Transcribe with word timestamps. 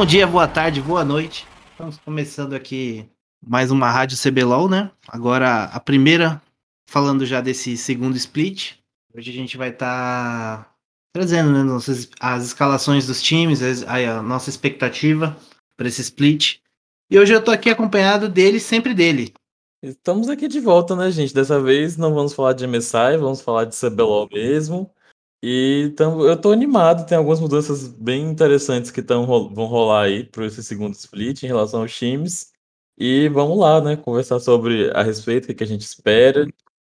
Bom 0.00 0.06
dia, 0.06 0.26
boa 0.26 0.48
tarde, 0.48 0.80
boa 0.80 1.04
noite. 1.04 1.46
Estamos 1.72 1.98
começando 1.98 2.54
aqui 2.54 3.06
mais 3.46 3.70
uma 3.70 3.90
Rádio 3.90 4.16
CBLOL, 4.16 4.66
né? 4.66 4.90
Agora 5.06 5.64
a 5.64 5.78
primeira, 5.78 6.40
falando 6.86 7.26
já 7.26 7.42
desse 7.42 7.76
segundo 7.76 8.16
split. 8.16 8.76
Hoje 9.14 9.30
a 9.30 9.34
gente 9.34 9.58
vai 9.58 9.68
estar 9.68 10.64
tá 10.64 10.74
trazendo 11.12 11.52
né, 11.52 11.62
nossas, 11.62 12.08
as 12.18 12.46
escalações 12.46 13.06
dos 13.06 13.20
times, 13.20 13.60
a, 13.82 14.20
a 14.20 14.22
nossa 14.22 14.48
expectativa 14.48 15.36
para 15.76 15.88
esse 15.88 16.00
split. 16.00 16.60
E 17.10 17.18
hoje 17.18 17.34
eu 17.34 17.44
tô 17.44 17.50
aqui 17.50 17.68
acompanhado 17.68 18.26
dele, 18.26 18.58
sempre 18.58 18.94
dele. 18.94 19.34
Estamos 19.82 20.30
aqui 20.30 20.48
de 20.48 20.60
volta, 20.60 20.96
né, 20.96 21.10
gente? 21.10 21.34
Dessa 21.34 21.60
vez 21.60 21.98
não 21.98 22.14
vamos 22.14 22.32
falar 22.32 22.54
de 22.54 22.66
MSI, 22.66 23.18
vamos 23.20 23.42
falar 23.42 23.66
de 23.66 23.78
CBLOL 23.78 24.30
mesmo. 24.32 24.90
E 25.42 25.92
tam, 25.96 26.20
eu 26.20 26.38
tô 26.38 26.52
animado, 26.52 27.06
tem 27.06 27.16
algumas 27.16 27.40
mudanças 27.40 27.88
bem 27.88 28.28
interessantes 28.28 28.90
que 28.90 29.02
tão, 29.02 29.26
vão 29.26 29.66
rolar 29.66 30.02
aí 30.04 30.24
para 30.24 30.44
esse 30.46 30.62
segundo 30.62 30.94
split 30.94 31.42
em 31.42 31.46
relação 31.46 31.80
aos 31.80 31.96
times. 31.96 32.52
E 32.98 33.28
vamos 33.30 33.58
lá, 33.58 33.80
né? 33.80 33.96
Conversar 33.96 34.38
sobre 34.40 34.90
a 34.94 35.02
respeito, 35.02 35.50
o 35.50 35.54
que 35.54 35.64
a 35.64 35.66
gente 35.66 35.80
espera. 35.80 36.46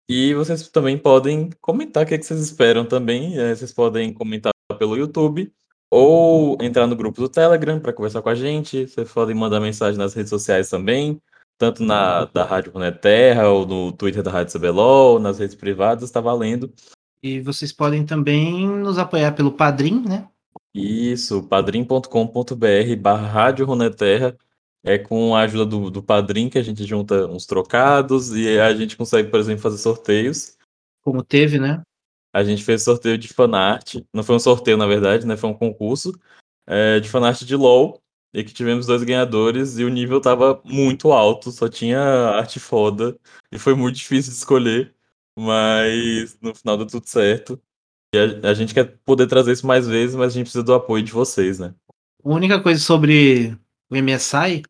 E 0.10 0.34
vocês 0.34 0.68
também 0.70 0.98
podem 0.98 1.50
comentar 1.62 2.04
o 2.04 2.06
que 2.06 2.22
vocês 2.22 2.42
esperam 2.42 2.86
também. 2.86 3.40
É, 3.40 3.56
vocês 3.56 3.72
podem 3.72 4.14
comentar 4.14 4.52
pelo 4.78 4.98
YouTube 4.98 5.52
ou 5.90 6.58
entrar 6.62 6.88
no 6.88 6.96
grupo 6.96 7.22
do 7.22 7.30
Telegram 7.30 7.80
para 7.80 7.94
conversar 7.94 8.22
com 8.22 8.30
a 8.30 8.36
gente. 8.36 8.88
Vocês 8.88 9.12
podem 9.12 9.36
mandar 9.36 9.62
mensagem 9.62 9.98
nas 9.98 10.14
redes 10.14 10.30
sociais 10.30 10.70
também, 10.70 11.22
tanto 11.58 11.84
na 11.84 12.26
da 12.26 12.44
Rádio 12.44 12.74
Terra 13.00 13.50
ou 13.50 13.66
no 13.66 13.92
Twitter 13.94 14.24
da 14.24 14.32
Rádio 14.32 14.60
CBLOL, 14.60 15.20
nas 15.20 15.40
redes 15.40 15.56
privadas, 15.56 16.04
está 16.04 16.20
valendo. 16.20 16.74
E 17.24 17.40
vocês 17.40 17.72
podem 17.72 18.06
também 18.06 18.68
nos 18.68 18.98
apoiar 18.98 19.32
pelo 19.32 19.54
Padrim, 19.54 20.04
né? 20.06 20.28
Isso, 20.74 21.42
padrim.com.br 21.44 22.96
barra 23.00 23.28
Rádio 23.28 23.66
Runeterra. 23.66 24.38
É 24.84 24.98
com 24.98 25.34
a 25.34 25.44
ajuda 25.44 25.66
do, 25.66 25.90
do 25.90 26.04
Padrim 26.04 26.50
que 26.50 26.58
a 26.58 26.62
gente 26.62 26.84
junta 26.84 27.26
uns 27.28 27.46
trocados 27.46 28.36
e 28.36 28.60
a 28.60 28.76
gente 28.76 28.98
consegue, 28.98 29.30
por 29.30 29.40
exemplo, 29.40 29.62
fazer 29.62 29.78
sorteios. 29.78 30.58
Como 31.02 31.24
teve, 31.24 31.58
né? 31.58 31.82
A 32.34 32.44
gente 32.44 32.62
fez 32.62 32.84
sorteio 32.84 33.18
de 33.18 33.30
fanart. 33.30 33.96
Não 34.14 34.24
foi 34.24 34.36
um 34.36 34.40
sorteio, 34.40 34.76
na 34.76 34.86
verdade, 34.86 35.26
né? 35.26 35.38
Foi 35.38 35.50
um 35.50 35.54
concurso 35.54 36.12
é, 36.68 37.00
de 37.00 37.08
fanart 37.08 37.42
de 37.44 37.56
LOL. 37.56 38.02
E 38.34 38.44
que 38.44 38.52
tivemos 38.52 38.88
dois 38.88 39.04
ganhadores 39.04 39.78
e 39.78 39.86
o 39.86 39.90
nível 39.90 40.20
tava 40.20 40.60
muito 40.66 41.12
alto, 41.12 41.52
só 41.52 41.70
tinha 41.70 42.02
arte 42.02 42.60
foda. 42.60 43.16
E 43.52 43.60
foi 43.60 43.76
muito 43.76 43.96
difícil 43.96 44.32
de 44.32 44.38
escolher. 44.40 44.94
Mas 45.38 46.38
no 46.42 46.54
final 46.54 46.78
deu 46.78 46.88
tudo 46.88 47.08
certo. 47.08 47.60
E 48.14 48.18
a, 48.18 48.50
a, 48.50 48.54
gente 48.54 48.74
quer 48.74 48.98
poder 49.04 49.28
trazer 49.28 49.52
isso 49.54 49.66
mais 49.66 49.88
vezes, 49.88 50.16
mas 50.16 50.28
a 50.28 50.36
gente 50.36 50.46
precisa 50.46 50.64
do 50.64 50.74
apoio 50.74 51.04
de 51.04 51.12
vocês, 51.12 51.58
né? 51.58 51.74
A 52.24 52.30
única 52.30 52.62
coisa 52.62 52.80
sobre 52.80 53.58
o 53.90 53.96
MSI 53.96 54.62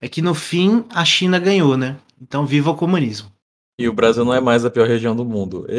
é 0.00 0.08
que 0.08 0.20
no 0.20 0.34
fim 0.34 0.84
a 0.90 1.04
China 1.04 1.38
ganhou, 1.38 1.76
né? 1.76 1.98
Então 2.20 2.44
viva 2.44 2.70
o 2.70 2.76
comunismo. 2.76 3.30
E 3.78 3.88
o 3.88 3.92
Brasil 3.92 4.24
não 4.24 4.34
é 4.34 4.40
mais 4.40 4.64
a 4.64 4.70
pior 4.70 4.88
região 4.88 5.14
do 5.14 5.24
mundo. 5.24 5.64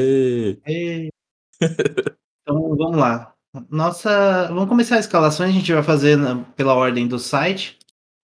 então 1.61 2.75
vamos 2.77 2.97
lá. 2.97 3.33
Nossa, 3.69 4.47
vamos 4.47 4.69
começar 4.69 4.95
a 4.95 4.99
escalação, 4.99 5.45
a 5.45 5.51
gente 5.51 5.73
vai 5.73 5.83
fazer 5.83 6.15
na, 6.15 6.37
pela 6.55 6.75
ordem 6.75 7.07
do 7.07 7.19
site 7.19 7.77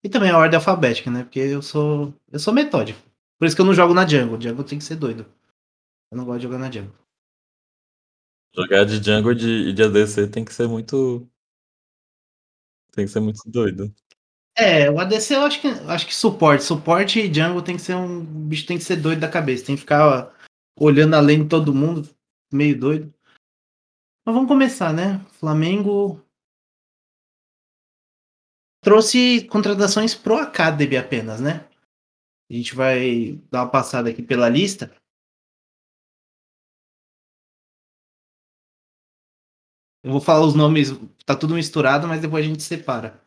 e 0.03 0.09
também 0.09 0.29
a 0.29 0.37
ordem 0.37 0.55
alfabética, 0.55 1.11
né? 1.11 1.23
Porque 1.23 1.39
eu 1.39 1.61
sou 1.61 2.13
eu 2.31 2.39
sou 2.39 2.53
metódico. 2.53 2.99
Por 3.37 3.45
isso 3.45 3.55
que 3.55 3.61
eu 3.61 3.65
não 3.65 3.73
jogo 3.73 3.93
na 3.93 4.07
jungle. 4.07 4.39
Jungle 4.39 4.63
tem 4.63 4.77
que 4.77 4.85
ser 4.85 4.95
doido. 4.95 5.25
Eu 6.15 6.19
não 6.19 6.25
gosto 6.25 6.39
de 6.39 6.43
jogar 6.43 6.59
na 6.59 6.71
jungle. 6.71 6.95
Jogar 8.55 8.85
de 8.85 9.03
jungle 9.03 9.33
e 9.33 9.35
de, 9.35 9.73
de 9.73 9.83
ADC 9.83 10.27
tem 10.27 10.45
que 10.45 10.53
ser 10.53 10.65
muito. 10.65 11.29
Tem 12.93 13.05
que 13.05 13.11
ser 13.11 13.19
muito 13.19 13.41
doido. 13.51 13.93
É, 14.57 14.89
o 14.89 14.97
ADC 14.97 15.35
eu 15.35 15.41
acho 15.41 15.59
que 15.59 15.67
acho 15.67 16.07
que 16.07 16.15
suporte. 16.15 16.63
Suporte 16.63 17.19
e 17.19 17.33
jungle 17.33 17.61
tem 17.61 17.75
que 17.75 17.81
ser 17.81 17.95
um. 17.95 18.21
O 18.21 18.47
bicho 18.47 18.65
tem 18.65 18.77
que 18.77 18.85
ser 18.85 18.95
doido 18.95 19.19
da 19.19 19.29
cabeça. 19.29 19.65
Tem 19.65 19.75
que 19.75 19.81
ficar 19.81 20.07
ó, 20.07 20.31
olhando 20.79 21.15
além 21.17 21.43
de 21.43 21.49
todo 21.49 21.75
mundo. 21.75 22.09
Meio 22.49 22.79
doido. 22.79 23.13
Mas 24.25 24.33
vamos 24.33 24.47
começar, 24.47 24.93
né? 24.93 25.19
Flamengo. 25.33 26.25
Trouxe 28.81 29.45
contratações 29.49 30.15
pro 30.15 30.37
Academy 30.37 30.95
apenas, 30.95 31.41
né? 31.41 31.67
A 32.49 32.53
gente 32.53 32.73
vai 32.73 33.37
dar 33.51 33.63
uma 33.63 33.69
passada 33.69 34.09
aqui 34.09 34.21
pela 34.21 34.47
lista. 34.47 34.95
Eu 40.05 40.11
vou 40.11 40.21
falar 40.21 40.45
os 40.45 40.53
nomes, 40.53 40.93
tá 41.25 41.35
tudo 41.35 41.55
misturado, 41.55 42.07
mas 42.07 42.21
depois 42.21 42.45
a 42.45 42.47
gente 42.47 42.61
separa. 42.61 43.19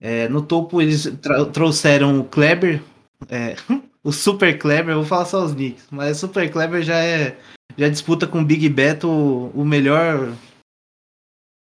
É, 0.00 0.28
no 0.28 0.40
topo 0.40 0.80
eles 0.80 1.12
trouxeram 1.52 2.20
o 2.20 2.24
Kleber, 2.24 2.80
é, 3.28 3.56
o 4.04 4.12
Super 4.12 4.56
Kleber, 4.56 4.94
eu 4.94 4.98
vou 4.98 5.04
falar 5.04 5.24
só 5.24 5.44
os 5.44 5.52
nicks, 5.52 5.88
mas 5.90 6.16
Super 6.18 6.48
Kleber 6.48 6.84
já 6.84 7.02
é 7.02 7.36
já 7.76 7.88
disputa 7.88 8.24
com 8.24 8.40
o 8.40 8.44
Big 8.44 8.68
Beto 8.68 9.08
o, 9.08 9.50
o 9.50 9.64
melhor 9.64 10.32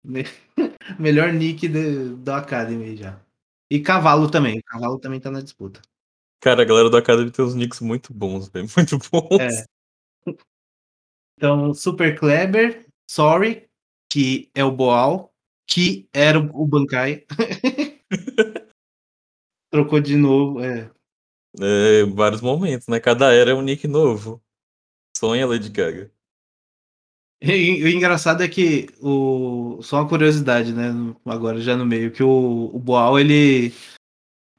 melhor 1.00 1.34
nick 1.34 1.68
de, 1.68 2.10
do 2.10 2.32
Academy 2.32 2.96
já. 2.96 3.20
E 3.72 3.80
Cavalo 3.80 4.30
também, 4.30 4.62
Cavalo 4.62 5.00
também 5.00 5.20
tá 5.20 5.32
na 5.32 5.42
disputa. 5.42 5.82
Cara, 6.40 6.62
a 6.62 6.66
galera 6.66 6.92
do 6.92 6.98
Academy 6.98 7.32
tem 7.32 7.44
uns 7.44 7.56
nicks 7.56 7.82
muito 7.82 8.14
bons, 8.14 8.50
velho, 8.50 8.68
muito 8.78 9.00
bons. 9.12 9.42
É. 9.42 9.66
Então, 11.36 11.74
Super 11.74 12.16
Kleber, 12.20 12.86
Sorry, 13.10 13.67
que 14.10 14.50
é 14.56 14.64
o 14.64 14.72
Boal, 14.72 15.34
que 15.68 16.08
era 16.14 16.40
o 16.40 16.66
Bankai. 16.66 17.26
Trocou 19.72 20.00
de 20.00 20.16
novo, 20.16 20.64
é. 20.64 20.90
é. 21.60 22.04
Vários 22.06 22.42
momentos, 22.42 22.88
né? 22.88 23.00
Cada 23.00 23.34
era 23.34 23.52
é 23.52 23.54
um 23.54 23.62
nick 23.62 23.88
novo. 23.88 24.42
Sonha 25.18 25.46
Lady 25.46 25.70
Gaga. 25.70 26.12
E, 27.42 27.84
o 27.84 27.88
engraçado 27.88 28.42
é 28.42 28.48
que 28.48 28.88
o 29.00 29.80
só 29.82 29.98
uma 29.98 30.10
curiosidade, 30.10 30.74
né? 30.74 30.92
Agora 31.26 31.62
já 31.62 31.76
no 31.76 31.86
meio 31.86 32.12
que 32.12 32.24
o, 32.24 32.72
o 32.74 32.80
Boal 32.80 33.20
ele 33.20 33.74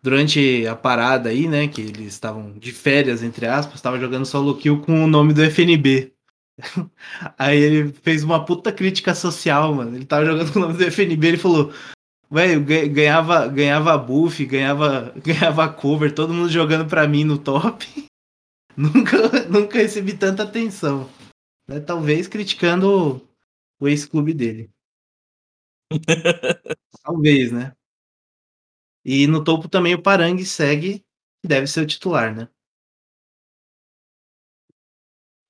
durante 0.00 0.66
a 0.66 0.76
parada 0.76 1.30
aí, 1.30 1.48
né? 1.48 1.66
Que 1.66 1.80
eles 1.80 2.12
estavam 2.12 2.52
de 2.52 2.72
férias 2.72 3.22
entre 3.22 3.46
aspas, 3.46 3.76
estava 3.76 3.98
jogando 3.98 4.26
solo 4.26 4.56
kill 4.56 4.80
com 4.82 5.04
o 5.04 5.08
nome 5.08 5.32
do 5.32 5.42
FNB. 5.42 6.12
Aí 7.38 7.58
ele 7.58 7.92
fez 7.92 8.24
uma 8.24 8.44
puta 8.44 8.72
crítica 8.72 9.14
social, 9.14 9.74
mano. 9.74 9.96
Ele 9.96 10.04
tava 10.04 10.26
jogando 10.26 10.52
com 10.52 10.58
o 10.58 10.62
nome 10.62 10.74
do 10.74 10.84
FNB, 10.84 11.28
ele 11.28 11.36
falou: 11.38 11.72
Velho, 12.30 12.64
ganhava, 12.64 13.46
ganhava 13.48 13.96
buff, 13.96 14.44
ganhava, 14.44 15.12
ganhava 15.24 15.72
cover, 15.72 16.14
todo 16.14 16.34
mundo 16.34 16.50
jogando 16.50 16.88
pra 16.88 17.06
mim 17.06 17.24
no 17.24 17.38
top. 17.38 17.86
nunca, 18.76 19.48
nunca 19.48 19.78
recebi 19.78 20.16
tanta 20.16 20.42
atenção. 20.42 21.08
Né? 21.68 21.80
Talvez 21.80 22.28
criticando 22.28 23.26
o 23.80 23.88
ex-clube 23.88 24.34
dele. 24.34 24.70
Talvez, 27.02 27.50
né? 27.50 27.72
E 29.04 29.26
no 29.26 29.42
topo 29.42 29.68
também 29.68 29.94
o 29.94 30.02
Parangue 30.02 30.44
segue, 30.44 31.02
deve 31.44 31.66
ser 31.66 31.80
o 31.80 31.86
titular, 31.86 32.34
né? 32.34 32.48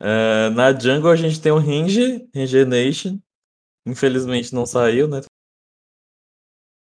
Uh, 0.01 0.51
na 0.55 0.73
Jungle 0.73 1.11
a 1.11 1.17
gente 1.17 1.41
tem 1.41 1.51
o 1.51 1.59
Range, 1.59 2.29
Ranger 2.35 2.67
Nation. 2.67 3.19
Infelizmente 3.87 4.55
não 4.55 4.67
saiu, 4.67 5.09
né? 5.09 5.21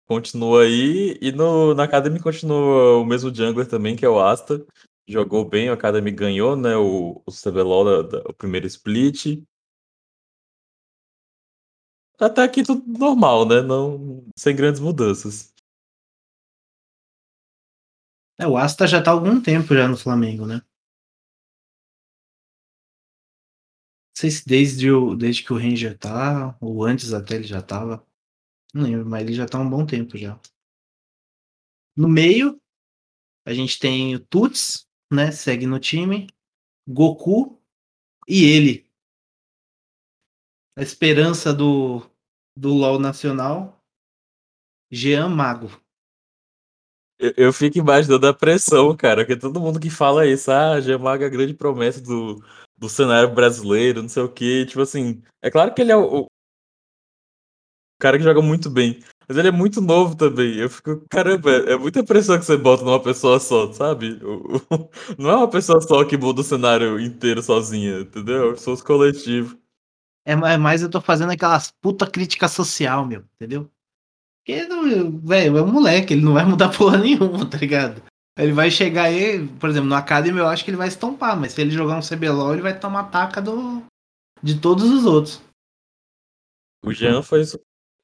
Continua 0.07 0.63
aí. 0.63 1.17
E 1.21 1.31
no, 1.31 1.73
na 1.73 1.83
Academy 1.83 2.19
continua 2.19 2.97
o 2.97 3.05
mesmo 3.05 3.33
jungler 3.33 3.67
também, 3.67 3.95
que 3.95 4.05
é 4.05 4.09
o 4.09 4.19
Asta. 4.19 4.65
Jogou 5.07 5.47
bem, 5.47 5.69
o 5.69 5.73
Academy 5.73 6.11
ganhou, 6.11 6.55
né? 6.55 6.75
O, 6.75 7.21
o 7.25 7.31
CBLOL, 7.31 8.03
da, 8.03 8.19
da, 8.19 8.29
o 8.29 8.33
primeiro 8.33 8.67
split. 8.67 9.43
Até 12.19 12.43
aqui 12.43 12.63
tudo 12.63 12.83
normal, 12.87 13.47
né? 13.47 13.61
Não, 13.61 14.25
sem 14.35 14.55
grandes 14.55 14.79
mudanças. 14.79 15.53
É, 18.39 18.47
o 18.47 18.55
Asta 18.57 18.85
já 18.87 19.01
tá 19.01 19.11
há 19.11 19.13
algum 19.13 19.41
tempo 19.41 19.73
já 19.73 19.87
no 19.87 19.97
Flamengo, 19.97 20.45
né? 20.45 20.61
Sei 24.17 24.31
se 24.31 24.47
desde, 24.47 24.91
o, 24.91 25.15
desde 25.15 25.43
que 25.43 25.53
o 25.53 25.57
Ranger 25.57 25.95
tá, 25.95 26.57
ou 26.59 26.83
antes 26.83 27.13
até 27.13 27.35
ele 27.35 27.43
já 27.43 27.61
tava. 27.61 28.03
Não 28.73 28.81
lembro, 28.81 29.05
mas 29.05 29.21
ele 29.21 29.33
já 29.33 29.45
tá 29.45 29.59
há 29.59 29.61
um 29.61 29.69
bom 29.69 29.85
tempo 29.85 30.17
já. 30.17 30.39
No 31.95 32.09
meio, 32.09 32.59
a 33.45 33.53
gente 33.53 33.77
tem 33.77 34.15
o 34.15 34.19
Tuts, 34.19 34.87
né? 35.13 35.31
Segue 35.31 35.67
no 35.67 35.79
time. 35.79 36.27
Goku 36.87 37.61
e 38.27 38.43
ele. 38.43 38.89
A 40.75 40.81
esperança 40.81 41.53
do, 41.53 42.01
do 42.57 42.73
LoL 42.73 42.97
nacional. 42.97 43.79
Jean 44.91 45.29
Mago. 45.29 45.69
Eu, 47.19 47.33
eu 47.37 47.53
fico 47.53 47.77
embaixo 47.77 48.17
da 48.17 48.33
pressão, 48.33 48.97
cara, 48.97 49.23
porque 49.23 49.39
todo 49.39 49.59
mundo 49.59 49.79
que 49.79 49.91
fala 49.91 50.25
isso, 50.25 50.49
ah, 50.49 50.81
Jean 50.81 50.97
Mago 50.97 51.23
é 51.23 51.27
a 51.27 51.29
grande 51.29 51.53
promessa 51.53 52.01
do, 52.01 52.41
do 52.77 52.87
cenário 52.89 53.33
brasileiro, 53.33 54.01
não 54.01 54.09
sei 54.09 54.23
o 54.23 54.29
que. 54.29 54.65
Tipo 54.65 54.81
assim, 54.81 55.21
é 55.41 55.49
claro 55.49 55.73
que 55.73 55.81
ele 55.81 55.91
é 55.91 55.97
o, 55.97 56.21
o 56.21 56.27
cara 57.99 58.17
que 58.17 58.23
joga 58.23 58.41
muito 58.41 58.69
bem. 58.69 58.99
Mas 59.27 59.37
ele 59.37 59.49
é 59.49 59.51
muito 59.51 59.81
novo 59.81 60.15
também. 60.15 60.55
Eu 60.55 60.69
fico, 60.69 61.03
caramba, 61.09 61.51
é 61.51 61.75
muita 61.77 62.03
pressão 62.03 62.39
que 62.39 62.45
você 62.45 62.55
bota 62.55 62.83
numa 62.83 63.01
pessoa 63.01 63.39
só, 63.39 63.71
sabe? 63.73 64.19
Não 65.17 65.29
é 65.29 65.35
uma 65.35 65.49
pessoa 65.49 65.81
só 65.81 66.05
que 66.05 66.17
muda 66.17 66.41
o 66.41 66.43
cenário 66.43 66.99
inteiro 66.99 67.43
sozinha, 67.43 68.01
entendeu? 68.01 68.55
É 68.55 68.71
um 68.71 68.75
coletivo. 68.77 69.57
É, 70.25 70.31
é 70.31 70.57
mais 70.57 70.81
eu 70.81 70.89
tô 70.89 71.01
fazendo 71.01 71.31
aquelas 71.31 71.71
puta 71.81 72.09
crítica 72.09 72.47
social, 72.47 73.05
meu, 73.05 73.23
entendeu? 73.35 73.69
Porque, 74.45 74.65
velho, 75.23 75.57
é 75.57 75.61
um 75.61 75.71
moleque, 75.71 76.13
ele 76.13 76.23
não 76.23 76.33
vai 76.33 76.45
mudar 76.45 76.69
porra 76.77 76.97
nenhuma, 76.97 77.49
tá 77.49 77.57
ligado? 77.57 78.01
Ele 78.37 78.53
vai 78.53 78.69
chegar 78.69 79.05
aí, 79.05 79.47
por 79.59 79.69
exemplo, 79.69 79.89
no 79.89 79.95
Academy 79.95 80.37
eu 80.37 80.47
acho 80.47 80.63
que 80.63 80.69
ele 80.69 80.77
vai 80.77 80.87
estompar, 80.87 81.39
mas 81.39 81.53
se 81.53 81.61
ele 81.61 81.71
jogar 81.71 81.97
um 81.97 82.07
CBLOL, 82.07 82.53
ele 82.53 82.61
vai 82.61 82.79
tomar 82.79 83.05
taca 83.05 83.41
do, 83.41 83.83
de 84.43 84.59
todos 84.59 84.83
os 84.83 85.05
outros. 85.05 85.41
O 86.85 86.93
Jean 86.93 87.23
foi, 87.23 87.43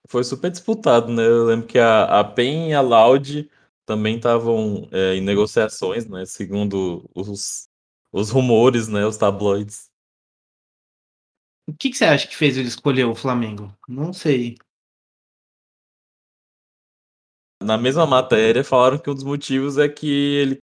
foi 0.10 0.24
super 0.24 0.50
disputado, 0.50 1.12
né? 1.14 1.24
Eu 1.24 1.46
lembro 1.46 1.68
que 1.68 1.78
a, 1.78 2.20
a 2.20 2.24
PEN 2.24 2.70
e 2.70 2.74
a 2.74 2.82
Loud 2.82 3.50
também 3.86 4.18
estavam 4.18 4.88
é, 4.92 5.16
em 5.16 5.22
negociações, 5.22 6.08
né? 6.08 6.26
Segundo 6.26 7.08
os, 7.14 7.68
os 8.12 8.30
rumores, 8.32 8.88
né? 8.88 9.06
Os 9.06 9.18
tabloides. 9.18 9.92
O 11.68 11.74
que, 11.74 11.92
que 11.92 11.98
você 11.98 12.06
acha 12.06 12.28
que 12.28 12.36
fez 12.36 12.58
ele 12.58 12.68
escolher 12.68 13.06
o 13.06 13.16
Flamengo? 13.16 13.74
Não 13.88 14.12
sei. 14.12 14.58
Na 17.64 17.78
mesma 17.78 18.06
matéria, 18.06 18.64
falaram 18.64 18.98
que 18.98 19.10
um 19.10 19.14
dos 19.16 19.24
motivos 19.24 19.78
é 19.78 19.88
que 19.88 20.08
ele, 20.08 20.60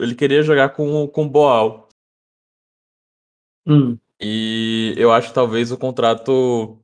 ele 0.00 0.14
queria 0.14 0.42
jogar 0.42 0.70
com, 0.70 1.06
com 1.08 1.28
Boal. 1.28 1.88
Hum. 3.66 3.98
E 4.20 4.94
eu 4.96 5.12
acho 5.12 5.28
que 5.28 5.34
talvez 5.34 5.72
o 5.72 5.78
contrato 5.78 6.78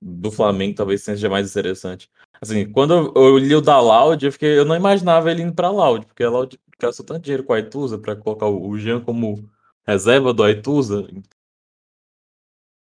do 0.00 0.30
Flamengo 0.30 0.74
talvez 0.74 1.02
seja 1.02 1.28
mais 1.28 1.50
interessante. 1.50 2.10
Assim, 2.40 2.70
quando 2.70 3.12
eu 3.16 3.38
li 3.38 3.54
o 3.54 3.60
da 3.60 3.80
Loud, 3.80 4.24
eu, 4.24 4.32
fiquei, 4.32 4.58
eu 4.58 4.64
não 4.64 4.76
imaginava 4.76 5.30
ele 5.30 5.42
indo 5.42 5.54
pra 5.54 5.70
Loud, 5.70 6.06
porque 6.06 6.22
a 6.22 6.30
Loud 6.30 6.58
gastou 6.78 7.04
tanto 7.04 7.24
dinheiro 7.24 7.44
com 7.44 7.52
a 7.52 7.56
Aituza 7.56 7.98
pra 7.98 8.14
colocar 8.14 8.46
o 8.46 8.78
Jean 8.78 9.00
como 9.00 9.48
reserva 9.86 10.32
do 10.32 10.42
Aituza. 10.42 11.06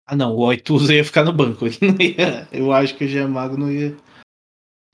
Ah, 0.05 0.15
não, 0.15 0.35
o 0.35 0.49
Aituza 0.49 0.93
ia 0.93 1.03
ficar 1.03 1.23
no 1.23 1.33
banco. 1.33 1.65
Ia, 1.67 2.47
eu 2.53 2.71
acho 2.71 2.95
que 2.95 3.05
o 3.05 3.07
Jean 3.07 3.27
Mago 3.27 3.57
não 3.57 3.71
ia 3.71 3.95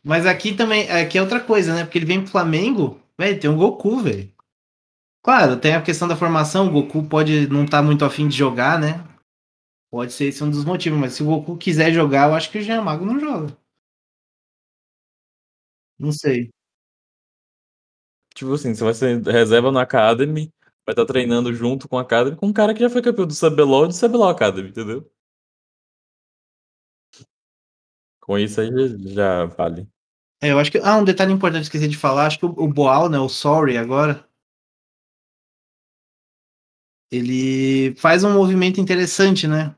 mas 0.05 0.27
aqui 0.27 0.53
também, 0.53 0.87
aqui 0.91 1.17
é 1.17 1.21
outra 1.21 1.39
coisa, 1.39 1.73
né? 1.73 1.83
Porque 1.83 1.97
ele 1.97 2.05
vem 2.05 2.21
pro 2.21 2.29
Flamengo, 2.31 3.01
velho, 3.17 3.39
tem 3.39 3.49
um 3.49 3.57
Goku, 3.57 3.99
velho. 4.01 4.31
Claro, 5.23 5.59
tem 5.59 5.73
a 5.73 5.81
questão 5.81 6.07
da 6.07 6.15
formação, 6.15 6.67
o 6.67 6.71
Goku 6.71 7.09
pode 7.09 7.47
não 7.47 7.65
estar 7.65 7.79
tá 7.79 7.83
muito 7.83 8.05
afim 8.05 8.27
de 8.27 8.37
jogar, 8.37 8.79
né? 8.79 9.03
Pode 9.91 10.13
ser 10.13 10.25
esse 10.25 10.43
um 10.43 10.49
dos 10.51 10.63
motivos, 10.63 10.99
mas 10.99 11.13
se 11.13 11.23
o 11.23 11.25
Goku 11.25 11.57
quiser 11.57 11.91
jogar, 11.91 12.29
eu 12.29 12.35
acho 12.35 12.51
que 12.51 12.59
o 12.59 12.61
Jean 12.61 12.83
Mago 12.83 13.03
não 13.05 13.19
joga. 13.19 13.57
Não 15.99 16.11
sei. 16.11 16.49
Tipo 18.35 18.53
assim, 18.53 18.75
você 18.75 18.83
vai 18.83 18.93
ser 18.93 19.21
reserva 19.23 19.71
no 19.71 19.79
Academy, 19.79 20.51
vai 20.85 20.93
estar 20.93 21.05
tá 21.05 21.05
treinando 21.05 21.53
junto 21.53 21.87
com 21.89 21.97
a 21.97 22.01
Academy, 22.01 22.35
com 22.35 22.47
um 22.47 22.53
cara 22.53 22.73
que 22.73 22.81
já 22.81 22.89
foi 22.89 23.01
campeão 23.01 23.25
do 23.25 23.33
CBLOL 23.33 23.85
e 23.85 23.87
do 23.87 23.93
CBLOL 23.93 24.29
Academy, 24.29 24.69
entendeu? 24.69 25.09
Com 28.19 28.37
isso 28.37 28.59
aí 28.59 28.69
já 29.13 29.45
vale. 29.45 29.87
É, 30.45 30.51
eu 30.51 30.59
acho 30.59 30.71
que. 30.71 30.77
Ah, 30.77 30.97
um 30.97 31.03
detalhe 31.03 31.33
importante 31.33 31.61
que 31.69 31.75
esqueci 31.77 31.87
de 31.87 31.97
falar, 31.97 32.27
acho 32.27 32.37
que 32.37 32.45
o, 32.45 32.49
o 32.49 32.67
Boal, 32.67 33.09
né? 33.09 33.17
O 33.17 33.27
Sorry 33.27 33.77
agora. 33.77 34.23
Ele 37.11 37.95
faz 37.95 38.23
um 38.23 38.33
movimento 38.33 38.79
interessante, 38.79 39.47
né? 39.47 39.75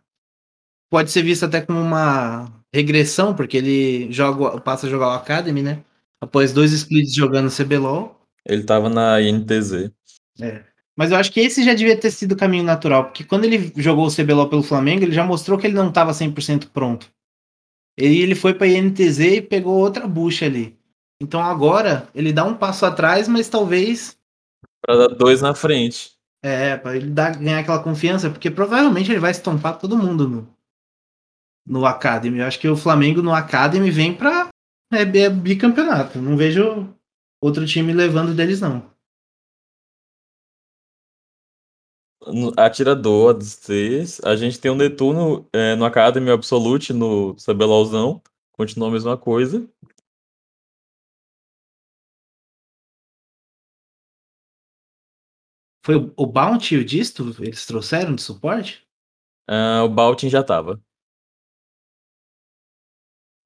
Pode 0.90 1.10
ser 1.10 1.22
visto 1.22 1.46
até 1.46 1.62
como 1.62 1.80
uma 1.80 2.52
regressão, 2.74 3.34
porque 3.34 3.58
ele 3.58 4.12
joga, 4.12 4.60
passa 4.60 4.88
a 4.88 4.90
jogar 4.90 5.08
o 5.08 5.12
Academy, 5.12 5.62
né? 5.62 5.84
Após 6.22 6.52
dois 6.52 6.74
splits 6.74 7.14
jogando 7.14 7.52
CBLOL. 7.52 8.20
Ele 8.46 8.64
tava 8.64 8.90
na 8.90 9.22
INTZ. 9.22 9.92
É. 10.42 10.66
Mas 10.98 11.12
eu 11.12 11.18
acho 11.18 11.32
que 11.32 11.40
esse 11.40 11.64
já 11.64 11.74
devia 11.74 11.98
ter 11.98 12.12
sido 12.12 12.32
o 12.34 12.38
caminho 12.38 12.64
natural, 12.64 13.06
porque 13.06 13.24
quando 13.24 13.46
ele 13.46 13.72
jogou 13.78 14.08
o 14.08 14.12
CBLOL 14.12 14.50
pelo 14.50 14.64
Flamengo, 14.64 15.04
ele 15.04 15.14
já 15.14 15.24
mostrou 15.24 15.58
que 15.58 15.68
ele 15.68 15.76
não 15.76 15.90
estava 15.90 16.12
100% 16.12 16.70
pronto. 16.72 17.10
Ele, 17.98 18.22
ele 18.22 18.36
foi 18.36 18.54
para 18.54 18.68
INTZ 18.68 19.20
e 19.20 19.42
pegou 19.42 19.78
outra 19.78 20.08
bucha 20.08 20.46
ali. 20.46 20.78
Então 21.20 21.42
agora 21.42 22.08
ele 22.14 22.32
dá 22.32 22.44
um 22.44 22.56
passo 22.56 22.86
atrás, 22.86 23.28
mas 23.28 23.50
talvez. 23.50 24.16
Para 24.82 25.08
dar 25.08 25.16
dois 25.16 25.42
na 25.42 25.56
frente. 25.56 26.12
É, 26.44 26.78
para 26.78 26.96
ele 26.96 27.10
dar, 27.10 27.36
ganhar 27.36 27.60
aquela 27.60 27.82
confiança, 27.82 28.30
porque 28.30 28.52
provavelmente 28.52 29.12
ele 29.12 29.20
vai 29.20 29.32
estompar 29.32 29.80
todo 29.80 29.98
mundo 29.98 30.30
no, 30.30 30.48
no 31.66 31.86
Academy. 31.86 32.40
Eu 32.40 32.46
acho 32.46 32.60
que 32.60 32.70
o 32.70 32.78
Flamengo 32.78 33.22
no 33.22 33.34
Academy 33.34 33.90
vem 33.90 34.14
para 34.14 34.50
é, 34.94 35.02
é 35.02 35.30
bicampeonato. 35.30 36.20
Não 36.20 36.38
vejo 36.38 36.94
outro 37.42 37.66
time 37.66 37.92
levando 37.92 38.36
deles, 38.36 38.62
não. 38.62 38.86
Atirador 42.58 43.34
dos 43.34 43.56
três. 43.58 44.20
A 44.24 44.36
gente 44.36 44.60
tem 44.60 44.72
o 44.72 44.76
Netuno 44.76 45.48
é, 45.54 45.76
no 45.76 45.86
Academy 45.86 46.30
Absolute, 46.32 46.94
no 46.94 47.36
CBLOLzão. 47.36 48.22
Continua 48.54 48.90
a 48.90 48.92
mesma 48.92 49.18
coisa. 49.18 49.68
Foi 55.86 55.96
o, 55.96 56.14
o 56.18 56.26
Bounty 56.26 56.76
e 56.76 56.78
o 56.80 56.86
Disto? 56.86 57.34
Eles 57.40 57.66
trouxeram 57.66 58.14
de 58.14 58.22
suporte? 58.22 58.86
Uh, 59.50 59.86
o 59.86 59.90
Bounty 59.90 60.28
já 60.30 60.44
tava. 60.44 60.82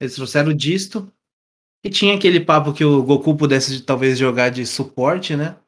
Eles 0.00 0.16
trouxeram 0.16 0.50
o 0.50 0.54
Disto. 0.54 1.12
E 1.84 1.90
tinha 1.90 2.16
aquele 2.16 2.44
papo 2.44 2.72
que 2.72 2.84
o 2.84 3.02
Goku 3.04 3.36
pudesse 3.36 3.82
talvez 3.82 4.18
jogar 4.18 4.50
de 4.50 4.66
suporte, 4.66 5.36
né? 5.36 5.61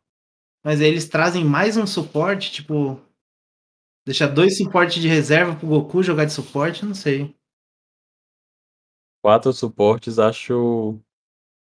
Mas 0.65 0.81
aí 0.81 0.87
eles 0.87 1.07
trazem 1.07 1.45
mais 1.45 1.77
um 1.77 1.87
suporte, 1.87 2.51
tipo. 2.51 2.99
Deixar 4.07 4.29
dois 4.29 4.57
suportes 4.57 5.01
de 5.01 5.09
reserva 5.09 5.55
pro 5.55 5.67
Goku 5.67 6.03
jogar 6.03 6.25
de 6.25 6.33
suporte, 6.33 6.85
não 6.85 6.95
sei. 6.95 7.35
Quatro 9.23 9.53
suportes 9.53 10.19
acho 10.19 10.99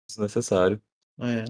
desnecessário. 0.07 0.81
É. 1.19 1.45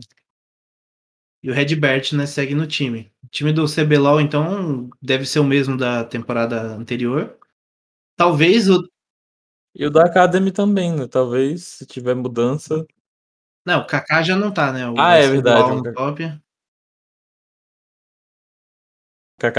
E 1.43 1.49
o 1.49 1.53
Redbert, 1.53 2.13
né, 2.13 2.25
segue 2.25 2.53
no 2.53 2.67
time. 2.67 3.11
O 3.23 3.27
time 3.27 3.51
do 3.51 3.65
CBLOL, 3.65 4.21
então, 4.21 4.89
deve 5.01 5.25
ser 5.25 5.39
o 5.39 5.45
mesmo 5.45 5.77
da 5.77 6.03
temporada 6.03 6.61
anterior. 6.75 7.37
Talvez 8.17 8.69
o. 8.69 8.87
E 9.73 9.85
o 9.85 9.89
da 9.89 10.03
Academy 10.05 10.51
também, 10.51 10.93
né? 10.93 11.07
Talvez, 11.07 11.63
se 11.63 11.85
tiver 11.85 12.13
mudança. 12.13 12.85
Não, 13.65 13.81
o 13.81 13.87
Kaká 13.87 14.21
já 14.21 14.35
não 14.35 14.51
tá, 14.51 14.71
né? 14.73 14.87
O 14.89 14.99
ah, 14.99 15.15
é 15.15 15.27
verdade. 15.27 15.75
No 15.75 15.93
top. 15.93 16.23
Kaká 16.23 16.40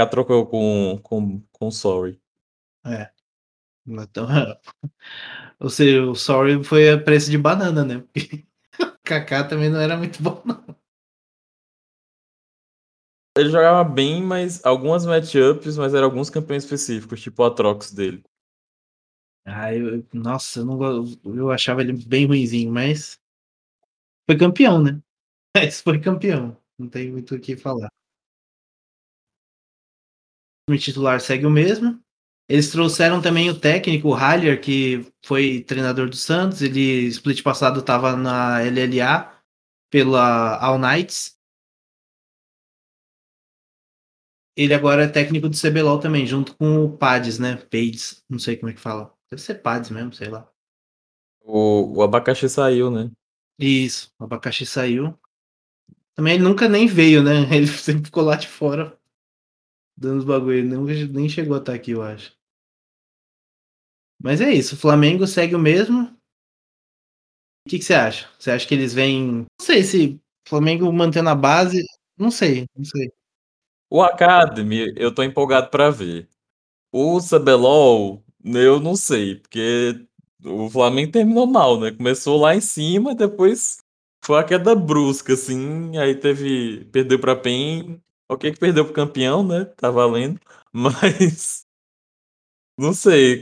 trocou 0.09 0.45
com, 0.45 0.99
com, 1.03 1.41
com 1.51 1.71
Sorry. 1.71 2.21
É. 2.85 3.11
Então, 3.85 4.27
ou 5.59 5.69
seja, 5.69 6.03
o 6.03 6.15
Sorry 6.15 6.63
foi 6.63 6.91
a 6.91 6.97
preço 6.97 7.29
de 7.29 7.37
banana, 7.37 7.83
né? 7.83 7.99
Porque 8.13 8.45
o 8.79 8.83
Kaká 9.03 9.43
também 9.43 9.69
não 9.69 9.79
era 9.79 9.97
muito 9.97 10.21
bom, 10.21 10.41
não. 10.45 10.63
Ele 13.35 13.49
jogava 13.49 13.83
bem, 13.83 14.21
mas 14.21 14.63
algumas 14.63 15.05
matchups, 15.05 15.75
mas 15.75 15.93
eram 15.93 16.05
alguns 16.05 16.29
campeões 16.29 16.63
específicos, 16.63 17.19
tipo 17.19 17.43
a 17.43 17.49
Trox 17.49 17.91
dele. 17.91 18.23
Ah, 19.43 19.73
eu, 19.73 20.05
nossa, 20.13 20.59
eu, 20.59 20.65
não, 20.65 21.05
eu 21.35 21.51
achava 21.51 21.81
ele 21.81 21.93
bem 22.05 22.27
ruimzinho, 22.27 22.71
mas 22.71 23.19
foi 24.29 24.37
campeão, 24.37 24.81
né? 24.81 25.01
Mas 25.55 25.81
foi 25.81 25.99
campeão. 25.99 26.57
Não 26.79 26.89
tem 26.89 27.11
muito 27.11 27.35
o 27.35 27.39
que 27.39 27.55
falar 27.55 27.87
time 30.67 30.79
titular 30.79 31.19
segue 31.19 31.45
o 31.45 31.49
mesmo. 31.49 32.01
Eles 32.47 32.71
trouxeram 32.71 33.21
também 33.21 33.49
o 33.49 33.59
técnico, 33.59 34.09
o 34.09 34.13
Haller, 34.13 34.61
que 34.61 35.05
foi 35.25 35.61
treinador 35.61 36.09
do 36.09 36.15
Santos. 36.15 36.61
Ele, 36.61 37.07
split 37.07 37.41
passado, 37.41 37.79
estava 37.79 38.15
na 38.15 38.59
LLA 38.59 39.41
pela 39.89 40.57
All 40.59 40.77
Knights. 40.77 41.37
Ele 44.55 44.73
agora 44.73 45.05
é 45.05 45.07
técnico 45.07 45.49
do 45.49 45.57
CBLOL 45.57 45.99
também, 45.99 46.27
junto 46.27 46.55
com 46.55 46.85
o 46.85 46.97
Pades, 46.97 47.39
né? 47.39 47.55
Pades, 47.55 48.23
não 48.29 48.37
sei 48.37 48.57
como 48.57 48.69
é 48.69 48.73
que 48.73 48.79
fala. 48.79 49.11
Deve 49.31 49.41
ser 49.41 49.55
Pades 49.55 49.89
mesmo, 49.89 50.13
sei 50.13 50.29
lá. 50.29 50.47
O, 51.41 51.97
o 51.97 52.03
abacaxi 52.03 52.47
saiu, 52.47 52.91
né? 52.91 53.09
Isso, 53.57 54.11
o 54.19 54.25
abacaxi 54.25 54.65
saiu. 54.65 55.17
Também 56.13 56.35
ele 56.35 56.43
nunca 56.43 56.69
nem 56.69 56.85
veio, 56.85 57.23
né? 57.23 57.49
Ele 57.55 57.65
sempre 57.65 58.05
ficou 58.05 58.23
lá 58.23 58.35
de 58.35 58.47
fora 58.47 58.95
dando 59.97 60.19
os 60.19 60.25
bagulho. 60.25 60.63
Nem, 60.63 61.07
nem 61.07 61.29
chegou 61.29 61.55
a 61.55 61.59
estar 61.59 61.73
aqui, 61.73 61.91
eu 61.91 62.01
acho. 62.01 62.35
Mas 64.21 64.41
é 64.41 64.51
isso. 64.53 64.75
O 64.75 64.77
Flamengo 64.77 65.27
segue 65.27 65.55
o 65.55 65.59
mesmo. 65.59 66.15
O 67.65 67.69
que, 67.69 67.81
você 67.81 67.93
acha? 67.93 68.29
Você 68.37 68.51
acha 68.51 68.67
que 68.67 68.73
eles 68.73 68.93
vêm. 68.93 69.39
Não 69.39 69.45
sei 69.61 69.83
se 69.83 70.19
Flamengo 70.47 70.91
mantendo 70.91 71.29
a 71.29 71.35
base. 71.35 71.83
Não 72.17 72.29
sei, 72.29 72.65
não 72.75 72.83
sei. 72.83 73.11
O 73.89 74.01
Academy, 74.01 74.93
eu 74.97 75.13
tô 75.13 75.23
empolgado 75.23 75.69
para 75.69 75.89
ver. 75.89 76.27
O 76.91 77.19
CBLOL, 77.19 78.23
eu 78.43 78.79
não 78.79 78.95
sei, 78.95 79.35
porque 79.35 80.05
o 80.43 80.69
Flamengo 80.69 81.11
terminou 81.11 81.47
mal, 81.47 81.79
né? 81.79 81.91
Começou 81.91 82.39
lá 82.39 82.55
em 82.55 82.61
cima, 82.61 83.15
depois 83.15 83.77
foi 84.23 84.39
a 84.39 84.43
queda 84.43 84.73
brusca, 84.73 85.33
assim. 85.33 85.97
Aí 85.97 86.15
teve. 86.15 86.85
Perdeu 86.85 87.19
pra 87.19 87.35
PEN. 87.35 88.01
Ok, 88.29 88.51
que 88.51 88.59
perdeu 88.59 88.85
pro 88.85 88.93
campeão, 88.93 89.45
né? 89.45 89.65
Tá 89.65 89.91
valendo. 89.91 90.39
Mas. 90.71 91.65
Não 92.77 92.93
sei. 92.93 93.41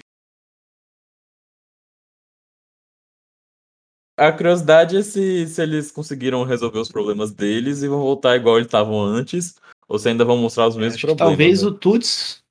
A 4.18 4.32
curiosidade 4.32 4.98
é 4.98 5.02
se, 5.02 5.48
se 5.48 5.62
eles 5.64 5.92
conseguiram 5.92 6.44
resolver 6.44 6.78
os 6.80 6.92
problemas 6.92 7.32
deles 7.32 7.82
e 7.82 7.88
vão 7.88 8.00
voltar 8.00 8.36
igual 8.36 8.58
eles 8.58 8.68
estavam 8.68 9.02
antes, 9.02 9.56
ou 9.88 9.98
se 9.98 10.10
ainda 10.10 10.24
vão 10.24 10.38
mostrar 10.38 10.68
os 10.68 10.76
mesmos 10.76 11.02
problemas. 11.02 11.30
Talvez 11.30 11.64
né? 11.64 11.68
o 11.68 11.74
Tuts. 11.74 12.44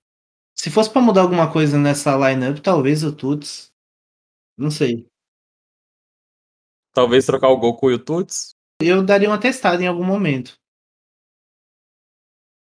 Se 0.59 0.71
fosse 0.71 0.91
pra 0.91 1.01
mudar 1.01 1.23
alguma 1.23 1.51
coisa 1.53 1.79
nessa 1.79 2.17
lineup, 2.17 2.59
talvez 2.59 3.05
o 3.05 3.15
Tuts. 3.15 3.71
Não 4.59 4.71
sei. 4.71 5.07
Talvez 6.93 7.25
trocar 7.25 7.49
o 7.51 7.57
Goku 7.57 7.91
e 7.91 7.95
o 7.95 7.99
Tuts. 7.99 8.51
Eu 8.83 9.05
daria 9.05 9.29
uma 9.29 9.39
testada 9.39 9.83
em 9.83 9.87
algum 9.87 10.05
momento. 10.05 10.60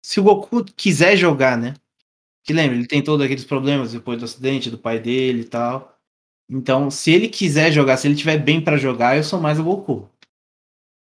Se 0.04 0.20
o 0.20 0.24
Goku 0.24 0.66
quiser 0.66 1.16
jogar, 1.18 1.58
né? 1.58 1.76
Que 2.44 2.54
lembra, 2.54 2.78
ele 2.78 2.88
tem 2.88 3.04
todos 3.04 3.26
aqueles 3.26 3.46
problemas 3.46 3.94
depois 3.94 4.20
do 4.20 4.26
acidente 4.26 4.70
do 4.70 4.78
pai 4.78 5.00
dele 5.00 5.42
e 5.42 5.46
tal. 5.50 5.98
Então, 6.50 6.92
se 6.92 7.12
ele 7.12 7.30
quiser 7.30 7.72
jogar, 7.72 7.98
se 7.98 8.08
ele 8.08 8.16
tiver 8.16 8.38
bem 8.38 8.64
pra 8.64 8.78
jogar, 8.78 9.18
eu 9.18 9.24
sou 9.24 9.40
mais 9.40 9.60
o 9.60 9.64
Goku. 9.64 10.10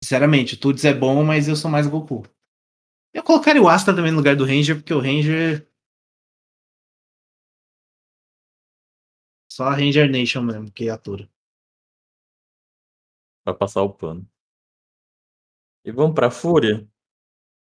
Sinceramente, 0.04 0.54
o 0.54 0.58
Tuts 0.60 0.84
é 0.84 0.94
bom, 0.94 1.24
mas 1.24 1.48
eu 1.48 1.56
sou 1.56 1.70
mais 1.70 1.86
o 1.86 1.90
Goku. 1.90 2.24
Eu 3.14 3.22
colocaria 3.22 3.62
o 3.62 3.68
Asta 3.68 3.94
também 3.94 4.12
no 4.12 4.18
lugar 4.18 4.36
do 4.36 4.44
Ranger, 4.44 4.76
porque 4.76 4.94
o 4.94 5.00
Ranger. 5.00 5.66
Só 9.52 9.64
a 9.64 9.74
Ranger 9.74 10.10
Nation 10.10 10.42
mesmo, 10.42 10.70
que 10.70 10.88
atura. 10.88 11.28
Pra 13.44 13.54
passar 13.54 13.82
o 13.82 13.92
pano. 13.92 14.26
E 15.84 15.90
vamos 15.92 16.14
pra 16.14 16.30
Fúria? 16.30 16.86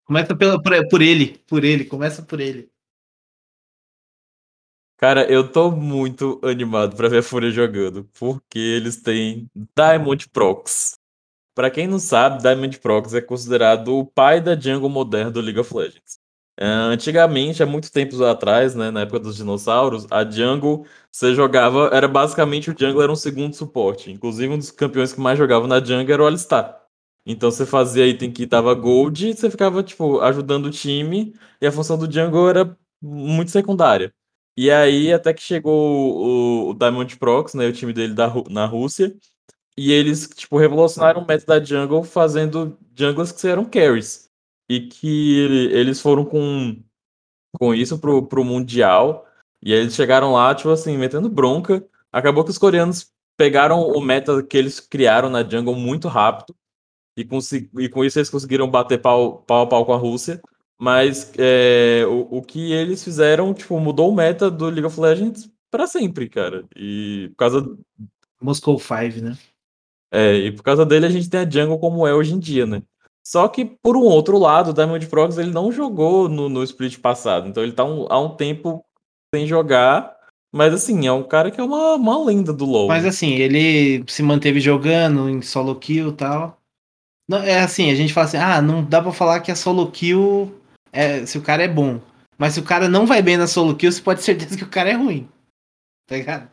Começa 0.04 0.36
pela, 0.36 0.60
por, 0.60 0.88
por 0.88 1.02
ele, 1.02 1.38
por 1.46 1.64
ele, 1.64 1.84
começa 1.84 2.22
por 2.22 2.40
ele. 2.40 2.70
Cara, 5.02 5.24
eu 5.30 5.50
tô 5.50 5.70
muito 5.70 6.40
animado 6.44 6.94
pra 6.96 7.08
ver 7.08 7.18
a 7.18 7.22
Fúria 7.24 7.50
jogando, 7.50 8.04
porque 8.18 8.58
eles 8.58 9.02
têm 9.02 9.50
Diamond 9.76 10.28
Prox. 10.28 10.96
Pra 11.54 11.70
quem 11.70 11.88
não 11.88 11.98
sabe, 11.98 12.40
Diamond 12.40 12.78
Prox 12.78 13.12
é 13.14 13.20
considerado 13.20 13.98
o 13.98 14.06
pai 14.06 14.40
da 14.40 14.54
jungle 14.58 14.88
moderna 14.88 15.30
do 15.30 15.40
League 15.40 15.58
of 15.58 15.74
Legends. 15.74 16.20
É, 16.56 16.64
antigamente, 16.66 17.62
há 17.62 17.66
muito 17.66 17.90
tempos 17.90 18.20
atrás, 18.20 18.74
né, 18.76 18.90
na 18.90 19.00
época 19.00 19.18
dos 19.18 19.36
dinossauros, 19.36 20.06
a 20.10 20.24
jungle 20.24 20.86
você 21.10 21.34
jogava, 21.34 21.90
era 21.92 22.06
basicamente 22.06 22.70
o 22.70 22.76
jungle 22.78 23.02
era 23.02 23.10
um 23.10 23.16
segundo 23.16 23.54
suporte. 23.54 24.10
Inclusive, 24.10 24.52
um 24.54 24.58
dos 24.58 24.70
campeões 24.70 25.12
que 25.12 25.20
mais 25.20 25.38
jogava 25.38 25.66
na 25.66 25.80
jungle 25.80 26.12
era 26.12 26.22
o 26.22 26.26
Alistar. 26.26 26.81
Então 27.24 27.50
você 27.50 27.64
fazia 27.64 28.06
item 28.06 28.32
que 28.32 28.46
tava 28.46 28.74
gold 28.74 29.34
você 29.34 29.50
ficava, 29.50 29.82
tipo, 29.82 30.20
ajudando 30.20 30.66
o 30.66 30.70
time, 30.70 31.34
e 31.60 31.66
a 31.66 31.72
função 31.72 31.96
do 31.96 32.10
jungle 32.12 32.48
era 32.48 32.76
muito 33.00 33.50
secundária. 33.50 34.12
E 34.56 34.70
aí, 34.70 35.12
até 35.12 35.32
que 35.32 35.42
chegou 35.42 36.68
o, 36.68 36.70
o 36.70 36.74
Diamond 36.74 37.16
Prox, 37.16 37.54
né, 37.54 37.66
o 37.66 37.72
time 37.72 37.92
dele 37.92 38.14
da, 38.14 38.30
na 38.50 38.66
Rússia, 38.66 39.14
e 39.76 39.92
eles, 39.92 40.28
tipo, 40.28 40.58
revolucionaram 40.58 41.22
o 41.22 41.26
meta 41.26 41.46
da 41.46 41.64
jungle 41.64 42.04
fazendo 42.04 42.78
jungles 42.94 43.32
que 43.32 43.46
eram 43.46 43.64
carries. 43.64 44.28
E 44.68 44.80
que 44.88 45.38
eles 45.72 46.00
foram 46.00 46.24
com, 46.24 46.82
com 47.58 47.74
isso 47.74 47.98
pro, 47.98 48.26
pro 48.26 48.44
Mundial. 48.44 49.26
E 49.62 49.72
aí 49.72 49.80
eles 49.80 49.94
chegaram 49.94 50.32
lá, 50.32 50.54
tipo 50.54 50.70
assim, 50.70 50.96
metendo 50.98 51.28
bronca. 51.28 51.86
Acabou 52.12 52.44
que 52.44 52.50
os 52.50 52.58
coreanos 52.58 53.10
pegaram 53.36 53.80
o 53.82 54.00
meta 54.00 54.42
que 54.42 54.56
eles 54.56 54.80
criaram 54.80 55.30
na 55.30 55.42
jungle 55.42 55.74
muito 55.74 56.08
rápido. 56.08 56.54
E, 57.16 57.26
e 57.78 57.88
com 57.88 58.04
isso 58.04 58.18
eles 58.18 58.30
conseguiram 58.30 58.70
bater 58.70 59.00
pau, 59.00 59.38
pau 59.46 59.62
a 59.62 59.66
pau 59.66 59.84
com 59.84 59.92
a 59.92 59.96
Rússia. 59.96 60.40
Mas 60.78 61.32
é, 61.38 62.04
o, 62.08 62.38
o 62.38 62.42
que 62.42 62.72
eles 62.72 63.04
fizeram, 63.04 63.54
tipo, 63.54 63.78
mudou 63.78 64.10
o 64.10 64.14
meta 64.14 64.50
do 64.50 64.66
League 64.66 64.84
of 64.84 64.98
Legends 64.98 65.48
para 65.70 65.86
sempre, 65.86 66.28
cara. 66.28 66.64
E 66.76 67.28
por 67.30 67.36
causa. 67.36 67.78
Moscow 68.40 68.78
5, 68.78 69.24
né? 69.24 69.38
É, 70.12 70.34
e 70.34 70.52
por 70.52 70.62
causa 70.62 70.84
dele 70.84 71.06
a 71.06 71.08
gente 71.08 71.30
tem 71.30 71.40
a 71.40 71.48
jungle 71.48 71.78
como 71.78 72.06
é 72.06 72.12
hoje 72.12 72.34
em 72.34 72.38
dia, 72.38 72.66
né? 72.66 72.82
Só 73.24 73.46
que, 73.46 73.64
por 73.64 73.96
um 73.96 74.02
outro 74.02 74.36
lado, 74.36 74.70
o 74.70 74.74
Diamond 74.74 75.06
Prox 75.06 75.38
ele 75.38 75.52
não 75.52 75.70
jogou 75.70 76.28
no, 76.28 76.48
no 76.48 76.62
split 76.64 76.98
passado. 76.98 77.48
Então 77.48 77.62
ele 77.62 77.72
tá 77.72 77.84
um, 77.84 78.06
há 78.10 78.18
um 78.18 78.34
tempo 78.34 78.84
sem 79.34 79.46
jogar. 79.46 80.14
Mas 80.52 80.74
assim, 80.74 81.06
é 81.06 81.12
um 81.12 81.22
cara 81.22 81.50
que 81.50 81.60
é 81.60 81.64
uma, 81.64 81.94
uma 81.94 82.24
lenda 82.24 82.52
do 82.52 82.66
LoL. 82.66 82.88
Mas 82.88 83.06
assim, 83.06 83.34
ele 83.34 84.04
se 84.08 84.22
manteve 84.22 84.60
jogando 84.60 85.30
em 85.30 85.40
solo 85.40 85.76
kill 85.76 86.08
e 86.08 86.12
tal. 86.12 86.61
Não, 87.28 87.38
é 87.38 87.60
assim, 87.60 87.90
a 87.90 87.94
gente 87.94 88.12
fala 88.12 88.26
assim, 88.26 88.36
ah, 88.36 88.60
não 88.60 88.84
dá 88.84 89.00
pra 89.00 89.12
falar 89.12 89.40
que 89.40 89.50
a 89.50 89.56
solo 89.56 89.90
kill 89.90 90.60
é, 90.92 91.24
se 91.24 91.38
o 91.38 91.42
cara 91.42 91.62
é 91.62 91.68
bom. 91.68 92.00
Mas 92.38 92.54
se 92.54 92.60
o 92.60 92.64
cara 92.64 92.88
não 92.88 93.06
vai 93.06 93.22
bem 93.22 93.36
na 93.36 93.46
solo 93.46 93.76
kill, 93.76 93.90
você 93.92 94.02
pode 94.02 94.20
ter 94.20 94.26
certeza 94.26 94.56
que 94.56 94.64
o 94.64 94.70
cara 94.70 94.90
é 94.90 94.94
ruim. 94.94 95.28
Tá 96.06 96.16
ligado? 96.16 96.50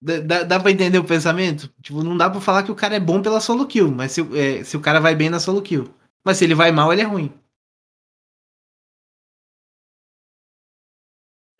Dá, 0.00 0.44
dá 0.44 0.60
pra 0.60 0.70
entender 0.70 0.98
o 0.98 1.04
pensamento? 1.04 1.72
Tipo, 1.82 2.02
não 2.04 2.16
dá 2.16 2.30
pra 2.30 2.40
falar 2.40 2.62
que 2.62 2.70
o 2.70 2.74
cara 2.74 2.94
é 2.94 3.00
bom 3.00 3.20
pela 3.20 3.40
solo 3.40 3.66
kill, 3.66 3.90
mas 3.90 4.12
se, 4.12 4.20
é, 4.38 4.62
se 4.62 4.76
o 4.76 4.80
cara 4.80 5.00
vai 5.00 5.14
bem 5.14 5.28
na 5.28 5.40
solo 5.40 5.60
kill. 5.60 5.92
Mas 6.24 6.36
se 6.38 6.44
ele 6.44 6.54
vai 6.54 6.70
mal, 6.70 6.92
ele 6.92 7.02
é 7.02 7.04
ruim. 7.04 7.32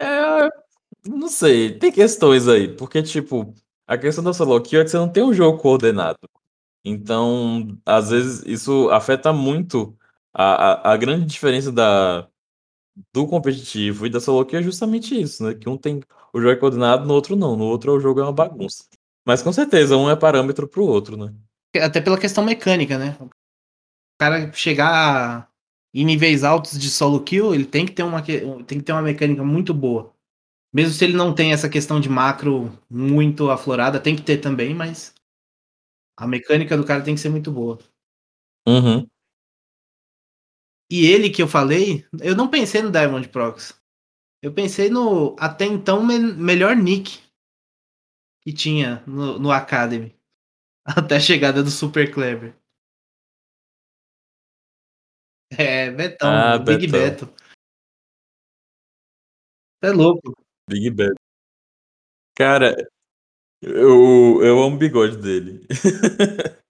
É, 0.01 0.49
não 1.07 1.29
sei, 1.29 1.79
tem 1.79 1.93
questões 1.93 2.49
aí, 2.49 2.69
porque, 2.77 3.03
tipo, 3.03 3.55
a 3.87 3.99
questão 3.99 4.25
da 4.25 4.33
solo 4.33 4.61
kill 4.63 4.81
é 4.81 4.85
que 4.85 4.91
você 4.91 4.97
não 4.99 5.11
tem 5.13 5.23
um 5.25 5.35
jogo 5.35 5.59
coordenado. 5.59 6.19
Então, 6.85 7.79
às 7.85 8.11
vezes, 8.11 8.43
isso 8.47 8.89
afeta 8.91 9.33
muito 9.33 9.97
a, 10.33 10.91
a, 10.91 10.93
a 10.93 10.97
grande 10.97 11.27
diferença 11.27 11.71
da, 11.73 12.29
do 13.13 13.27
competitivo 13.27 14.07
e 14.07 14.11
da 14.11 14.21
solo 14.21 14.45
kill 14.45 14.61
é 14.61 14.63
justamente 14.63 15.21
isso, 15.21 15.45
né? 15.45 15.55
Que 15.55 15.69
um 15.69 15.77
tem 15.77 16.01
o 16.33 16.41
jogo 16.41 16.53
é 16.53 16.57
coordenado, 16.57 17.07
no 17.07 17.15
outro 17.15 17.37
não. 17.37 17.57
No 17.57 17.65
outro 17.65 17.93
o 17.93 18.01
jogo 18.01 18.21
é 18.21 18.23
uma 18.23 18.33
bagunça. 18.33 18.85
Mas 19.27 19.43
com 19.43 19.53
certeza, 19.53 19.97
um 19.97 20.11
é 20.11 20.17
parâmetro 20.17 20.67
pro 20.69 20.85
outro, 20.85 21.17
né? 21.17 21.35
Até 21.77 22.01
pela 22.01 22.19
questão 22.19 22.45
mecânica, 22.45 22.99
né? 22.99 23.17
O 23.21 23.29
cara 24.19 24.53
chegar 24.53 25.51
em 25.93 26.05
níveis 26.05 26.45
altos 26.45 26.79
de 26.79 26.91
solo 26.91 27.23
kill, 27.23 27.55
ele 27.55 27.65
tem 27.65 27.87
que 27.87 27.93
ter 27.93 28.03
uma, 28.03 28.23
tem 28.23 28.79
que 28.79 28.83
ter 28.83 28.93
uma 28.93 29.03
mecânica 29.03 29.43
muito 29.45 29.73
boa. 29.75 30.13
Mesmo 30.73 30.93
se 30.93 31.05
ele 31.05 31.15
não 31.15 31.35
tem 31.35 31.53
essa 31.53 31.69
questão 31.69 31.99
de 31.99 32.09
macro 32.09 32.71
muito 32.91 33.51
aflorada, 33.51 33.99
tem 34.01 34.15
que 34.15 34.23
ter 34.23 34.39
também, 34.39 34.75
mas 34.75 35.15
a 36.19 36.27
mecânica 36.27 36.77
do 36.77 36.85
cara 36.85 37.05
tem 37.05 37.15
que 37.15 37.21
ser 37.21 37.29
muito 37.29 37.53
boa. 37.53 37.79
Uhum. 38.67 39.09
E 40.91 41.07
ele 41.07 41.31
que 41.31 41.41
eu 41.41 41.47
falei, 41.47 42.05
eu 42.21 42.35
não 42.35 42.51
pensei 42.51 42.83
no 42.83 42.91
Diamond 42.91 43.29
Prox. 43.29 43.81
Eu 44.43 44.53
pensei 44.53 44.91
no 44.91 45.37
até 45.39 45.65
então 45.65 46.05
me 46.05 46.19
melhor 46.19 46.75
nick 46.75 47.21
que 48.43 48.53
tinha 48.53 49.03
no, 49.07 49.39
no 49.39 49.53
Academy. 49.53 50.17
Até 50.87 51.17
a 51.17 51.21
chegada 51.21 51.63
do 51.63 51.71
Super 51.71 52.13
Clever. 52.13 52.57
É, 55.51 55.91
Betão, 55.91 56.31
ah, 56.31 56.59
Big 56.59 56.87
Beto. 56.87 57.27
Beto. 57.27 57.45
É 59.83 59.91
louco. 59.91 60.33
Big 60.69 60.91
Beto. 60.91 61.21
Cara, 62.35 62.75
eu, 63.63 64.41
eu 64.43 64.63
amo 64.63 64.77
o 64.77 64.79
bigode 64.79 65.17
dele. 65.17 65.67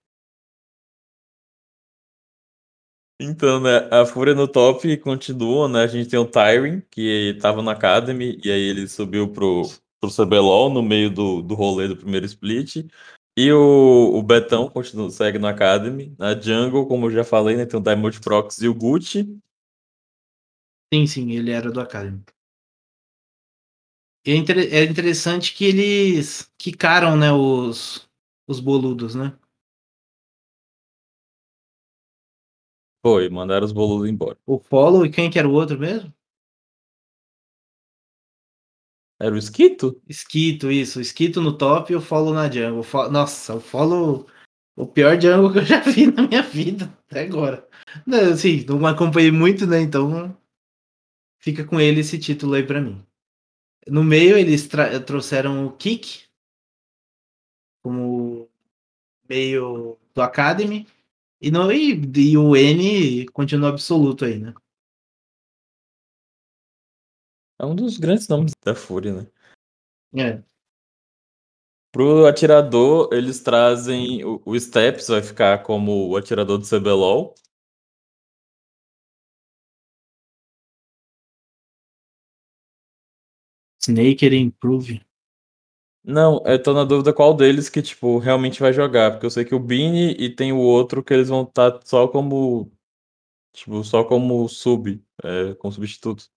Então, 3.21 3.59
né, 3.59 3.89
a 3.91 4.05
Fúria 4.05 4.33
no 4.33 4.47
top 4.47 4.95
continua, 4.97 5.67
né? 5.67 5.81
A 5.83 5.87
gente 5.87 6.09
tem 6.09 6.17
o 6.17 6.25
Tyrion, 6.25 6.79
que 6.89 7.37
tava 7.41 7.61
na 7.61 7.73
Academy, 7.73 8.39
e 8.41 8.49
aí 8.49 8.61
ele 8.61 8.87
subiu 8.87 9.27
pro, 9.27 9.63
pro 9.99 10.09
CBLOL 10.09 10.69
no 10.69 10.81
meio 10.81 11.09
do, 11.09 11.41
do 11.41 11.53
rolê 11.53 11.89
do 11.89 11.97
primeiro 11.97 12.25
split. 12.25 12.89
E 13.37 13.51
o, 13.51 14.13
o 14.15 14.23
Betão 14.23 14.69
continua, 14.69 15.09
segue 15.09 15.37
na 15.37 15.49
Academy. 15.49 16.15
Na 16.17 16.33
Jungle, 16.33 16.87
como 16.87 17.07
eu 17.07 17.11
já 17.11 17.25
falei, 17.25 17.57
né? 17.57 17.65
Tem 17.65 17.77
o 17.77 17.83
Diamond 17.83 18.21
Prox 18.21 18.61
e 18.61 18.69
o 18.69 18.73
Gucci. 18.73 19.37
Sim, 20.93 21.05
sim, 21.05 21.31
ele 21.31 21.51
era 21.51 21.69
do 21.69 21.81
Academy. 21.81 22.23
É, 24.25 24.35
inter 24.35 24.57
é 24.73 24.83
interessante 24.83 25.53
que 25.53 25.65
eles 25.65 26.51
quicaram, 26.57 27.15
né, 27.17 27.31
os, 27.31 28.09
os 28.47 28.59
boludos, 28.59 29.15
né? 29.15 29.37
Foi, 33.01 33.29
mandaram 33.29 33.65
os 33.65 33.71
boludos 33.71 34.09
embora. 34.09 34.37
O 34.45 34.59
Follow 34.59 35.05
e 35.05 35.09
quem 35.09 35.29
que 35.29 35.39
era 35.39 35.47
o 35.47 35.53
outro 35.53 35.79
mesmo? 35.79 36.13
Era 39.21 39.33
o 39.35 39.37
Esquito? 39.37 40.01
Esquito, 40.07 40.71
isso. 40.71 40.99
Esquito 40.99 41.41
no 41.41 41.57
top 41.57 41.91
e 41.91 41.95
o 41.95 42.01
Follow 42.01 42.33
na 42.33 42.49
jungle. 42.49 42.83
Fo 42.83 43.09
Nossa, 43.09 43.55
o 43.55 43.59
Follow. 43.59 44.27
O 44.75 44.87
pior 44.87 45.19
jungle 45.19 45.51
que 45.53 45.59
eu 45.59 45.65
já 45.65 45.81
vi 45.81 46.07
na 46.07 46.27
minha 46.27 46.41
vida 46.41 46.85
até 47.09 47.23
agora. 47.23 47.67
Não, 48.05 48.31
assim, 48.33 48.65
não 48.65 48.85
acompanhei 48.85 49.31
muito, 49.31 49.65
né? 49.65 49.81
Então 49.81 50.37
fica 51.39 51.65
com 51.65 51.79
ele 51.79 52.01
esse 52.01 52.17
título 52.17 52.53
aí 52.53 52.65
pra 52.65 52.81
mim. 52.81 53.05
No 53.89 54.03
meio 54.03 54.37
eles 54.37 54.67
trouxeram 55.05 55.65
o 55.65 55.71
Kick 55.71 56.29
como 57.81 58.49
meio 59.27 59.97
do 60.13 60.21
Academy. 60.21 60.87
E, 61.41 61.49
no, 61.49 61.71
e, 61.71 62.01
e 62.15 62.37
o 62.37 62.55
N 62.55 63.25
continua 63.27 63.69
absoluto 63.69 64.25
aí, 64.25 64.39
né? 64.39 64.53
É 67.57 67.65
um 67.65 67.75
dos 67.75 67.97
grandes 67.97 68.27
nomes 68.27 68.51
da 68.63 68.73
Fúria, 68.73 69.13
né? 69.13 69.27
É. 70.15 70.43
Pro 71.91 72.25
atirador, 72.25 73.09
eles 73.11 73.41
trazem. 73.41 74.23
O, 74.23 74.41
o 74.45 74.59
Steps 74.59 75.07
vai 75.07 75.21
ficar 75.21 75.63
como 75.63 76.09
o 76.09 76.17
atirador 76.17 76.57
do 76.57 76.65
CBLOL. 76.65 77.35
Snaker 83.81 84.33
Improve. 84.33 85.01
Não, 86.03 86.41
eu 86.45 86.61
tô 86.61 86.73
na 86.73 86.83
dúvida 86.83 87.13
qual 87.13 87.33
deles 87.33 87.69
que, 87.69 87.81
tipo, 87.81 88.17
realmente 88.17 88.59
vai 88.59 88.73
jogar. 88.73 89.11
Porque 89.11 89.25
eu 89.25 89.29
sei 89.29 89.45
que 89.45 89.53
o 89.53 89.59
Bini 89.59 90.11
e 90.13 90.29
tem 90.29 90.51
o 90.51 90.57
outro 90.57 91.03
que 91.03 91.13
eles 91.13 91.29
vão 91.29 91.43
estar 91.43 91.71
tá 91.71 91.79
só 91.85 92.07
como. 92.07 92.71
Tipo, 93.53 93.83
só 93.83 94.03
como 94.03 94.47
sub, 94.47 95.03
é, 95.23 95.53
como 95.55 95.73
substituto. 95.73 96.29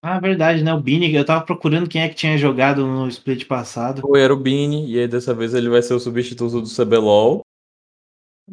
Ah, 0.00 0.20
verdade, 0.20 0.62
né? 0.62 0.72
O 0.72 0.80
Bini, 0.80 1.12
eu 1.12 1.24
tava 1.24 1.44
procurando 1.44 1.88
quem 1.88 2.02
é 2.02 2.08
que 2.08 2.14
tinha 2.14 2.38
jogado 2.38 2.86
no 2.86 3.08
split 3.08 3.46
passado. 3.46 4.00
Foi, 4.00 4.20
era 4.20 4.32
o 4.32 4.36
Bini, 4.36 4.88
e 4.88 4.98
aí 4.98 5.08
dessa 5.08 5.34
vez 5.34 5.54
ele 5.54 5.68
vai 5.68 5.82
ser 5.82 5.94
o 5.94 6.00
substituto 6.00 6.60
do 6.60 6.68
CBLOL. 6.68 7.40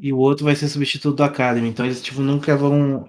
E 0.01 0.11
o 0.11 0.17
outro 0.17 0.45
vai 0.45 0.55
ser 0.55 0.67
substituto 0.67 1.17
do 1.17 1.23
Academy. 1.23 1.67
Então 1.69 1.85
eles, 1.85 2.01
tipo, 2.01 2.21
nunca 2.21 2.57
vão. 2.57 3.07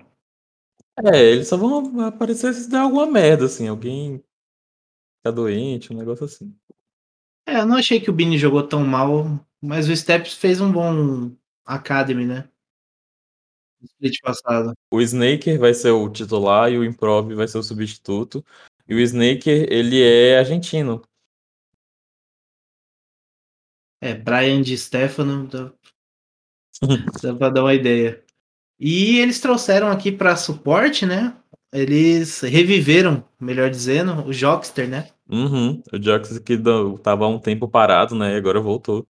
É, 1.05 1.23
eles 1.23 1.49
só 1.49 1.57
vão 1.57 2.01
aparecer 2.01 2.55
se 2.55 2.71
der 2.71 2.79
alguma 2.79 3.07
merda, 3.07 3.47
assim. 3.47 3.69
Alguém 3.69 4.25
ficar 5.19 5.31
doente, 5.33 5.93
um 5.93 5.97
negócio 5.97 6.25
assim. 6.25 6.57
É, 7.47 7.61
eu 7.61 7.67
não 7.67 7.77
achei 7.77 8.01
que 8.01 8.11
o 8.11 8.13
Bini 8.13 8.39
jogou 8.39 8.67
tão 8.67 8.85
mal, 8.85 9.25
mas 9.61 9.89
o 9.89 9.97
Steps 9.97 10.35
fez 10.35 10.61
um 10.61 10.73
bom 10.73 11.37
Academy, 11.65 12.25
né? 12.25 12.49
No 13.81 13.87
split 13.87 14.21
passado. 14.21 14.73
O 14.91 15.01
Snaker 15.01 15.59
vai 15.59 15.75
ser 15.75 15.91
o 15.91 16.09
titular 16.09 16.73
e 16.73 16.79
o 16.79 16.85
Improv 16.85 17.35
vai 17.35 17.47
ser 17.47 17.59
o 17.59 17.63
substituto. 17.63 18.45
E 18.89 18.95
o 18.95 19.01
Snaker, 19.01 19.67
ele 19.71 20.03
é 20.03 20.39
argentino. 20.39 21.03
É, 24.01 24.15
Brian 24.15 24.63
de 24.63 24.77
Stefano, 24.77 25.47
dá, 25.49 25.73
dá 27.23 27.35
pra 27.35 27.51
dar 27.51 27.63
uma 27.63 27.75
ideia. 27.75 28.26
E 28.79 29.19
eles 29.19 29.41
trouxeram 29.41 29.89
aqui 29.91 30.13
para 30.13 30.37
suporte, 30.37 31.07
né? 31.07 31.35
Eles 31.73 32.41
reviveram, 32.41 33.25
melhor 33.41 33.71
dizendo, 33.71 34.27
o 34.27 34.33
Jockster, 34.33 34.89
né? 34.89 35.09
Uhum, 35.29 35.83
o 35.93 35.99
Jockster 35.99 36.43
que 36.43 36.57
tava 37.03 37.27
um 37.27 37.39
tempo 37.39 37.69
parado, 37.69 38.15
né? 38.15 38.35
E 38.35 38.37
agora 38.37 38.61
voltou. 38.61 39.07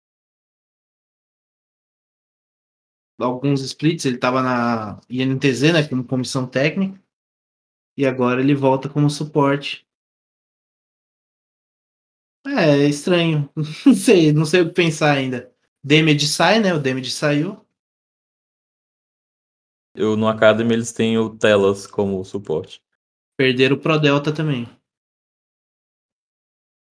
Alguns 3.19 3.61
splits, 3.61 4.05
ele 4.05 4.19
tava 4.19 4.43
na 4.43 5.01
INTZ, 5.09 5.73
né? 5.73 5.89
Como 5.89 6.05
comissão 6.05 6.47
técnica. 6.47 7.01
E 7.97 8.05
agora 8.07 8.41
ele 8.41 8.55
volta 8.55 8.89
como 8.89 9.09
suporte. 9.09 9.87
É, 12.47 12.85
é 12.85 12.89
estranho. 12.89 13.49
Não 13.87 13.95
sei, 13.95 14.33
não 14.33 14.45
sei 14.45 14.63
o 14.63 14.69
que 14.69 14.75
pensar 14.75 15.13
ainda. 15.13 15.53
Damage 15.85 16.27
sai, 16.27 16.59
né? 16.61 16.75
O 16.75 16.81
Damage 16.81 17.11
saiu. 17.11 17.62
Eu, 19.95 20.17
no 20.17 20.29
Academy 20.29 20.73
eles 20.75 20.93
têm 20.93 21.19
o 21.19 21.31
Telas 21.37 21.87
como 21.87 22.25
suporte. 22.25 22.83
Perderam 23.37 23.77
o 23.77 23.81
Pro 23.81 23.99
Delta 23.99 24.33
também. 24.33 24.67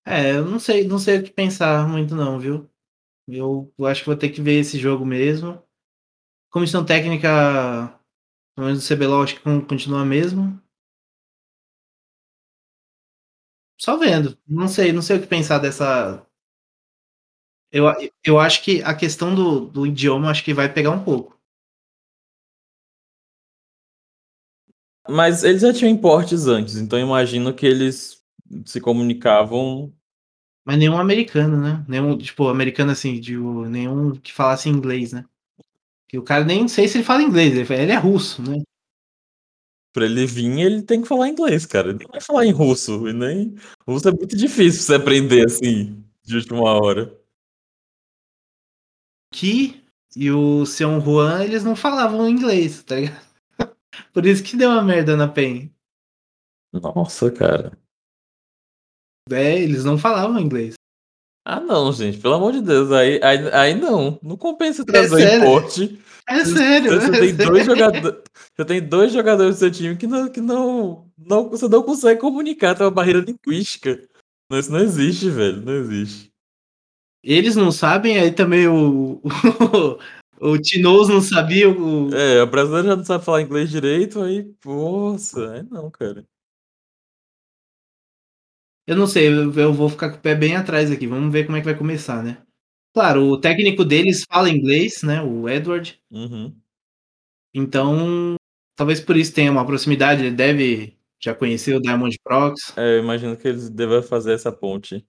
É, 0.06 0.32
eu 0.32 0.46
não 0.46 0.60
sei, 0.60 0.88
não 0.88 0.98
sei 0.98 1.20
o 1.20 1.24
que 1.24 1.32
pensar 1.32 1.88
muito 1.88 2.16
não, 2.16 2.40
viu? 2.40 2.70
Eu, 3.28 3.74
acho 3.88 4.02
que 4.02 4.08
vou 4.08 4.18
ter 4.18 4.30
que 4.30 4.42
ver 4.42 4.60
esse 4.60 4.80
jogo 4.80 5.06
mesmo. 5.06 5.64
Comissão 6.52 6.86
técnica, 6.86 8.00
pelo 8.56 8.68
menos 8.68 8.84
do 8.84 8.88
CBLOL, 8.88 9.24
acho 9.24 9.36
que 9.36 9.42
continua 9.68 10.06
mesmo. 10.06 10.62
Só 13.78 13.98
vendo. 13.98 14.38
Não 14.48 14.68
sei, 14.70 14.94
não 14.94 15.02
sei 15.02 15.18
o 15.18 15.22
que 15.22 15.28
pensar 15.28 15.60
dessa. 15.60 16.26
Eu, 17.72 17.86
eu 18.24 18.40
acho 18.40 18.64
que 18.64 18.82
a 18.84 18.94
questão 18.94 19.34
do, 19.34 19.62
do 19.66 19.86
idioma 19.88 20.30
acho 20.30 20.44
que 20.44 20.54
vai 20.54 20.72
pegar 20.74 20.92
um 20.92 21.04
pouco. 21.04 21.38
Mas 25.10 25.44
eles 25.44 25.62
já 25.62 25.74
tinham 25.74 25.92
importes 25.92 26.48
antes, 26.48 26.76
então 26.76 27.00
imagino 27.00 27.54
que 27.54 27.66
eles 27.66 28.24
se 28.66 28.80
comunicavam. 28.80 29.94
Mas 30.66 30.78
nenhum 30.78 30.98
americano, 30.98 31.58
né? 31.60 31.84
Nenhum, 31.88 32.18
tipo, 32.18 32.48
americano 32.48 32.92
assim, 32.92 33.20
de, 33.20 33.36
nenhum 33.38 34.12
que 34.12 34.32
falasse 34.32 34.70
inglês, 34.70 35.12
né? 35.12 35.26
Que 36.08 36.18
o 36.18 36.24
cara 36.24 36.44
nem 36.44 36.68
sei 36.68 36.88
se 36.88 36.98
ele 36.98 37.04
fala 37.04 37.24
inglês, 37.24 37.70
ele 37.70 37.92
é 37.92 37.98
russo, 37.98 38.42
né? 38.44 38.62
Pra 39.94 40.06
ele 40.06 40.26
vir, 40.26 40.60
ele 40.60 40.84
tem 40.84 41.02
que 41.02 41.08
falar 41.08 41.28
inglês, 41.28 41.66
cara. 41.66 41.90
Ele 41.90 42.04
não 42.04 42.12
vai 42.12 42.22
falar 42.22 42.46
em 42.46 42.52
russo. 42.52 43.08
E 43.08 43.14
nem. 43.14 43.56
Russo 43.86 44.08
é 44.08 44.12
muito 44.12 44.38
difícil 44.38 44.82
você 44.82 44.96
aprender 44.96 45.46
assim, 45.46 46.02
de 46.24 46.36
última 46.38 46.62
hora. 46.62 47.14
Que 49.34 49.82
e 50.16 50.30
o 50.30 50.66
Seon 50.66 51.00
Juan, 51.00 51.44
eles 51.44 51.64
não 51.64 51.76
falavam 51.76 52.30
inglês, 52.30 52.84
tá 52.84 52.96
ligado? 52.96 53.31
Por 54.14 54.26
isso 54.26 54.44
que 54.44 54.58
deu 54.58 54.70
uma 54.70 54.84
merda 54.84 55.16
na 55.16 55.28
PEN. 55.28 55.74
Nossa, 56.74 57.32
cara. 57.32 57.78
É, 59.30 59.60
eles 59.60 59.84
não 59.84 59.98
falavam 59.98 60.40
inglês. 60.40 60.76
Ah, 61.46 61.60
não, 61.60 61.92
gente, 61.92 62.20
pelo 62.20 62.36
amor 62.36 62.54
de 62.54 62.62
Deus, 62.62 62.92
aí, 62.92 63.20
aí, 63.24 63.52
aí 63.52 63.76
não. 63.76 64.20
Não 64.22 64.38
compensa 64.38 64.86
trazer 64.86 65.28
é 65.28 65.38
importe. 65.38 66.00
É 66.30 66.46
sério, 66.46 66.92
você, 66.92 67.08
é 67.08 67.20
tem 67.20 67.36
sério. 67.36 67.52
Dois 67.52 67.66
jogadores, 67.66 68.22
você 68.56 68.66
tem 68.66 68.82
dois 68.82 69.12
jogadores 69.12 69.56
do 69.56 69.60
seu 69.60 69.72
time 69.72 69.98
que 69.98 70.06
não, 70.06 70.30
que 70.30 70.40
não, 70.40 71.12
não 71.18 71.50
você 71.50 71.68
não 71.68 71.82
consegue 71.82 72.22
comunicar, 72.22 72.76
tem 72.76 72.86
uma 72.86 72.92
barreira 72.92 73.20
linguística. 73.20 74.08
Isso 74.52 74.72
não 74.72 74.80
existe, 74.80 75.30
velho, 75.30 75.62
não 75.62 75.74
existe. 75.74 76.32
Eles 77.24 77.56
não 77.56 77.72
sabem, 77.72 78.20
aí 78.20 78.32
também 78.32 78.68
o, 78.68 79.22
o, 80.42 80.52
o 80.52 80.62
Tinoz 80.62 81.08
não 81.08 81.22
sabia. 81.22 81.70
O... 81.70 82.14
É, 82.14 82.42
a 82.42 82.46
brasileira 82.46 82.90
já 82.90 82.96
não 82.96 83.04
sabe 83.06 83.24
falar 83.24 83.42
inglês 83.42 83.70
direito, 83.70 84.22
aí, 84.22 84.52
nossa, 84.66 85.54
aí 85.54 85.64
não, 85.64 85.90
cara. 85.92 86.26
Eu 88.88 88.96
não 88.96 89.08
sei, 89.08 89.28
eu, 89.28 89.54
eu 89.54 89.74
vou 89.74 89.90
ficar 89.90 90.10
com 90.10 90.18
o 90.18 90.22
pé 90.22 90.36
bem 90.36 90.56
atrás 90.56 90.92
aqui. 90.92 91.08
Vamos 91.08 91.32
ver 91.32 91.46
como 91.46 91.58
é 91.58 91.62
que 91.62 91.66
vai 91.66 91.78
começar, 91.78 92.24
né? 92.24 92.42
Claro, 92.94 93.24
o 93.28 93.40
técnico 93.40 93.86
deles 93.86 94.26
fala 94.30 94.50
inglês, 94.50 95.02
né? 95.04 95.22
O 95.22 95.48
Edward. 95.48 95.98
Uhum. 96.12 96.54
Então, 97.54 98.36
talvez 98.76 99.00
por 99.00 99.16
isso 99.16 99.34
tenha 99.34 99.52
uma 99.52 99.66
proximidade. 99.66 100.26
Ele 100.26 100.36
deve 100.36 100.98
já 101.22 101.34
conhecer 101.34 101.76
o 101.76 101.82
Diamond 101.82 102.18
Prox. 102.24 102.76
É, 102.76 102.98
eu 102.98 103.04
imagino 103.04 103.38
que 103.38 103.48
eles 103.48 103.70
devem 103.70 104.02
fazer 104.02 104.34
essa 104.34 104.52
ponte. 104.52 105.06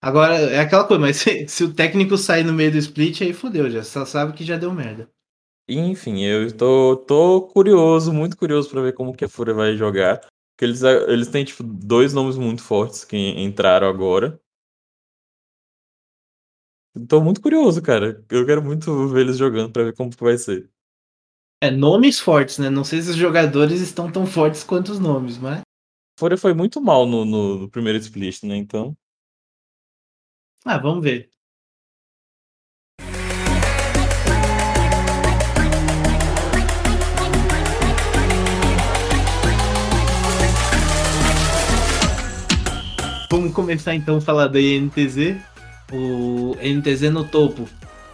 Agora, 0.00 0.34
é 0.36 0.60
aquela 0.60 0.86
coisa, 0.86 1.00
mas 1.00 1.16
se, 1.22 1.48
se, 1.48 1.64
o 1.64 1.74
técnico 1.74 2.16
sair 2.16 2.44
no 2.44 2.52
meio 2.52 2.70
do 2.70 2.78
split, 2.78 3.22
aí 3.22 3.32
fodeu, 3.32 3.68
já 3.70 3.82
só 3.82 4.04
sabe 4.04 4.32
que 4.32 4.44
já 4.44 4.56
deu 4.56 4.72
merda. 4.72 5.10
Enfim, 5.68 6.22
eu 6.22 6.56
tô, 6.56 6.96
tô 6.96 7.42
curioso, 7.48 8.12
muito 8.12 8.36
curioso 8.36 8.70
para 8.70 8.80
ver 8.80 8.94
como 8.94 9.14
que 9.14 9.24
a 9.24 9.28
Fúria 9.28 9.52
vai 9.52 9.76
jogar. 9.76 10.20
Porque 10.20 10.64
eles, 10.64 10.82
eles 10.82 11.28
têm, 11.28 11.44
tipo, 11.44 11.62
dois 11.62 12.12
nomes 12.14 12.36
muito 12.36 12.62
fortes 12.62 13.04
que 13.04 13.16
entraram 13.16 13.86
agora. 13.86 14.40
Tô 17.06 17.20
muito 17.22 17.40
curioso, 17.40 17.82
cara. 17.82 18.24
Eu 18.30 18.46
quero 18.46 18.62
muito 18.62 19.08
ver 19.08 19.20
eles 19.20 19.36
jogando 19.36 19.72
pra 19.72 19.84
ver 19.84 19.94
como 19.94 20.10
vai 20.18 20.38
ser. 20.38 20.68
É, 21.62 21.70
nomes 21.70 22.18
fortes, 22.18 22.58
né? 22.58 22.70
Não 22.70 22.82
sei 22.82 23.02
se 23.02 23.10
os 23.10 23.16
jogadores 23.16 23.80
estão 23.80 24.10
tão 24.10 24.26
fortes 24.26 24.64
quanto 24.64 24.90
os 24.90 24.98
nomes, 24.98 25.38
mas. 25.38 25.60
Fúria 26.18 26.38
foi 26.38 26.54
muito 26.54 26.80
mal 26.80 27.06
no, 27.06 27.24
no, 27.24 27.58
no 27.60 27.70
primeiro 27.70 27.98
split, 27.98 28.42
né? 28.42 28.56
Então. 28.56 28.96
Ah, 30.64 30.76
vamos 30.78 31.02
ver. 31.02 31.30
Vamos 43.30 43.52
começar 43.52 43.94
então 43.94 44.16
a 44.16 44.20
falar 44.20 44.48
da 44.48 44.60
INTZ. 44.60 45.36
O 45.92 46.56
NTZ 46.60 47.10
no 47.12 47.24
topo, 47.24 47.68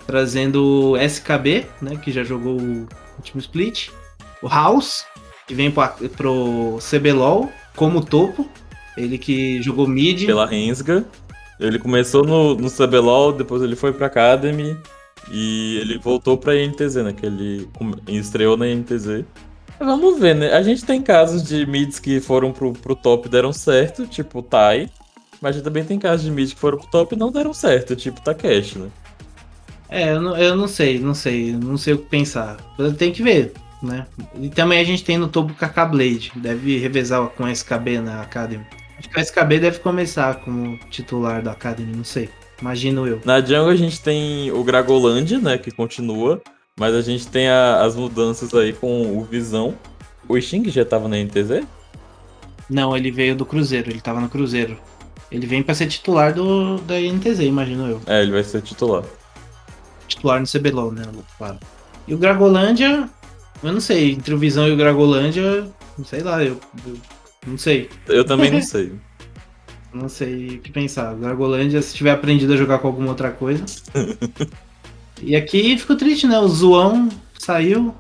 trazendo 0.07 0.93
o 0.93 0.97
SKB, 0.97 1.67
né, 1.81 1.97
que 1.97 2.13
já 2.13 2.23
jogou 2.23 2.61
o 2.61 2.87
último 3.17 3.41
split. 3.41 3.91
O 4.43 4.49
House, 4.49 5.07
que 5.47 5.55
vem 5.55 5.71
para 5.71 5.95
pro 6.17 6.79
CBLOL 6.79 7.51
como 7.75 8.05
topo. 8.05 8.49
Ele 8.97 9.19
que 9.19 9.63
jogou 9.63 9.89
mid. 9.89 10.27
Pela 10.27 10.47
Rensga. 10.47 11.05
Ele 11.59 11.79
começou 11.79 12.25
no, 12.25 12.55
no 12.55 12.71
CBLOL, 12.71 13.33
depois 13.33 13.63
ele 13.63 13.77
foi 13.77 13.93
pra 13.93 14.07
Academy 14.07 14.77
e 15.31 15.79
ele 15.81 15.99
voltou 15.99 16.37
pra 16.37 16.57
INTZ, 16.57 16.97
né? 16.97 17.13
Que 17.13 17.27
ele 17.27 17.69
estreou 18.09 18.57
na 18.57 18.69
INTZ. 18.69 19.25
Vamos 19.79 20.19
ver, 20.21 20.35
né? 20.35 20.53
A 20.53 20.63
gente 20.63 20.85
tem 20.85 21.03
casos 21.03 21.43
de 21.43 21.67
mids 21.67 21.99
que 21.99 22.21
foram 22.21 22.53
pro, 22.53 22.73
pro 22.73 22.95
top 22.95 23.27
e 23.27 23.31
deram 23.31 23.53
certo, 23.53 24.07
tipo 24.07 24.39
o 24.39 24.43
Tai. 24.43 24.89
Mas 25.41 25.51
a 25.51 25.53
gente 25.55 25.65
também 25.65 25.85
tem 25.85 25.99
casos 25.99 26.25
de 26.25 26.31
mids 26.31 26.55
que 26.55 26.61
foram 26.61 26.79
pro 26.79 26.89
top 26.89 27.15
e 27.15 27.19
não 27.19 27.31
deram 27.31 27.53
certo, 27.53 27.95
tipo 27.95 28.21
o 28.21 28.23
Takeshi, 28.23 28.79
né? 28.79 28.89
É, 29.89 30.13
eu 30.13 30.21
não, 30.21 30.37
eu 30.37 30.57
não 30.57 30.67
sei, 30.67 30.99
não 30.99 31.15
sei, 31.15 31.53
não 31.53 31.77
sei 31.77 31.95
o 31.95 31.99
que 31.99 32.07
pensar. 32.07 32.57
Tem 32.99 33.13
que 33.13 33.23
ver, 33.23 33.53
né? 33.83 34.07
E 34.41 34.49
também 34.49 34.81
a 34.81 34.85
gente 34.85 35.05
tem 35.05 35.19
no 35.19 35.29
topo 35.29 35.55
Kaká 35.55 35.85
Blade, 35.85 36.33
deve 36.37 36.79
revezar 36.79 37.27
com 37.29 37.45
a 37.45 37.53
SKB 37.53 38.01
na 38.01 38.23
Academy. 38.23 38.65
O 39.15 39.21
SKB 39.21 39.59
deve 39.61 39.79
começar 39.79 40.37
como 40.37 40.79
titular 40.91 41.43
da 41.43 41.53
Academy, 41.53 41.95
não 41.95 42.05
sei. 42.05 42.29
Imagino 42.61 43.07
eu. 43.07 43.21
Na 43.25 43.41
jungle 43.41 43.69
a 43.69 43.77
gente 43.77 44.01
tem 44.01 44.51
o 44.53 44.63
Gragolândia, 44.65 45.39
né, 45.39 45.59
que 45.59 45.71
continua. 45.71 46.43
Mas 46.79 46.93
a 46.93 47.03
gente 47.03 47.29
tem 47.29 47.49
a, 47.49 47.83
as 47.83 47.95
mudanças 47.95 48.53
aí 48.53 48.73
com 48.73 49.17
o 49.17 49.25
Visão. 49.25 49.75
O 50.29 50.41
Xing 50.41 50.69
já 50.71 50.85
tava 50.85 51.09
na 51.09 51.17
NTZ? 51.17 51.65
Não, 52.69 52.97
ele 52.97 53.11
veio 53.11 53.37
do 53.37 53.47
Cruzeiro, 53.47 53.91
ele 53.91 54.01
tava 54.01 54.21
no 54.21 54.29
Cruzeiro. 54.29 54.77
Ele 55.31 55.47
vem 55.47 55.63
para 55.63 55.75
ser 55.75 55.87
titular 55.87 56.33
do, 56.33 56.79
da 56.79 56.99
NTZ, 56.99 57.41
imagino 57.41 57.89
eu. 57.89 58.01
É, 58.07 58.23
ele 58.23 58.33
vai 58.33 58.43
ser 58.43 58.63
titular. 58.63 59.05
Titular 60.09 60.41
no 60.41 60.47
CBLOL, 60.47 60.93
né? 60.93 61.03
Claro. 61.39 61.59
E 62.07 62.15
o 62.15 62.19
Gragolândia, 62.19 63.09
eu 63.63 63.73
não 63.73 63.81
sei, 63.81 64.13
entre 64.13 64.35
o 64.35 64.39
Visão 64.39 64.69
e 64.69 64.73
o 64.73 64.77
Gragolândia, 64.77 65.67
sei 66.05 66.23
lá, 66.23 66.43
eu, 66.43 66.59
eu 66.87 66.97
não 67.47 67.59
sei. 67.59 67.89
Eu 68.07 68.25
também 68.25 68.51
não 68.51 68.61
sei. 68.63 68.93
não 69.93 70.09
sei 70.09 70.57
o 70.57 70.61
que 70.61 70.71
pensar. 70.73 71.15
O 71.15 71.19
Gragolândia, 71.19 71.81
se 71.83 71.95
tiver 71.95 72.11
aprendido 72.11 72.53
a 72.53 72.57
jogar 72.57 72.79
com 72.79 72.89
alguma 72.89 73.11
outra 73.11 73.31
coisa. 73.31 73.65
E 75.23 75.37
aqui 75.37 75.79
ficou 75.79 75.97
triste, 75.97 76.27
né? 76.27 76.39
O 76.39 76.49
Zoão 76.49 77.09
saiu. 77.39 77.95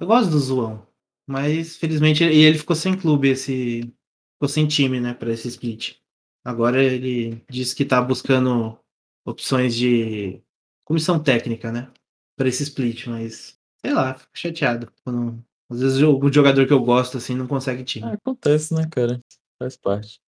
Eu 0.00 0.06
gosto 0.06 0.30
do 0.30 0.38
Zoão. 0.38 0.86
Mas 1.26 1.76
felizmente 1.76 2.22
e 2.24 2.44
ele 2.44 2.58
ficou 2.58 2.76
sem 2.76 2.96
clube, 2.96 3.28
esse. 3.28 3.92
Ficou 4.34 4.48
sem 4.48 4.66
time, 4.66 5.00
né, 5.00 5.14
para 5.14 5.32
esse 5.32 5.48
split. 5.48 5.96
Agora 6.44 6.82
ele 6.82 7.42
disse 7.48 7.74
que 7.74 7.84
tá 7.84 8.00
buscando 8.02 8.78
opções 9.24 9.74
de 9.74 10.40
comissão 10.84 11.18
técnica, 11.18 11.72
né? 11.72 11.90
Para 12.36 12.48
esse 12.48 12.62
split, 12.64 13.06
mas 13.06 13.58
sei 13.80 13.94
lá, 13.94 14.14
fico 14.14 14.30
chateado. 14.34 14.92
Quando, 15.02 15.42
às 15.68 15.80
vezes 15.80 16.02
o 16.02 16.32
jogador 16.32 16.66
que 16.66 16.72
eu 16.72 16.80
gosto 16.80 17.18
assim 17.18 17.34
não 17.34 17.46
consegue 17.46 17.82
time. 17.84 18.06
Ah, 18.06 18.12
acontece, 18.12 18.72
né, 18.74 18.86
cara? 18.90 19.20
Faz 19.58 19.76
parte. 19.76 20.20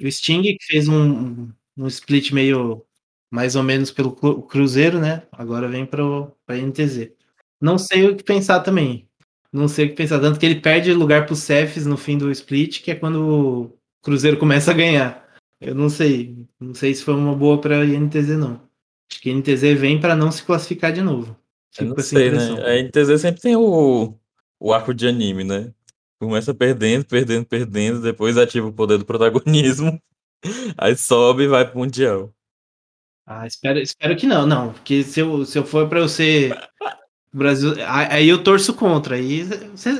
O 0.00 0.10
Sting 0.10 0.42
que 0.42 0.64
fez 0.64 0.88
um, 0.88 1.50
um 1.76 1.86
split 1.86 2.32
meio 2.32 2.84
mais 3.30 3.56
ou 3.56 3.62
menos 3.62 3.90
pelo 3.90 4.12
Cruzeiro, 4.42 5.00
né? 5.00 5.22
Agora 5.32 5.68
vem 5.68 5.86
para 5.86 6.02
a 6.48 6.56
NTZ. 6.56 7.12
Não 7.60 7.78
sei 7.78 8.08
o 8.08 8.16
que 8.16 8.22
pensar 8.22 8.60
também. 8.60 9.08
Não 9.52 9.68
sei 9.68 9.86
o 9.86 9.88
que 9.88 9.94
pensar. 9.94 10.20
Tanto 10.20 10.38
que 10.38 10.46
ele 10.46 10.60
perde 10.60 10.92
lugar 10.92 11.24
para 11.24 11.32
os 11.32 11.40
Cefs 11.40 11.86
no 11.86 11.96
fim 11.96 12.18
do 12.18 12.30
split, 12.30 12.82
que 12.82 12.90
é 12.90 12.94
quando 12.94 13.16
o 13.22 13.78
Cruzeiro 14.02 14.36
começa 14.36 14.70
a 14.70 14.74
ganhar. 14.74 15.26
Eu 15.60 15.74
não 15.74 15.88
sei. 15.88 16.46
Não 16.60 16.74
sei 16.74 16.94
se 16.94 17.02
foi 17.02 17.14
uma 17.14 17.34
boa 17.34 17.60
para 17.60 17.80
a 17.80 17.86
NTZ, 17.86 18.36
não. 18.36 18.60
Acho 19.10 19.20
que 19.20 19.30
a 19.30 19.34
NTZ 19.34 19.78
vem 19.78 20.00
para 20.00 20.16
não 20.16 20.30
se 20.30 20.42
classificar 20.42 20.92
de 20.92 21.02
novo. 21.02 21.36
Eu 21.78 21.86
não 21.86 21.98
sei, 21.98 22.30
né? 22.30 22.38
A 22.64 22.82
NTZ 22.82 23.20
sempre 23.20 23.40
tem 23.40 23.56
o, 23.56 24.14
o 24.62 24.72
arco 24.72 24.94
de 24.94 25.08
anime, 25.08 25.42
né? 25.42 25.72
Começa 26.20 26.54
perdendo, 26.54 27.04
perdendo, 27.04 27.44
perdendo, 27.44 28.00
depois 28.00 28.38
ativa 28.38 28.68
o 28.68 28.72
poder 28.72 28.96
do 28.96 29.04
protagonismo, 29.04 30.00
aí 30.78 30.96
sobe 30.96 31.42
e 31.44 31.48
vai 31.48 31.68
pro 31.68 31.80
Mundial. 31.80 32.32
Ah, 33.26 33.44
espero, 33.44 33.80
espero 33.80 34.16
que 34.16 34.26
não, 34.26 34.46
não. 34.46 34.72
Porque 34.72 35.02
se 35.02 35.18
eu, 35.18 35.44
se 35.44 35.58
eu 35.58 35.64
for 35.64 35.88
para 35.88 35.98
eu 35.98 36.08
ser 36.08 36.56
Brasil, 37.34 37.74
aí 37.86 38.28
eu 38.28 38.42
torço 38.42 38.72
contra. 38.74 39.16
Aí 39.16 39.42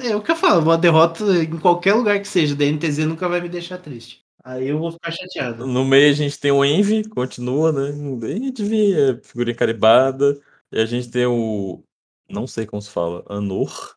é 0.05 0.15
o 0.15 0.23
que 0.23 0.31
eu 0.31 0.37
falo, 0.37 0.63
uma 0.63 0.79
derrota 0.79 1.25
em 1.43 1.59
qualquer 1.59 1.95
lugar 1.95 2.21
que 2.21 2.29
seja, 2.29 2.55
da 2.55 2.65
NTZ 2.65 2.99
nunca 2.99 3.29
vai 3.29 3.41
me 3.41 3.49
deixar 3.49 3.79
triste. 3.79 4.23
Aí 4.45 4.69
eu 4.69 4.79
vou 4.79 4.93
ficar 4.93 5.11
chateado. 5.11 5.67
No 5.67 5.85
meio 5.85 6.11
a 6.11 6.15
gente 6.15 6.39
tem 6.39 6.53
o 6.53 6.65
Envy, 6.65 7.09
continua, 7.09 7.73
né? 7.73 7.93
Gente 8.29 8.63
vê 8.63 9.21
figurinha 9.23 9.57
caribada. 9.57 10.41
E 10.71 10.81
a 10.81 10.87
gente 10.87 11.11
tem 11.11 11.27
o. 11.27 11.83
Não 12.29 12.47
sei 12.47 12.65
como 12.65 12.81
se 12.81 12.91
fala. 12.91 13.25
Anor. 13.29 13.97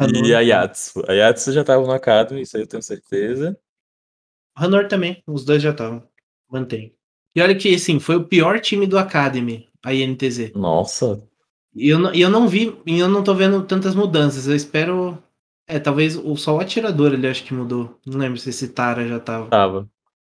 Hanor. 0.00 0.26
E 0.26 0.34
a 0.34 0.40
Yatsu. 0.40 1.02
A 1.06 1.12
Yatsu 1.12 1.52
já 1.52 1.62
tava 1.62 1.86
no 1.86 1.92
Academy, 1.92 2.40
isso 2.40 2.56
aí 2.56 2.62
eu 2.62 2.66
tenho 2.66 2.82
certeza. 2.82 3.58
Hanor 4.56 4.88
também, 4.88 5.22
os 5.26 5.44
dois 5.44 5.62
já 5.62 5.70
estavam. 5.70 6.02
Mantém. 6.50 6.94
E 7.34 7.40
olha 7.40 7.54
que, 7.54 7.74
assim, 7.74 8.00
foi 8.00 8.16
o 8.16 8.24
pior 8.24 8.60
time 8.60 8.86
do 8.86 8.98
Academy, 8.98 9.68
a 9.84 9.94
INTZ. 9.94 10.52
Nossa. 10.54 11.22
E 11.74 11.88
eu, 11.88 11.98
não, 11.98 12.14
eu 12.14 12.28
não 12.30 12.48
vi, 12.48 12.76
e 12.84 12.98
eu 12.98 13.08
não 13.08 13.22
tô 13.22 13.34
vendo 13.34 13.62
tantas 13.64 13.94
mudanças. 13.94 14.48
Eu 14.48 14.56
espero. 14.56 15.22
É, 15.68 15.78
talvez 15.78 16.16
o, 16.16 16.34
só 16.36 16.56
o 16.56 16.60
atirador 16.60 17.12
ele 17.12 17.28
acho 17.28 17.44
que 17.44 17.54
mudou. 17.54 17.98
Não 18.04 18.18
lembro 18.18 18.38
se 18.38 18.50
esse 18.50 18.68
Tara 18.68 19.06
já 19.06 19.20
tava. 19.20 19.48
Tava. 19.48 19.88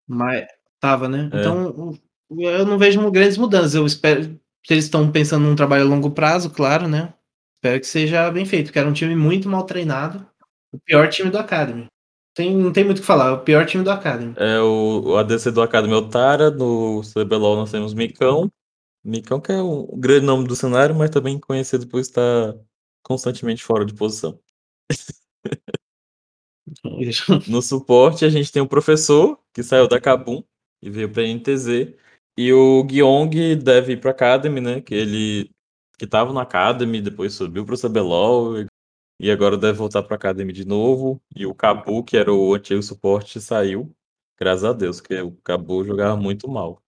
Mas. 0.07 0.45
Tava, 0.79 1.07
né? 1.07 1.29
É. 1.31 1.39
Então, 1.39 1.95
eu 2.31 2.65
não 2.65 2.77
vejo 2.77 3.09
grandes 3.11 3.37
mudanças. 3.37 3.75
Eu 3.75 3.85
espero. 3.85 4.23
Se 4.65 4.73
eles 4.73 4.85
estão 4.85 5.09
pensando 5.09 5.45
num 5.45 5.55
trabalho 5.55 5.85
a 5.85 5.87
longo 5.87 6.11
prazo, 6.11 6.49
claro, 6.49 6.87
né? 6.87 7.13
Espero 7.61 7.79
que 7.79 7.85
seja 7.85 8.31
bem 8.31 8.43
feito, 8.43 8.67
porque 8.67 8.79
era 8.79 8.89
um 8.89 8.93
time 8.93 9.15
muito 9.15 9.47
mal 9.47 9.63
treinado. 9.63 10.25
O 10.73 10.79
pior 10.79 11.07
time 11.09 11.29
do 11.29 11.37
Academy. 11.37 11.85
Tem, 12.33 12.57
não 12.57 12.73
tem 12.73 12.83
muito 12.83 12.97
o 12.97 13.01
que 13.01 13.07
falar, 13.07 13.27
é 13.27 13.31
o 13.33 13.43
pior 13.43 13.67
time 13.67 13.83
do 13.83 13.91
Academy. 13.91 14.33
É, 14.35 14.59
o, 14.59 15.15
ADC 15.15 15.51
do 15.51 15.61
Academy 15.61 15.93
é 15.93 15.97
o 15.97 16.09
Tara, 16.09 16.49
no 16.49 17.03
CBLOL 17.03 17.57
nós 17.57 17.69
temos 17.69 17.93
Micão. 17.93 18.51
Micão 19.03 19.39
que 19.39 19.51
é 19.51 19.61
o 19.61 19.95
grande 19.95 20.25
nome 20.25 20.47
do 20.47 20.55
cenário, 20.55 20.95
mas 20.95 21.11
também 21.11 21.39
conhecido 21.39 21.85
por 21.85 21.99
estar 21.99 22.55
constantemente 23.03 23.63
fora 23.63 23.85
de 23.85 23.93
posição. 23.93 24.39
no 27.47 27.61
suporte 27.61 28.25
a 28.25 28.29
gente 28.29 28.51
tem 28.51 28.63
o 28.63 28.67
professor, 28.67 29.39
que 29.53 29.61
saiu 29.61 29.87
da 29.87 30.01
Kabum 30.01 30.43
e 30.81 30.89
veio 30.89 31.11
para 31.11 31.21
a 31.21 31.27
NTZ. 31.27 31.93
E 32.35 32.51
o 32.51 32.83
Gyong 32.87 33.55
deve 33.57 33.93
ir 33.93 33.99
para 33.99 34.09
Academy, 34.09 34.61
né? 34.61 34.81
Que 34.81 34.95
ele 34.95 35.51
que 36.01 36.05
estava 36.05 36.33
na 36.33 36.41
Academy, 36.41 36.99
depois 36.99 37.35
subiu 37.35 37.63
para 37.63 37.75
o 37.75 37.77
CBLOL 37.77 38.65
e 39.19 39.29
agora 39.29 39.55
deve 39.55 39.77
voltar 39.77 40.01
para 40.01 40.15
a 40.15 40.17
Academy 40.17 40.51
de 40.51 40.65
novo. 40.65 41.21
E 41.35 41.45
o 41.45 41.53
Cabu, 41.53 42.03
que 42.03 42.17
era 42.17 42.33
o 42.33 42.55
antigo 42.55 42.81
suporte, 42.81 43.39
saiu. 43.39 43.95
Graças 44.35 44.63
a 44.63 44.73
Deus, 44.73 44.99
que 44.99 45.21
o 45.21 45.33
Cabu 45.43 45.83
jogava 45.83 46.17
muito 46.17 46.49
mal. 46.49 46.81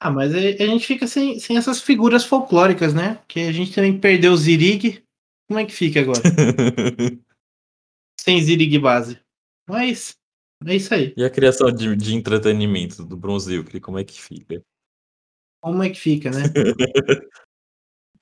Ah, 0.00 0.10
mas 0.10 0.34
a 0.34 0.40
gente 0.40 0.86
fica 0.86 1.06
sem, 1.06 1.38
sem 1.38 1.58
essas 1.58 1.82
figuras 1.82 2.24
folclóricas, 2.24 2.94
né? 2.94 3.22
Que 3.28 3.40
a 3.40 3.52
gente 3.52 3.74
também 3.74 4.00
perdeu 4.00 4.32
o 4.32 4.36
Zirig. 4.38 5.04
Como 5.46 5.60
é 5.60 5.66
que 5.66 5.72
fica 5.74 6.00
agora? 6.00 6.22
sem 8.18 8.40
Zirig 8.40 8.78
base. 8.78 9.20
Mas 9.68 10.16
é 10.64 10.76
isso 10.76 10.94
aí. 10.94 11.12
E 11.14 11.22
a 11.22 11.28
criação 11.28 11.70
de, 11.70 11.94
de 11.94 12.14
entretenimento 12.14 13.04
do 13.04 13.18
Bronzilk, 13.18 13.78
como 13.80 13.98
é 13.98 14.04
que 14.04 14.18
fica? 14.18 14.62
Como 15.62 15.82
é 15.82 15.90
que 15.90 16.00
fica, 16.00 16.30
né? 16.30 16.44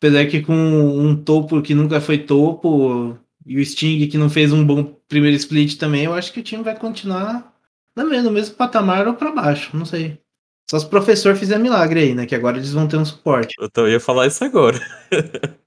Apesar 0.02 0.26
que 0.26 0.42
com 0.42 0.52
um 0.52 1.14
topo 1.14 1.62
que 1.62 1.76
nunca 1.76 2.00
foi 2.00 2.18
topo 2.18 3.16
e 3.46 3.56
o 3.56 3.64
Sting 3.64 4.08
que 4.08 4.18
não 4.18 4.28
fez 4.28 4.52
um 4.52 4.66
bom 4.66 4.82
primeiro 5.06 5.36
split 5.36 5.78
também, 5.78 6.02
eu 6.02 6.12
acho 6.12 6.32
que 6.32 6.40
o 6.40 6.42
time 6.42 6.64
vai 6.64 6.76
continuar 6.76 7.56
no 7.94 8.08
mesmo, 8.08 8.24
no 8.24 8.32
mesmo 8.32 8.56
patamar 8.56 9.06
ou 9.06 9.14
para 9.14 9.30
baixo, 9.30 9.76
não 9.76 9.84
sei. 9.84 10.18
Só 10.68 10.80
se 10.80 10.86
o 10.86 10.88
professor 10.88 11.36
fizer 11.36 11.56
milagre 11.56 12.00
aí, 12.00 12.14
né? 12.16 12.26
Que 12.26 12.34
agora 12.34 12.56
eles 12.56 12.72
vão 12.72 12.88
ter 12.88 12.96
um 12.96 13.04
suporte. 13.04 13.54
Eu 13.76 13.88
ia 13.88 14.00
falar 14.00 14.26
isso 14.26 14.42
agora. 14.42 14.80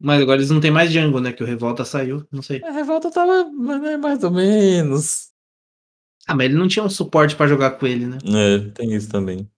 Mas 0.00 0.22
agora 0.22 0.38
eles 0.38 0.50
não 0.50 0.60
tem 0.60 0.70
mais 0.70 0.92
Django, 0.92 1.18
né? 1.18 1.32
Que 1.32 1.42
o 1.42 1.46
Revolta 1.46 1.84
saiu, 1.84 2.24
não 2.30 2.42
sei. 2.42 2.62
A 2.62 2.70
Revolta 2.70 3.10
tava 3.10 3.50
né, 3.50 3.96
mais 3.96 4.22
ou 4.22 4.30
menos. 4.30 5.30
Ah, 6.24 6.36
mas 6.36 6.44
ele 6.44 6.54
não 6.54 6.68
tinha 6.68 6.84
um 6.84 6.88
suporte 6.88 7.34
para 7.34 7.48
jogar 7.48 7.72
com 7.72 7.84
ele, 7.84 8.06
né? 8.06 8.18
É, 8.24 8.70
tem 8.70 8.94
isso 8.94 9.10
também. 9.10 9.50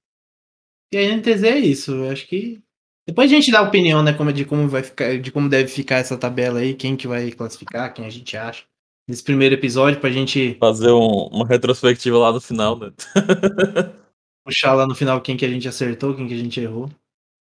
E 0.90 0.96
a 0.96 1.02
NTZ 1.02 1.44
é 1.44 1.58
isso, 1.58 1.92
eu 1.92 2.10
acho 2.10 2.26
que 2.26 2.62
depois 3.06 3.30
a 3.30 3.34
gente 3.34 3.50
dá 3.50 3.60
a 3.60 3.68
opinião, 3.68 4.02
né, 4.02 4.12
como, 4.12 4.32
de 4.32 4.44
como 4.44 4.68
vai 4.68 4.82
ficar, 4.82 5.18
de 5.18 5.32
como 5.32 5.48
deve 5.48 5.68
ficar 5.68 5.96
essa 5.96 6.16
tabela 6.16 6.60
aí, 6.60 6.74
quem 6.74 6.96
que 6.96 7.08
vai 7.08 7.30
classificar, 7.32 7.92
quem 7.92 8.06
a 8.06 8.10
gente 8.10 8.36
acha. 8.36 8.64
Nesse 9.08 9.24
primeiro 9.24 9.56
episódio, 9.56 10.00
pra 10.00 10.10
gente. 10.10 10.56
Fazer 10.60 10.92
um, 10.92 11.26
uma 11.26 11.46
retrospectiva 11.46 12.16
lá 12.16 12.32
no 12.32 12.40
final, 12.40 12.78
né? 12.78 12.92
puxar 14.44 14.74
lá 14.74 14.86
no 14.86 14.94
final 14.94 15.20
quem 15.20 15.36
que 15.36 15.44
a 15.44 15.48
gente 15.48 15.68
acertou, 15.68 16.14
quem 16.14 16.28
que 16.28 16.34
a 16.34 16.38
gente 16.38 16.60
errou. 16.60 16.88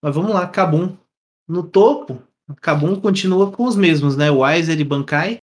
Mas 0.03 0.15
vamos 0.15 0.33
lá, 0.33 0.47
Kabum. 0.47 0.97
No 1.47 1.63
topo, 1.63 2.21
Kabum 2.61 2.99
continua 2.99 3.51
com 3.51 3.65
os 3.65 3.75
mesmos, 3.75 4.15
né? 4.15 4.31
O 4.31 4.39
Weiser 4.39 4.79
e 4.79 4.83
Bankai. 4.83 5.39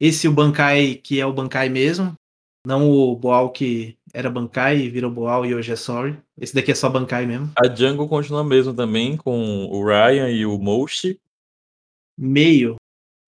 Esse 0.00 0.26
o 0.26 0.32
Bankai 0.32 0.94
que 0.96 1.20
é 1.20 1.26
o 1.26 1.32
Bankai 1.32 1.68
mesmo. 1.68 2.14
Não 2.66 2.90
o 2.90 3.14
Boal 3.16 3.50
que 3.50 3.96
era 4.12 4.30
Bankai 4.30 4.78
e 4.78 4.90
virou 4.90 5.10
Boal 5.10 5.46
e 5.46 5.54
hoje 5.54 5.72
é 5.72 5.76
Sorry. 5.76 6.18
Esse 6.38 6.54
daqui 6.54 6.72
é 6.72 6.74
só 6.74 6.88
Bankai 6.88 7.26
mesmo. 7.26 7.52
A 7.56 7.72
Jungle 7.72 8.08
continua 8.08 8.44
mesmo 8.44 8.74
também, 8.74 9.16
com 9.16 9.66
o 9.66 9.84
Ryan 9.84 10.30
e 10.30 10.44
o 10.44 10.58
Moshi. 10.58 11.18
Meio. 12.18 12.76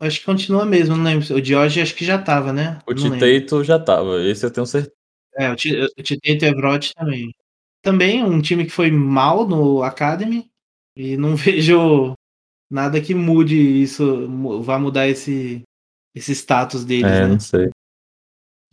Acho 0.01 0.21
que 0.21 0.27
continua 0.27 0.65
mesmo, 0.65 0.97
não 0.97 1.05
lembro. 1.05 1.35
O 1.35 1.45
George 1.45 1.81
acho 1.81 1.95
que 1.95 2.05
já 2.05 2.21
tava, 2.21 2.53
né? 2.53 2.79
O 2.87 2.95
Titeito 2.95 3.63
já 3.63 3.79
tava, 3.79 4.21
esse 4.23 4.45
eu 4.45 4.51
tenho 4.51 4.67
certeza. 4.67 4.93
É, 5.37 5.51
o 5.51 5.57
Titeito 5.57 6.45
e 6.45 6.49
Evrot 6.49 6.93
também. 6.95 7.33
Também 7.81 8.23
um 8.23 8.41
time 8.41 8.65
que 8.65 8.71
foi 8.71 8.91
mal 8.91 9.47
no 9.47 9.83
Academy. 9.83 10.51
E 10.97 11.17
não 11.17 11.37
vejo 11.37 12.15
nada 12.71 13.01
que 13.01 13.15
mude 13.15 13.57
isso, 13.57 14.29
vá 14.63 14.79
mudar 14.79 15.07
esse, 15.07 15.63
esse 16.15 16.33
status 16.35 16.85
deles, 16.85 17.05
É, 17.05 17.21
né? 17.23 17.27
não 17.29 17.41
sei. 17.41 17.71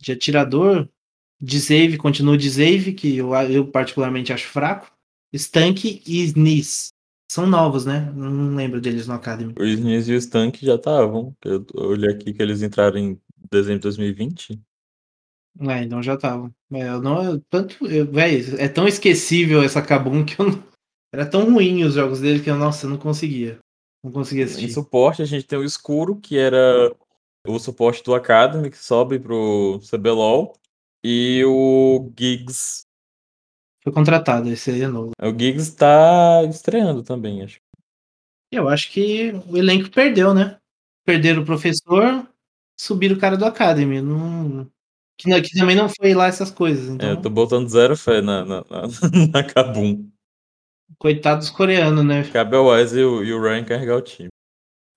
De 0.00 0.12
atirador, 0.12 0.88
de 1.40 1.60
save, 1.60 1.96
continua 1.96 2.36
de 2.36 2.50
save, 2.50 2.92
que 2.92 3.16
eu, 3.16 3.34
eu 3.34 3.66
particularmente 3.66 4.32
acho 4.32 4.46
fraco. 4.48 4.90
Stank 5.32 6.02
e 6.06 6.24
Sneeze. 6.24 6.88
São 7.30 7.46
novos, 7.46 7.86
né? 7.86 8.12
Não 8.14 8.54
lembro 8.56 8.80
deles 8.80 9.06
no 9.06 9.14
Academy. 9.14 9.54
O 9.58 9.64
Sneeze 9.64 10.10
e 10.12 10.16
o 10.16 10.18
Stank 10.18 10.64
já 10.66 10.74
estavam. 10.74 11.34
Eu 11.44 11.64
olhei 11.76 12.10
aqui 12.10 12.32
que 12.32 12.42
eles 12.42 12.60
entraram 12.60 12.98
em 12.98 13.20
dezembro 13.50 13.78
de 13.78 13.82
2020. 13.84 14.60
É, 15.60 15.82
então 15.82 16.02
já 16.02 16.14
estavam. 16.14 16.52
É, 16.72 16.88
eu 16.88 17.00
não, 17.00 17.22
eu- 17.22 17.40
tanto, 17.48 17.86
eu, 17.86 18.10
véi, 18.10 18.44
é 18.58 18.68
tão 18.68 18.86
esquecível 18.88 19.62
essa 19.62 19.80
Kabum 19.82 20.24
que 20.24 20.40
eu 20.40 20.46
não, 20.50 20.62
era 21.12 21.24
tão 21.26 21.52
ruim 21.52 21.84
os 21.84 21.94
jogos 21.94 22.20
dele 22.20 22.40
que 22.42 22.50
eu, 22.50 22.56
nossa, 22.56 22.88
não 22.88 22.96
conseguia. 22.98 23.58
Não 24.02 24.10
conseguia 24.10 24.44
Em 24.44 24.46
assistir. 24.46 24.72
suporte, 24.72 25.22
a 25.22 25.26
gente 25.26 25.46
tem 25.46 25.58
o 25.58 25.64
Escuro, 25.64 26.16
que 26.16 26.36
era 26.38 26.92
o 27.46 27.58
suporte 27.58 28.02
do 28.02 28.14
Academy, 28.14 28.70
que 28.70 28.78
sobe 28.78 29.18
pro 29.18 29.80
CBLOL. 29.90 30.54
E 31.04 31.42
o 31.46 32.12
Giggs. 32.18 32.82
Foi 33.82 33.92
contratado, 33.92 34.48
esse 34.50 34.70
aí 34.70 34.82
é 34.82 34.88
novo. 34.88 35.12
O 35.20 35.28
Giggs 35.30 35.74
tá 35.74 36.42
estreando 36.48 37.02
também, 37.02 37.42
acho. 37.42 37.58
Eu 38.52 38.68
acho 38.68 38.90
que 38.90 39.32
o 39.48 39.56
elenco 39.56 39.90
perdeu, 39.90 40.34
né? 40.34 40.58
Perderam 41.06 41.42
o 41.42 41.46
professor, 41.46 42.28
subiram 42.78 43.16
o 43.16 43.18
cara 43.20 43.36
do 43.36 43.44
Academy. 43.46 44.02
Não, 44.02 44.70
que, 45.18 45.28
não- 45.30 45.40
que 45.40 45.56
também 45.56 45.76
não 45.76 45.88
foi 45.88 46.12
lá 46.14 46.26
essas 46.26 46.50
coisas. 46.50 46.90
É, 46.90 46.92
Então, 46.94 47.10
eu 47.10 47.22
tô 47.22 47.30
botando 47.30 47.68
zero 47.68 47.96
fé 47.96 48.20
na, 48.20 48.44
na, 48.44 48.56
na, 48.68 48.82
na 49.32 49.44
Kabum. 49.44 50.10
coitado 50.98 51.38
dos 51.40 51.50
coreanos, 51.50 52.04
né? 52.04 52.30
Cabe 52.30 52.56
ao 52.56 52.66
Wise 52.66 52.98
e 52.98 53.04
o, 53.04 53.24
e 53.24 53.32
o 53.32 53.40
Ryan 53.40 53.64
carregar 53.64 53.96
o 53.96 54.02
time. 54.02 54.28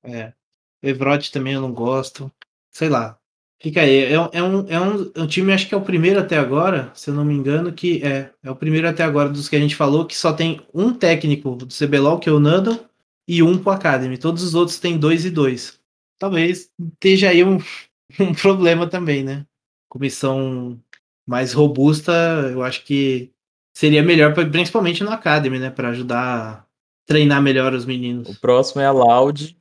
É. 0.03 0.33
Evrot 0.81 1.31
também 1.31 1.53
eu 1.53 1.61
não 1.61 1.71
gosto. 1.73 2.29
Sei 2.71 2.89
lá. 2.89 3.17
Fica 3.63 3.79
aí. 3.81 4.11
É, 4.11 4.19
um- 4.19 4.29
é 4.33 4.43
um, 4.43 4.67
é, 4.67 4.79
um, 4.81 5.11
é 5.15 5.21
um 5.21 5.27
time, 5.27 5.53
acho 5.53 5.67
que 5.69 5.73
é 5.73 5.77
o 5.77 5.81
primeiro 5.81 6.19
até 6.19 6.37
agora, 6.37 6.91
se 6.93 7.09
eu 7.09 7.13
não 7.13 7.23
me 7.23 7.33
engano, 7.33 7.71
que 7.71 8.03
é. 8.03 8.29
É 8.43 8.51
o 8.51 8.55
primeiro 8.55 8.87
até 8.89 9.03
agora 9.03 9.29
dos 9.29 9.47
que 9.47 9.55
a 9.55 9.59
gente 9.59 9.75
falou, 9.75 10.05
que 10.05 10.17
só 10.17 10.33
tem 10.33 10.59
um 10.73 10.93
técnico 10.93 11.55
do 11.55 11.67
CBLOL, 11.73 12.19
que 12.19 12.27
é 12.27 12.31
o 12.31 12.39
Nando, 12.41 12.77
e 13.25 13.41
um 13.41 13.57
pro 13.57 13.71
Academy. 13.71 14.17
Todos 14.17 14.43
os 14.43 14.53
outros 14.53 14.79
têm 14.79 14.97
dois 14.97 15.23
e 15.23 15.29
dois. 15.29 15.79
Talvez 16.19 16.69
esteja 16.93 17.29
aí 17.29 17.41
um, 17.43 17.57
um 18.19 18.33
problema 18.33 18.85
também, 18.85 19.23
né? 19.23 19.45
Comissão 19.89 20.77
mais 21.25 21.53
robusta, 21.53 22.11
eu 22.51 22.61
acho 22.63 22.83
que 22.83 23.31
seria 23.73 24.03
melhor, 24.03 24.33
principalmente 24.33 25.05
no 25.05 25.11
Academy, 25.11 25.57
né? 25.57 25.69
Pra 25.69 25.89
ajudar 25.89 26.19
a 26.19 26.65
treinar 27.07 27.41
melhor 27.41 27.73
os 27.73 27.85
meninos. 27.85 28.27
O 28.27 28.39
próximo 28.41 28.81
é 28.81 28.85
a 28.85 28.91
Loud. 28.91 29.55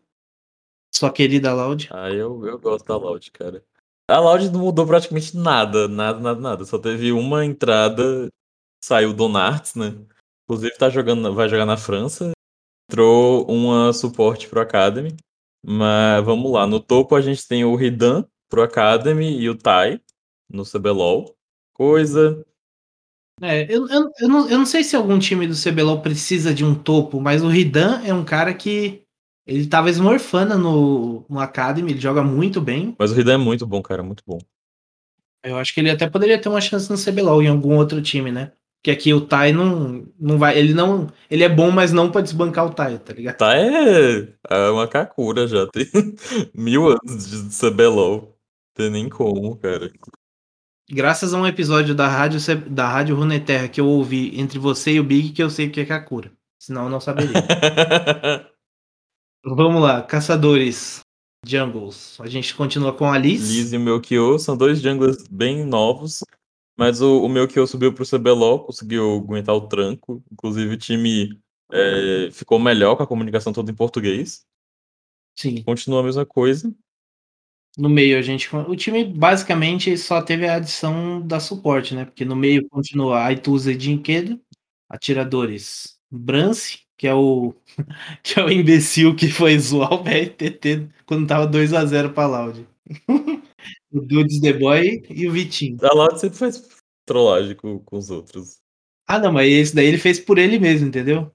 Sua 0.92 1.12
querida 1.12 1.54
Loud. 1.54 1.88
Ah, 1.92 2.10
eu, 2.10 2.44
eu 2.44 2.58
gosto 2.58 2.84
da 2.84 2.96
Loud, 2.96 3.30
cara. 3.30 3.64
A 4.12 4.20
Loud 4.20 4.51
não 4.51 4.61
mudou 4.61 4.87
praticamente 4.87 5.37
nada, 5.37 5.88
nada, 5.88 6.20
nada, 6.20 6.40
nada. 6.40 6.64
Só 6.64 6.79
teve 6.79 7.12
uma 7.12 7.44
entrada, 7.44 8.29
saiu 8.85 9.12
do 9.14 9.29
Narts, 9.29 9.75
né? 9.75 9.94
Inclusive 10.44 10.77
tá 10.77 10.90
jogando, 10.90 11.35
vai 11.35 11.48
jogar 11.48 11.64
na 11.64 11.77
França. 11.77 12.33
Entrou 12.90 13.46
uma 13.46 13.92
suporte 13.92 14.48
pro 14.48 14.61
Academy. 14.61 15.16
Mas 15.64 16.25
vamos 16.25 16.51
lá, 16.53 16.66
no 16.66 16.81
topo 16.81 17.14
a 17.14 17.20
gente 17.20 17.46
tem 17.46 17.64
o 17.64 17.77
Ridan 17.77 18.25
pro 18.51 18.62
Academy 18.62 19.38
e 19.38 19.48
o 19.48 19.57
Tai 19.57 20.01
no 20.51 20.64
CBLOL. 20.64 21.35
Coisa. 21.72 22.44
É, 23.40 23.64
eu, 23.72 23.88
eu, 23.88 24.11
eu, 24.20 24.29
não, 24.29 24.48
eu 24.51 24.59
não 24.59 24.66
sei 24.66 24.85
se 24.85 24.94
algum 24.94 25.18
time 25.18 25.46
do 25.46 25.55
CBLOL 25.55 26.03
precisa 26.03 26.53
de 26.53 26.64
um 26.64 26.75
topo, 26.75 27.20
mas 27.20 27.42
o 27.42 27.48
Ridan 27.48 28.03
é 28.05 28.12
um 28.12 28.25
cara 28.25 28.53
que 28.53 29.01
ele 29.46 29.66
tava 29.66 29.90
esmorfando 29.90 30.57
no, 30.59 31.24
no 31.28 31.40
Academy, 31.40 31.92
ele 31.92 32.00
joga 32.00 32.22
muito 32.22 32.61
bem. 32.61 32.94
Mas 32.98 33.11
o 33.11 33.14
Ridan 33.14 33.35
é 33.35 33.38
muito 33.38 33.66
bom, 33.66 33.83
cara, 33.83 34.02
muito 34.02 34.22
bom. 34.26 34.38
Eu 35.44 35.57
acho 35.57 35.74
que 35.74 35.81
ele 35.81 35.90
até 35.90 36.09
poderia 36.09 36.40
ter 36.40 36.48
uma 36.48 36.61
chance 36.61 36.88
no 36.88 36.96
CBLOL 36.96 37.42
em 37.42 37.48
algum 37.48 37.76
outro 37.76 38.00
time, 38.00 38.31
né? 38.31 38.52
Porque 38.81 38.90
aqui 38.90 39.14
o 39.14 39.20
Tai 39.20 39.52
não, 39.52 40.07
não 40.18 40.38
vai. 40.38 40.59
Ele 40.59 40.74
não. 40.74 41.09
Ele 41.31 41.44
é 41.44 41.48
bom, 41.48 41.70
mas 41.70 41.92
não 41.92 42.11
pra 42.11 42.20
desbancar 42.20 42.66
o 42.66 42.74
Tai, 42.74 42.98
tá 42.98 43.12
ligado? 43.12 43.37
Tai 43.37 43.61
é, 43.61 44.28
é 44.50 44.70
uma 44.70 44.88
Kakura 44.88 45.46
já, 45.46 45.66
tem 45.68 45.87
mil 46.55 46.88
anos 46.88 47.48
de 47.50 47.57
CBLOL. 47.57 48.37
Tem 48.74 48.90
nem 48.90 49.09
como, 49.09 49.57
cara. 49.57 49.90
Graças 50.90 51.33
a 51.33 51.38
um 51.38 51.46
episódio 51.46 51.94
da 51.94 52.09
rádio, 52.09 52.40
da 52.68 52.88
rádio 52.88 53.14
Runeterra 53.16 53.68
que 53.68 53.81
eu 53.81 53.87
ouvi 53.87 54.38
entre 54.38 54.59
você 54.59 54.92
e 54.92 55.00
o 55.00 55.05
Big, 55.05 55.31
que 55.31 55.42
eu 55.42 55.50
sei 55.50 55.68
o 55.68 55.70
que 55.70 55.81
é 55.81 55.85
Kakura. 55.85 56.33
Senão 56.59 56.85
eu 56.85 56.90
não 56.90 57.00
saberia. 57.00 57.33
Vamos 59.44 59.83
lá, 59.83 60.02
caçadores. 60.02 61.00
Jungles. 61.44 62.20
A 62.20 62.28
gente 62.28 62.55
continua 62.55 62.92
com 62.92 63.11
a 63.11 63.18
Liz. 63.18 63.50
Liz 63.50 63.72
e 63.72 63.76
o 63.76 63.81
Melchior 63.81 64.38
são 64.38 64.57
dois 64.57 64.81
junglers 64.81 65.26
bem 65.28 65.64
novos, 65.64 66.22
mas 66.76 67.00
o, 67.00 67.20
o 67.24 67.28
Melchior 67.28 67.66
subiu 67.66 67.92
pro 67.92 68.09
CBLOL, 68.09 68.64
conseguiu 68.64 69.16
aguentar 69.16 69.55
o 69.55 69.66
tranco. 69.66 70.22
Inclusive, 70.31 70.74
o 70.74 70.78
time 70.78 71.40
é, 71.72 72.28
ficou 72.31 72.59
melhor 72.61 72.96
com 72.96 73.02
a 73.02 73.07
comunicação 73.07 73.52
toda 73.52 73.70
em 73.70 73.74
português. 73.74 74.44
Sim. 75.37 75.62
Continua 75.62 76.00
a 76.00 76.05
mesma 76.05 76.24
coisa. 76.24 76.72
No 77.76 77.88
meio, 77.88 78.18
a 78.18 78.22
gente. 78.22 78.55
O 78.55 78.76
time 78.76 79.05
basicamente 79.05 79.96
só 79.96 80.22
teve 80.22 80.46
a 80.46 80.57
adição 80.57 81.26
da 81.26 81.40
suporte, 81.40 81.94
né? 81.94 82.05
Porque 82.05 82.24
no 82.24 82.37
meio 82.37 82.68
continua 82.68 83.24
Aituza 83.24 83.72
e 83.72 83.76
Dinquedo, 83.76 84.40
atiradores 84.88 85.98
Brance, 86.11 86.81
que 87.02 87.08
é 87.08 87.14
o. 87.14 87.52
que 88.22 88.38
é 88.38 88.44
o 88.44 88.48
imbecil 88.48 89.16
que 89.16 89.26
foi 89.26 89.58
zoar 89.58 89.92
o 89.92 90.04
BRTT 90.04 90.88
quando 91.04 91.26
tava 91.26 91.48
2x0 91.48 92.12
pra 92.14 92.28
Loud. 92.28 92.64
o 93.92 94.00
Dudes 94.00 94.40
The 94.40 94.52
Boy 94.52 95.02
e 95.10 95.26
o 95.26 95.32
Vitinho. 95.32 95.78
A 95.82 95.92
Loud 95.92 96.20
sempre 96.20 96.38
faz 96.38 96.64
trollagem 97.04 97.56
com, 97.56 97.80
com 97.80 97.96
os 97.98 98.08
outros. 98.08 98.60
Ah, 99.04 99.18
não, 99.18 99.32
mas 99.32 99.50
esse 99.50 99.74
daí 99.74 99.86
ele 99.86 99.98
fez 99.98 100.20
por 100.20 100.38
ele 100.38 100.60
mesmo, 100.60 100.86
entendeu? 100.86 101.28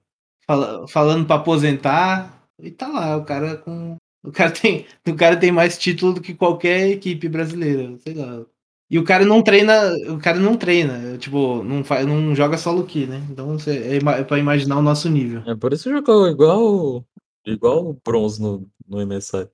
Fala- 0.46 0.88
falando 0.88 1.26
pra 1.26 1.36
aposentar. 1.36 2.42
E 2.58 2.70
tá 2.70 2.88
lá, 2.88 3.18
o 3.18 3.24
cara 3.26 3.58
com. 3.58 3.98
O 4.24 4.32
cara, 4.32 4.50
tem, 4.50 4.86
o 5.06 5.14
cara 5.14 5.38
tem 5.38 5.52
mais 5.52 5.76
título 5.76 6.14
do 6.14 6.22
que 6.22 6.32
qualquer 6.34 6.88
equipe 6.88 7.28
brasileira, 7.28 7.94
sei 7.98 8.14
lá. 8.14 8.42
E 8.90 8.98
o 8.98 9.04
cara 9.04 9.24
não 9.24 9.42
treina, 9.42 9.92
o 10.08 10.18
cara 10.18 10.38
não 10.38 10.56
treina, 10.56 11.18
tipo, 11.18 11.62
não, 11.62 11.84
faz, 11.84 12.06
não 12.06 12.34
joga 12.34 12.56
solo 12.56 12.86
key, 12.86 13.06
né? 13.06 13.18
Então 13.30 13.58
cê- 13.58 13.98
é, 13.98 14.20
é 14.20 14.24
pra 14.24 14.38
imaginar 14.38 14.78
o 14.78 14.82
nosso 14.82 15.10
nível. 15.10 15.42
É 15.46 15.54
por 15.54 15.72
isso 15.72 15.90
jogou 15.90 16.26
igual 16.28 17.04
igual 17.44 17.90
o 17.90 17.98
bronze 18.04 18.40
no, 18.40 18.66
no 18.86 19.00
MSI. 19.00 19.48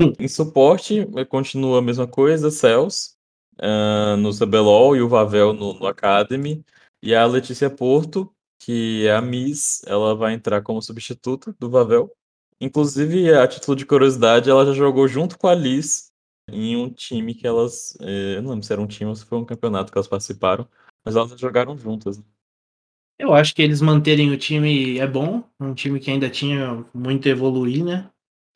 Hum. 0.00 0.12
Em 0.18 0.28
suporte, 0.28 1.08
eh, 1.16 1.24
continua 1.24 1.78
a 1.78 1.82
mesma 1.82 2.06
coisa, 2.06 2.50
Cells 2.50 3.16
ah, 3.58 4.16
no 4.18 4.32
CBLOL 4.32 4.94
e 4.96 5.00
o 5.00 5.08
Vavel 5.08 5.54
no, 5.54 5.72
no 5.78 5.86
Academy. 5.86 6.62
E 7.02 7.14
a 7.14 7.24
Letícia 7.24 7.70
Porto, 7.70 8.30
que 8.58 9.06
é 9.06 9.14
a 9.14 9.22
Miss, 9.22 9.82
ela 9.86 10.14
vai 10.14 10.34
entrar 10.34 10.62
como 10.62 10.82
substituta 10.82 11.54
do 11.58 11.70
Vavel. 11.70 12.12
Inclusive, 12.60 13.32
a 13.32 13.46
título 13.46 13.76
de 13.76 13.86
curiosidade, 13.86 14.50
ela 14.50 14.66
já 14.66 14.72
jogou 14.72 15.06
junto 15.06 15.38
com 15.38 15.46
a 15.46 15.54
Liz 15.54 16.05
em 16.48 16.76
um 16.76 16.90
time 16.92 17.34
que 17.34 17.46
elas. 17.46 17.96
eh, 18.00 18.36
eu 18.36 18.42
não 18.42 18.50
lembro 18.50 18.64
se 18.66 18.72
era 18.72 18.80
um 18.82 18.86
time 18.86 19.08
ou 19.10 19.16
se 19.16 19.24
foi 19.26 19.38
um 19.38 19.44
campeonato 19.44 19.92
que 19.92 19.98
elas 19.98 20.08
participaram, 20.08 20.68
mas 21.04 21.16
elas 21.16 21.38
jogaram 21.40 21.76
juntas. 21.78 22.22
Eu 23.18 23.32
acho 23.34 23.54
que 23.54 23.62
eles 23.62 23.80
manterem 23.80 24.30
o 24.30 24.38
time 24.38 24.98
é 24.98 25.06
bom, 25.06 25.42
um 25.60 25.74
time 25.74 25.98
que 25.98 26.10
ainda 26.10 26.28
tinha 26.30 26.84
muito 26.94 27.26
a 27.26 27.30
evoluir, 27.30 27.84
né? 27.84 28.10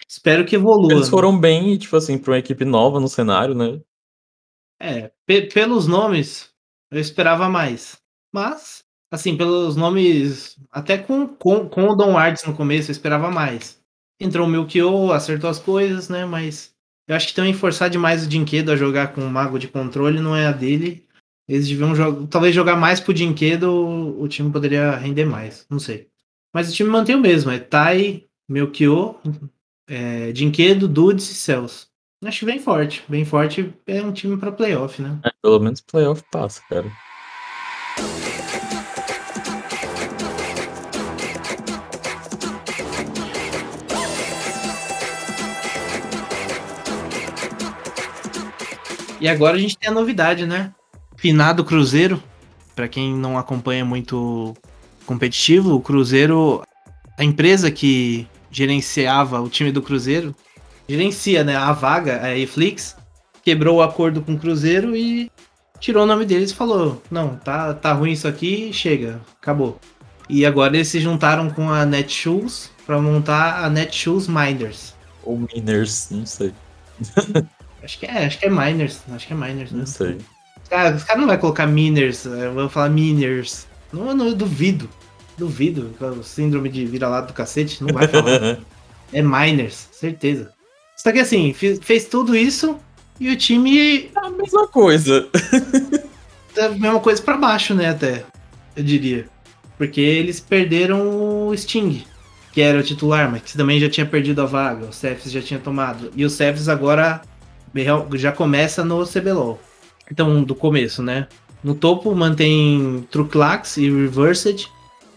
Espero 0.09 0.45
que 0.47 0.57
evolua. 0.57 0.91
Eles 0.91 1.07
né? 1.07 1.11
foram 1.11 1.39
bem, 1.41 1.79
tipo 1.79 1.97
assim, 1.97 2.19
pra 2.19 2.33
uma 2.33 2.39
equipe 2.39 2.67
nova 2.67 3.01
no 3.01 3.09
cenário, 3.09 3.55
né? 3.55 3.81
É, 4.81 5.11
pe- 5.27 5.47
pelos 5.49 5.87
nomes, 5.87 6.51
eu 6.91 7.01
esperava 7.01 7.49
mais. 7.49 8.01
Mas, 8.33 8.85
assim, 9.11 9.37
pelos 9.37 9.77
nomes, 9.77 10.57
até 10.71 10.97
com, 10.99 11.27
com, 11.27 11.69
com 11.69 11.89
o 11.89 11.95
Dom 11.95 12.17
Arts 12.17 12.45
no 12.45 12.57
começo, 12.57 12.91
eu 12.91 12.93
esperava 12.93 13.31
mais. 13.31 13.81
Entrou 14.19 14.47
o 14.47 14.51
Melchior, 14.51 15.13
acertou 15.15 15.49
as 15.51 15.59
coisas, 15.59 16.09
né? 16.09 16.25
Mas 16.25 16.75
eu 17.09 17.17
acho 17.17 17.29
que 17.29 17.35
também 17.35 17.53
forçar 17.53 17.91
demais 17.91 18.25
o 18.25 18.29
Dinquedo 18.29 18.71
a 18.71 18.77
jogar 18.77 19.13
com 19.13 19.23
o 19.23 19.31
Mago 19.31 19.59
de 19.59 19.69
Controle 19.69 20.21
não 20.21 20.35
é 20.35 20.47
a 20.47 20.53
dele. 20.53 21.07
Eles 21.49 21.67
deviam 21.67 21.95
jogar, 21.95 22.27
talvez 22.29 22.55
jogar 22.55 22.77
mais 22.77 23.01
pro 23.01 23.13
Dinquedo, 23.13 23.71
o 24.21 24.29
time 24.29 24.53
poderia 24.53 24.97
render 24.97 25.25
mais, 25.25 25.67
não 25.69 25.81
sei. 25.81 26.09
Mas 26.55 26.71
o 26.71 26.73
time 26.73 26.89
mantém 26.89 27.17
o 27.17 27.21
mesmo, 27.21 27.51
é 27.51 27.59
Tai, 27.59 28.25
Melchior, 28.49 29.21
é, 29.89 30.31
Dinquedo, 30.33 30.87
Dudes 30.87 31.31
e 31.31 31.35
Cells. 31.35 31.87
Acho 32.25 32.45
bem 32.45 32.61
forte, 32.61 33.03
bem 33.09 33.25
forte. 33.25 33.73
É 33.87 34.03
um 34.03 34.13
time 34.13 34.37
pra 34.37 34.53
playoff, 34.53 35.01
né? 35.01 35.19
É, 35.25 35.31
pelo 35.43 35.59
menos 35.59 35.81
playoff 35.81 36.23
passa, 36.31 36.63
cara. 36.69 36.91
E 49.21 49.29
agora 49.29 49.57
a 49.57 49.61
gente 49.61 49.77
tem 49.77 49.91
a 49.91 49.93
novidade, 49.93 50.47
né? 50.47 50.73
Finado 51.17 51.65
Cruzeiro. 51.65 52.23
Pra 52.75 52.89
quem 52.89 53.15
não 53.15 53.37
acompanha 53.37 53.85
muito 53.85 54.57
competitivo, 55.05 55.75
o 55.75 55.81
Cruzeiro, 55.81 56.63
a 57.19 57.25
empresa 57.25 57.71
que 57.71 58.27
gerenciava 58.51 59.41
o 59.41 59.49
time 59.49 59.71
do 59.71 59.83
Cruzeiro, 59.83 60.35
gerencia 60.89 61.45
né, 61.45 61.57
a 61.57 61.73
vaga, 61.73 62.23
a 62.23 62.37
Eflix, 62.37 62.97
quebrou 63.43 63.79
o 63.79 63.83
acordo 63.83 64.23
com 64.23 64.35
o 64.35 64.39
Cruzeiro 64.39 64.97
e 64.97 65.31
tirou 65.79 66.05
o 66.05 66.07
nome 66.07 66.25
deles 66.25 66.53
e 66.53 66.55
falou: 66.55 67.03
Não, 67.11 67.37
tá, 67.37 67.75
tá 67.75 67.93
ruim 67.93 68.13
isso 68.13 68.27
aqui, 68.27 68.73
chega, 68.73 69.21
acabou. 69.41 69.79
E 70.29 70.47
agora 70.47 70.77
eles 70.77 70.89
se 70.89 71.01
juntaram 71.01 71.51
com 71.51 71.69
a 71.69 71.85
Netshoes 71.85 72.71
para 72.87 73.01
montar 73.01 73.65
a 73.65 73.69
Netshoes 73.69 74.29
Miners. 74.29 74.95
Ou 75.25 75.39
Miners, 75.39 76.09
não 76.11 76.25
sei. 76.25 76.55
acho 77.83 77.99
que 77.99 78.07
é, 78.07 78.27
acho 78.27 78.39
que 78.39 78.47
é 78.47 78.51
Miners, 78.51 79.01
acho 79.11 79.27
que 79.27 79.33
é 79.33 79.37
Miners. 79.37 79.73
Não 79.73 79.81
né? 79.81 79.87
sei. 79.87 80.19
Cara, 80.69 80.95
os 80.95 81.05
caras 81.05 81.21
não 81.21 81.29
vai 81.29 81.39
colocar 81.39 81.67
Miners, 81.67 82.25
vão 82.55 82.69
falar 82.69 82.91
Miners. 82.91 83.67
Não, 83.93 84.15
não, 84.15 84.29
eu 84.29 84.35
duvido. 84.35 84.89
Duvido. 85.37 85.95
O 86.01 86.23
síndrome 86.23 86.69
de 86.69 86.85
vira-lata 86.87 87.29
do 87.29 87.33
cacete, 87.33 87.83
não 87.83 87.93
vai 87.93 88.07
falar. 88.07 88.59
é 89.13 89.23
Miners, 89.23 89.89
certeza. 89.93 90.53
Só 90.97 91.11
que 91.11 91.19
assim, 91.19 91.53
fez 91.55 92.05
tudo 92.07 92.37
isso 92.37 92.79
e 93.19 93.31
o 93.31 93.37
time. 93.37 94.11
É 94.15 94.19
a 94.19 94.31
mesma 94.31 94.69
coisa. 94.69 95.29
a 96.59 96.69
mesma 96.69 97.01
coisa 97.01 97.23
para 97.23 97.37
baixo, 97.37 97.75
né? 97.75 97.89
Até, 97.91 98.25
eu 98.77 98.85
diria. 98.85 99.27
Porque 99.77 100.01
eles 100.01 100.41
perderam 100.41 101.49
o 101.49 101.57
Sting, 101.57 102.05
que 102.53 102.61
era 102.61 102.79
o 102.79 102.83
titular, 102.83 103.31
mas 103.31 103.43
que 103.43 103.57
também 103.57 103.81
já 103.81 103.89
tinha 103.89 104.05
perdido 104.05 104.43
a 104.43 104.47
vaga. 104.47 104.87
O 104.87 104.93
Cephas 104.93 105.33
já 105.33 105.41
tinha 105.41 105.59
tomado. 105.59 106.11
E 106.15 106.25
o 106.25 106.31
Cephas 106.31 106.69
agora 106.69 107.23
já 108.15 108.33
começa 108.33 108.85
no 108.85 109.07
CBLOL. 109.07 109.59
Então, 110.11 110.43
do 110.43 110.55
começo, 110.55 111.03
né? 111.03 111.29
No 111.63 111.75
topo 111.75 112.15
mantém 112.15 113.07
Truclax 113.11 113.77
e 113.77 113.91
Reversed. 113.91 114.69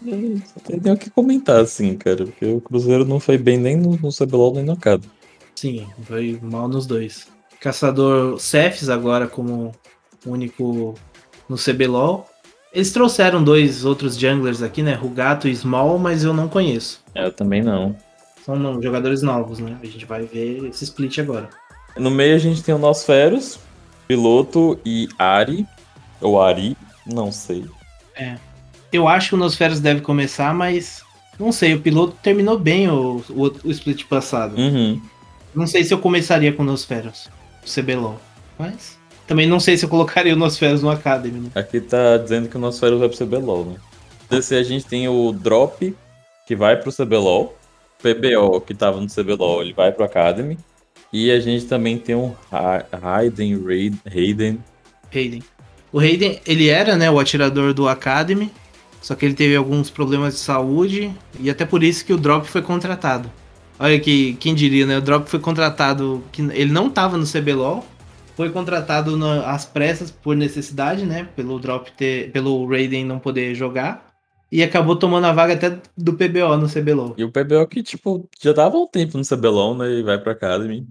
Tem 0.02 0.92
o 0.92 0.98
que 0.98 1.10
comentar, 1.10 1.60
assim, 1.60 1.96
cara, 1.96 2.24
porque 2.26 2.44
o 2.44 2.60
Cruzeiro 2.60 3.04
não 3.04 3.18
foi 3.18 3.38
bem 3.38 3.56
nem 3.56 3.76
no, 3.76 3.96
no 3.96 4.10
CBLOL 4.12 4.54
nem 4.54 4.64
no 4.64 4.76
CAD. 4.76 5.08
Sim, 5.54 5.86
foi 6.02 6.38
mal 6.42 6.68
nos 6.68 6.86
dois. 6.86 7.28
Caçador 7.60 8.38
Cephs 8.38 8.90
agora 8.90 9.26
como 9.26 9.72
único 10.26 10.94
no 11.48 11.56
CBLOL. 11.56 12.28
Eles 12.72 12.92
trouxeram 12.92 13.42
dois 13.42 13.84
outros 13.84 14.18
junglers 14.18 14.60
aqui, 14.60 14.82
né? 14.82 14.94
Rugato 14.94 15.48
e 15.48 15.54
Small, 15.54 15.98
mas 15.98 16.24
eu 16.24 16.34
não 16.34 16.48
conheço. 16.48 17.02
É, 17.14 17.24
eu 17.24 17.32
também 17.32 17.62
não. 17.62 17.96
São 18.44 18.56
não, 18.56 18.82
jogadores 18.82 19.22
novos, 19.22 19.58
né? 19.58 19.78
A 19.82 19.86
gente 19.86 20.04
vai 20.04 20.24
ver 20.24 20.66
esse 20.66 20.84
split 20.84 21.18
agora. 21.18 21.48
No 21.96 22.10
meio 22.10 22.34
a 22.34 22.38
gente 22.38 22.62
tem 22.62 22.74
o 22.74 22.78
Nosferos, 22.78 23.58
Piloto 24.06 24.78
e 24.84 25.08
Ari. 25.18 25.66
Ou 26.20 26.40
Ari, 26.40 26.76
não 27.06 27.30
sei. 27.30 27.64
É. 28.16 28.36
Eu 28.92 29.08
acho 29.08 29.30
que 29.30 29.34
o 29.34 29.38
Nosferos 29.38 29.80
deve 29.80 30.00
começar, 30.00 30.54
mas 30.54 31.02
não 31.38 31.50
sei, 31.50 31.74
o 31.74 31.80
piloto 31.80 32.16
terminou 32.22 32.58
bem 32.58 32.88
o, 32.88 33.22
o, 33.30 33.42
o 33.64 33.70
split 33.70 34.04
passado. 34.04 34.56
Uhum. 34.56 35.00
Não 35.54 35.66
sei 35.66 35.84
se 35.84 35.92
eu 35.92 35.98
começaria 35.98 36.52
com 36.52 36.62
o 36.62 36.66
Nosferos, 36.66 37.28
o 37.64 37.82
CBLOL. 37.82 38.18
Mas 38.58 38.98
também 39.26 39.46
não 39.46 39.58
sei 39.58 39.76
se 39.76 39.84
eu 39.84 39.88
colocaria 39.88 40.32
o 40.32 40.36
Nosferos 40.36 40.82
no 40.82 40.90
Academy. 40.90 41.40
Né? 41.40 41.50
Aqui 41.54 41.80
tá 41.80 42.16
dizendo 42.16 42.48
que 42.48 42.56
o 42.56 42.60
Nosferos 42.60 43.00
vai 43.00 43.08
pro 43.08 43.18
CBLOL, 43.18 43.64
né? 43.64 43.76
DC 44.30 44.56
a 44.56 44.62
gente 44.62 44.84
tem 44.86 45.08
o 45.08 45.32
Drop, 45.32 45.94
que 46.46 46.56
vai 46.56 46.76
pro 46.76 46.92
CBLOL. 46.92 47.56
PBO, 48.02 48.60
que 48.60 48.74
tava 48.74 49.00
no 49.00 49.06
CBLOL, 49.06 49.62
ele 49.62 49.72
vai 49.72 49.90
pro 49.90 50.04
Academy. 50.04 50.58
E 51.14 51.30
a 51.30 51.38
gente 51.38 51.66
também 51.66 51.96
tem 51.96 52.16
o 52.16 52.34
Hayden, 52.50 53.54
Hayden. 54.04 54.58
Hayden. 55.14 55.44
O 55.92 56.00
Hayden, 56.00 56.40
ele 56.44 56.68
era, 56.68 56.96
né, 56.96 57.08
o 57.08 57.20
atirador 57.20 57.72
do 57.72 57.88
Academy, 57.88 58.50
só 59.00 59.14
que 59.14 59.24
ele 59.24 59.34
teve 59.34 59.54
alguns 59.54 59.90
problemas 59.90 60.34
de 60.34 60.40
saúde 60.40 61.14
e 61.38 61.48
até 61.48 61.64
por 61.64 61.84
isso 61.84 62.04
que 62.04 62.12
o 62.12 62.16
Drop 62.16 62.48
foi 62.48 62.62
contratado. 62.62 63.30
Olha 63.78 64.00
que 64.00 64.34
quem 64.40 64.56
diria, 64.56 64.86
né? 64.86 64.98
O 64.98 65.00
Drop 65.00 65.30
foi 65.30 65.38
contratado, 65.38 66.20
que 66.32 66.42
ele 66.42 66.72
não 66.72 66.88
estava 66.88 67.16
no 67.16 67.24
CBLOL, 67.24 67.86
foi 68.34 68.50
contratado 68.50 69.16
na, 69.16 69.52
às 69.52 69.64
pressas 69.64 70.10
por 70.10 70.34
necessidade, 70.34 71.06
né? 71.06 71.28
Pelo 71.36 71.60
Drop 71.60 71.92
ter, 71.92 72.32
pelo 72.32 72.66
Raiden 72.66 73.04
não 73.04 73.20
poder 73.20 73.54
jogar. 73.54 74.12
E 74.50 74.64
acabou 74.64 74.96
tomando 74.96 75.26
a 75.26 75.32
vaga 75.32 75.54
até 75.54 75.78
do 75.96 76.14
PBO 76.14 76.56
no 76.56 76.68
CBLOL. 76.68 77.14
E 77.16 77.22
o 77.22 77.30
PBO 77.30 77.68
que, 77.68 77.84
tipo, 77.84 78.28
já 78.42 78.52
dava 78.52 78.76
um 78.76 78.88
tempo 78.88 79.16
no 79.16 79.24
CBLOL, 79.24 79.76
né? 79.76 79.92
E 79.92 80.02
vai 80.02 80.18
pra 80.18 80.32
Academy. 80.32 80.84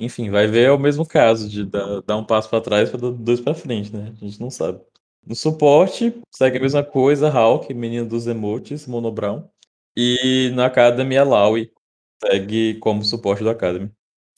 Enfim, 0.00 0.30
vai 0.30 0.46
ver 0.46 0.64
é 0.64 0.72
o 0.72 0.78
mesmo 0.78 1.06
caso 1.06 1.48
de 1.48 1.64
dar, 1.64 2.00
dar 2.00 2.16
um 2.16 2.24
passo 2.24 2.48
para 2.48 2.62
trás 2.62 2.88
para 2.88 2.98
dar 2.98 3.10
dois 3.10 3.40
para 3.40 3.54
frente, 3.54 3.94
né? 3.94 4.12
A 4.20 4.24
gente 4.24 4.40
não 4.40 4.50
sabe. 4.50 4.80
No 5.26 5.36
suporte, 5.36 6.14
segue 6.34 6.56
a 6.56 6.60
mesma 6.60 6.82
coisa, 6.82 7.28
Hulk, 7.28 7.72
menino 7.74 8.06
dos 8.06 8.26
emotes, 8.26 8.86
Mono 8.86 9.12
Brown. 9.12 9.44
E 9.94 10.50
na 10.54 10.66
Academy, 10.66 11.18
a 11.18 11.24
Laui, 11.24 11.70
segue 12.24 12.74
como 12.80 13.04
suporte 13.04 13.42
do 13.42 13.50
Academy. 13.50 13.90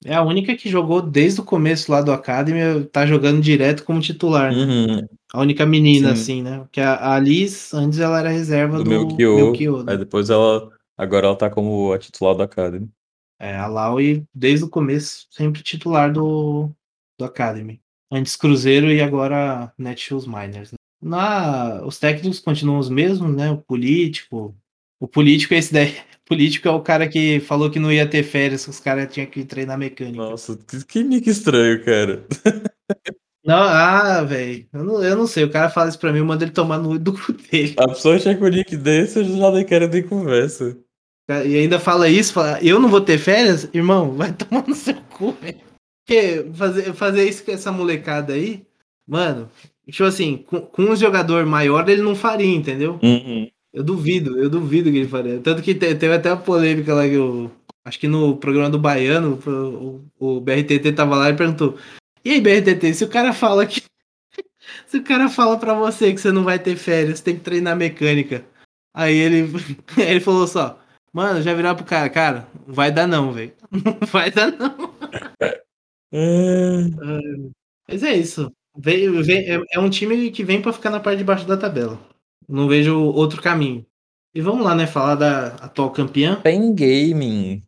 É 0.05 0.15
a 0.15 0.23
única 0.23 0.57
que 0.57 0.69
jogou 0.69 1.01
desde 1.01 1.41
o 1.41 1.45
começo 1.45 1.93
lá 1.93 2.03
do 2.03 2.11
Academy, 2.11 2.85
tá 2.87 3.07
jogando 3.07 3.41
direto 3.41 3.85
como 3.85 4.01
titular, 4.01 4.53
né? 4.53 4.65
Uhum. 4.65 5.09
A 5.33 5.41
única 5.41 5.65
menina, 5.65 6.09
Sim. 6.09 6.13
assim, 6.13 6.43
né? 6.43 6.59
Porque 6.59 6.81
a, 6.81 7.17
Liz, 7.21 7.73
antes 7.73 8.01
ela 8.01 8.19
era 8.19 8.29
reserva 8.29 8.79
do, 8.79 8.85
do 8.85 8.91
Melchior. 8.91 9.85
Né? 9.85 9.93
Aí 9.93 9.99
depois 9.99 10.29
ela, 10.29 10.69
agora 10.99 11.29
ela 11.29 11.37
tá 11.37 11.49
como 11.49 11.93
a 11.93 11.99
titular 11.99 12.35
do 12.35 12.43
Academy. 12.43 12.91
É, 13.43 13.57
a 13.57 13.67
Laui, 13.67 14.25
desde 14.33 14.65
o 14.65 14.69
começo, 14.69 15.27
sempre 15.29 15.65
titular 15.65 16.13
do, 16.13 16.71
do 17.19 17.25
Academy. 17.25 17.81
Antes 18.09 18.37
Cruzeiro 18.37 18.89
e 18.89 19.03
agora 19.03 19.73
Netshoes 19.77 20.27
Miners. 20.27 20.71
Né? 20.71 20.77
Na, 21.03 21.85
os 21.85 21.99
técnicos 21.99 22.39
continuam 22.39 22.79
os 22.79 22.89
mesmos, 22.89 23.35
né? 23.35 23.51
O 23.51 23.59
político. 23.59 24.55
O 25.01 25.09
político 25.09 25.55
é 25.55 25.59
esse 25.59 25.73
daí 25.73 25.97
político 26.25 26.69
é 26.69 26.71
o 26.71 26.81
cara 26.81 27.09
que 27.09 27.41
falou 27.41 27.69
que 27.69 27.81
não 27.81 27.91
ia 27.91 28.07
ter 28.07 28.23
férias, 28.23 28.63
que 28.63 28.71
os 28.71 28.79
caras 28.79 29.13
tinham 29.13 29.27
que 29.27 29.45
treinar 29.45 29.77
mecânica. 29.77 30.23
Nossa, 30.23 30.57
que 30.87 31.03
nick 31.03 31.29
estranho, 31.29 31.85
cara. 31.85 32.25
Não, 33.45 33.57
ah, 33.57 34.23
velho. 34.23 34.69
Eu 34.73 34.85
não, 34.85 35.03
eu 35.03 35.17
não 35.17 35.27
sei. 35.27 35.43
O 35.43 35.51
cara 35.51 35.69
fala 35.69 35.89
isso 35.89 35.99
pra 35.99 36.13
mim, 36.13 36.21
eu 36.21 36.25
mando 36.25 36.45
ele 36.45 36.53
tomar 36.53 36.79
no 36.79 36.97
do 36.97 37.13
cu 37.13 37.33
dele. 37.33 37.75
A 37.77 37.89
pessoa 37.89 38.17
chega 38.17 38.39
com 38.39 38.47
o 38.47 38.49
nick 38.49 38.77
desse, 38.77 39.19
eu 39.19 39.25
já 39.25 39.51
nem 39.51 39.65
quero 39.65 39.89
nem 39.89 40.01
conversa. 40.01 40.79
E 41.29 41.57
ainda 41.57 41.79
fala 41.79 42.09
isso, 42.09 42.33
fala, 42.33 42.59
eu 42.63 42.81
não 42.81 42.89
vou 42.89 43.01
ter 43.01 43.19
férias? 43.19 43.69
Irmão, 43.73 44.13
vai 44.13 44.33
tomar 44.35 44.67
no 44.67 44.75
seu 44.75 44.95
cu, 45.11 45.33
velho. 45.41 45.61
Porque 46.05 46.47
fazer, 46.55 46.93
fazer 46.95 47.29
isso 47.29 47.45
com 47.45 47.53
essa 47.53 47.71
molecada 47.71 48.33
aí, 48.33 48.67
mano, 49.07 49.49
tipo 49.87 50.05
assim, 50.05 50.39
com, 50.39 50.61
com 50.61 50.83
um 50.83 50.97
jogador 50.97 51.47
maior 51.47 51.89
ele 51.89 52.03
não 52.03 52.15
faria, 52.15 52.55
entendeu? 52.55 52.99
Uhum. 53.03 53.49
Eu 53.73 53.83
duvido, 53.83 54.39
eu 54.39 54.51
duvido 54.51 54.91
que 54.91 54.99
ele 54.99 55.09
faria. 55.09 55.41
Tanto 55.41 55.63
que 55.63 55.75
teve 55.75 56.13
até 56.13 56.31
uma 56.31 56.41
polêmica 56.43 56.93
lá 56.95 57.09
que 57.09 57.15
eu. 57.15 57.51
Acho 57.85 57.99
que 57.99 58.07
no 58.07 58.37
programa 58.37 58.71
do 58.71 58.79
Baiano, 58.79 59.41
o, 60.19 60.37
o 60.37 60.41
BRTT 60.41 60.93
tava 60.93 61.17
lá 61.17 61.31
e 61.31 61.37
perguntou: 61.37 61.79
E 62.25 62.33
aí, 62.33 62.41
BRTT, 62.41 62.95
se 62.95 63.05
o 63.05 63.09
cara 63.09 63.33
fala 63.33 63.65
que. 63.65 63.83
se 64.87 64.99
o 64.99 65.03
cara 65.03 65.29
fala 65.29 65.59
pra 65.59 65.73
você 65.73 66.13
que 66.13 66.21
você 66.21 66.31
não 66.31 66.45
vai 66.45 66.59
ter 66.59 66.77
férias, 66.77 67.21
tem 67.21 67.35
que 67.37 67.41
treinar 67.41 67.75
mecânica. 67.75 68.45
Aí 68.95 69.17
ele, 69.17 69.51
ele 69.97 70.21
falou 70.21 70.47
só: 70.47 70.79
Mano, 71.13 71.43
já 71.43 71.53
virar 71.53 71.75
pro 71.75 71.85
cara, 71.85 72.09
cara, 72.09 72.49
vai 72.67 72.91
dar 72.91 73.07
não, 73.07 73.33
velho. 73.33 73.53
Não 73.71 74.07
vai 74.07 74.31
dar 74.31 74.51
não. 74.51 74.95
É... 76.11 76.79
Mas 77.89 78.03
é 78.03 78.15
isso. 78.15 78.51
Vem, 78.77 79.23
vem, 79.23 79.51
é, 79.51 79.63
é 79.73 79.79
um 79.79 79.91
time 79.91 80.31
que 80.31 80.43
vem 80.43 80.63
para 80.63 80.73
ficar 80.73 80.91
na 80.91 81.01
parte 81.01 81.19
de 81.19 81.25
baixo 81.25 81.47
da 81.47 81.57
tabela. 81.57 82.01
Não 82.49 82.69
vejo 82.69 82.99
outro 82.99 83.43
caminho. 83.43 83.85
E 84.35 84.41
vamos 84.41 84.65
lá, 84.65 84.75
né? 84.75 84.87
Falar 84.87 85.15
da 85.15 85.49
atual 85.57 85.91
campeã. 85.91 86.41
Pen 86.41 86.75
Gaming. 86.75 87.63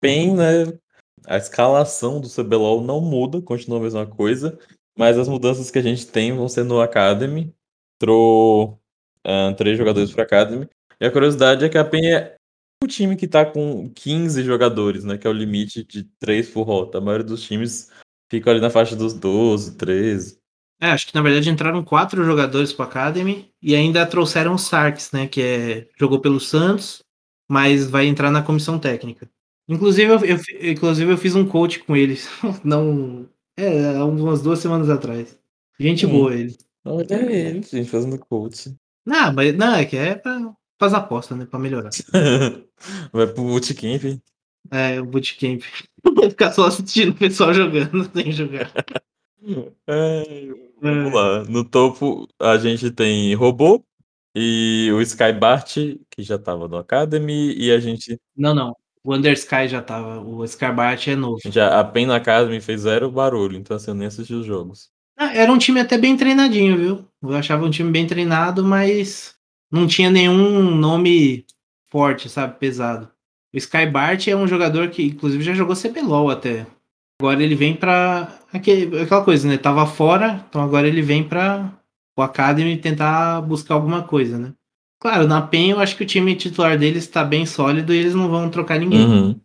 Pen, 0.00 0.34
né? 0.36 0.78
A 1.26 1.36
escalação 1.36 2.20
do 2.20 2.28
CBLOL 2.28 2.82
não 2.82 3.00
muda, 3.00 3.40
continua 3.40 3.78
a 3.78 3.82
mesma 3.82 4.06
coisa. 4.06 4.58
Mas 4.96 5.16
as 5.16 5.28
mudanças 5.28 5.70
que 5.70 5.78
a 5.78 5.82
gente 5.82 6.06
tem 6.06 6.32
vão 6.32 6.48
ser 6.48 6.64
no 6.64 6.80
Academy. 6.80 7.54
Entrou 7.96 8.78
uh, 9.26 9.54
três 9.56 9.78
jogadores 9.78 10.12
para 10.12 10.24
Academy. 10.24 10.68
E 11.00 11.06
a 11.06 11.10
curiosidade 11.10 11.64
é 11.64 11.68
que 11.68 11.78
a 11.78 11.84
PEN 11.84 12.06
é 12.12 12.36
o 12.82 12.86
time 12.86 13.16
que 13.16 13.28
tá 13.28 13.44
com 13.44 13.90
15 13.90 14.42
jogadores, 14.42 15.04
né? 15.04 15.18
Que 15.18 15.26
é 15.26 15.30
o 15.30 15.34
limite 15.34 15.84
de 15.84 16.04
3 16.18 16.48
por 16.50 16.62
rota. 16.62 16.98
A 16.98 17.00
maioria 17.00 17.26
dos 17.26 17.42
times 17.42 17.90
fica 18.30 18.50
ali 18.50 18.60
na 18.60 18.70
faixa 18.70 18.96
dos 18.96 19.12
12, 19.12 19.76
13. 19.76 20.38
É, 20.80 20.90
acho 20.90 21.06
que 21.06 21.14
na 21.14 21.20
verdade 21.20 21.50
entraram 21.50 21.84
quatro 21.84 22.24
jogadores 22.24 22.72
para 22.72 22.86
Academy 22.86 23.52
e 23.60 23.74
ainda 23.74 24.06
trouxeram 24.06 24.54
o 24.54 24.58
Sarks, 24.58 25.12
né? 25.12 25.26
Que 25.26 25.42
é, 25.42 25.88
jogou 25.98 26.20
pelo 26.20 26.40
Santos, 26.40 27.02
mas 27.48 27.90
vai 27.90 28.06
entrar 28.06 28.30
na 28.30 28.42
comissão 28.42 28.78
técnica. 28.78 29.28
Inclusive 29.68 30.10
eu, 30.10 30.18
eu 30.24 30.70
inclusive 30.72 31.12
eu 31.12 31.18
fiz 31.18 31.36
um 31.36 31.46
coach 31.46 31.80
com 31.80 31.94
eles, 31.94 32.28
não 32.64 33.28
é, 33.58 34.02
umas 34.02 34.40
duas 34.42 34.58
semanas 34.58 34.88
atrás. 34.88 35.38
Gente 35.78 36.06
hum. 36.06 36.10
boa 36.10 36.34
ele. 36.34 36.56
Olha 36.84 37.14
ele, 37.14 37.62
gente, 37.62 37.84
fazendo 37.84 38.18
coach. 38.18 38.74
Não, 39.04 39.32
mas 39.34 39.54
não, 39.54 39.74
é 39.74 39.84
que 39.84 39.96
é 39.96 40.14
pra 40.14 40.40
fazer 40.80 40.96
aposta, 40.96 41.36
né? 41.36 41.44
Pra 41.44 41.60
melhorar. 41.60 41.90
vai 43.12 43.26
pro 43.26 43.44
bootcamp. 43.44 44.18
É, 44.70 45.00
o 45.00 45.04
bootcamp. 45.04 45.62
Ficar 46.30 46.52
só 46.52 46.64
assistindo 46.64 47.10
o 47.10 47.14
pessoal 47.14 47.52
jogando 47.52 48.10
sem 48.12 48.32
jogar. 48.32 48.72
É, 49.86 50.48
vamos 50.80 51.12
lá. 51.12 51.44
No 51.44 51.64
topo 51.64 52.26
a 52.40 52.56
gente 52.56 52.90
tem 52.90 53.34
robô 53.34 53.84
e 54.34 54.90
o 54.94 55.02
Skybart, 55.02 55.76
que 56.10 56.22
já 56.22 56.38
tava 56.38 56.66
no 56.66 56.78
Academy, 56.78 57.54
e 57.54 57.70
a 57.70 57.78
gente. 57.78 58.18
Não, 58.34 58.54
não. 58.54 58.74
O 59.02 59.14
Undersky 59.14 59.66
já 59.66 59.82
tava, 59.82 60.20
o 60.20 60.44
Skybart 60.44 61.08
é 61.08 61.16
novo. 61.16 61.40
Já, 61.46 61.80
a 61.80 61.84
Pen 61.84 62.10
Academy 62.10 62.60
fez 62.60 62.82
zero 62.82 63.10
barulho, 63.10 63.56
então 63.56 63.76
assim, 63.76 63.90
eu 63.90 63.94
nem 63.94 64.06
assisti 64.06 64.34
os 64.34 64.44
jogos. 64.44 64.90
Ah, 65.16 65.34
era 65.34 65.50
um 65.50 65.58
time 65.58 65.80
até 65.80 65.96
bem 65.96 66.16
treinadinho, 66.16 66.76
viu? 66.76 67.04
Eu 67.22 67.34
achava 67.34 67.64
um 67.64 67.70
time 67.70 67.90
bem 67.90 68.06
treinado, 68.06 68.62
mas 68.62 69.34
não 69.70 69.86
tinha 69.86 70.10
nenhum 70.10 70.74
nome 70.74 71.44
forte, 71.90 72.28
sabe? 72.28 72.58
Pesado. 72.58 73.08
O 73.52 73.56
Skybart 73.56 74.28
é 74.28 74.36
um 74.36 74.46
jogador 74.46 74.88
que, 74.90 75.04
inclusive, 75.04 75.42
já 75.42 75.54
jogou 75.54 75.76
CBLOL 75.76 76.30
até. 76.30 76.66
Agora 77.20 77.42
ele 77.42 77.54
vem 77.54 77.74
pra. 77.74 78.38
Aquela 78.52 79.24
coisa, 79.24 79.46
né? 79.46 79.58
Tava 79.58 79.86
fora, 79.86 80.44
então 80.48 80.62
agora 80.62 80.88
ele 80.88 81.02
vem 81.02 81.22
pra 81.22 81.72
o 82.16 82.22
Academy 82.22 82.76
tentar 82.76 83.40
buscar 83.42 83.74
alguma 83.74 84.02
coisa, 84.02 84.38
né? 84.38 84.52
Claro, 85.00 85.26
na 85.26 85.40
PEN 85.40 85.70
eu 85.70 85.80
acho 85.80 85.96
que 85.96 86.02
o 86.02 86.06
time 86.06 86.34
titular 86.34 86.78
deles 86.78 87.04
está 87.04 87.24
bem 87.24 87.46
sólido 87.46 87.94
e 87.94 87.96
eles 87.96 88.14
não 88.14 88.28
vão 88.28 88.50
trocar 88.50 88.78
ninguém. 88.78 89.06
Uhum. 89.06 89.40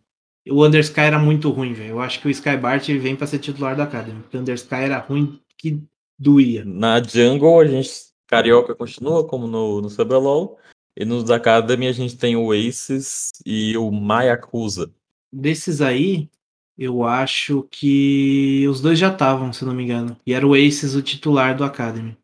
O 0.48 0.64
Undersky 0.64 1.00
era 1.00 1.18
muito 1.18 1.50
ruim, 1.50 1.72
velho. 1.72 1.90
Eu 1.90 2.00
acho 2.00 2.20
que 2.20 2.28
o 2.28 2.30
Skybart 2.30 2.86
vem 2.88 3.16
para 3.16 3.26
ser 3.26 3.38
titular 3.38 3.74
da 3.74 3.84
Academy. 3.84 4.20
Porque 4.20 4.36
o 4.36 4.40
Undersky 4.40 4.74
era 4.74 4.98
ruim 4.98 5.40
que 5.58 5.82
doía. 6.18 6.64
Na 6.64 7.02
Jungle, 7.02 7.60
a 7.60 7.66
gente. 7.66 7.90
Carioca 8.26 8.74
continua 8.74 9.26
como 9.26 9.46
no, 9.46 9.80
no 9.80 9.88
CBLOL. 9.88 10.58
E 10.96 11.04
nos 11.04 11.30
Academy 11.30 11.86
a 11.88 11.92
gente 11.92 12.16
tem 12.16 12.36
o 12.36 12.52
Aces 12.52 13.30
e 13.44 13.76
o 13.76 13.90
Mayakusa. 13.90 14.90
Desses 15.30 15.82
aí, 15.82 16.30
eu 16.78 17.04
acho 17.04 17.66
que 17.70 18.66
os 18.68 18.80
dois 18.80 18.98
já 18.98 19.12
estavam, 19.12 19.52
se 19.52 19.64
não 19.64 19.74
me 19.74 19.84
engano. 19.84 20.16
E 20.26 20.32
era 20.32 20.46
o 20.46 20.54
Aces 20.54 20.94
o 20.94 21.02
titular 21.02 21.54
do 21.54 21.64
Academy. 21.64 22.16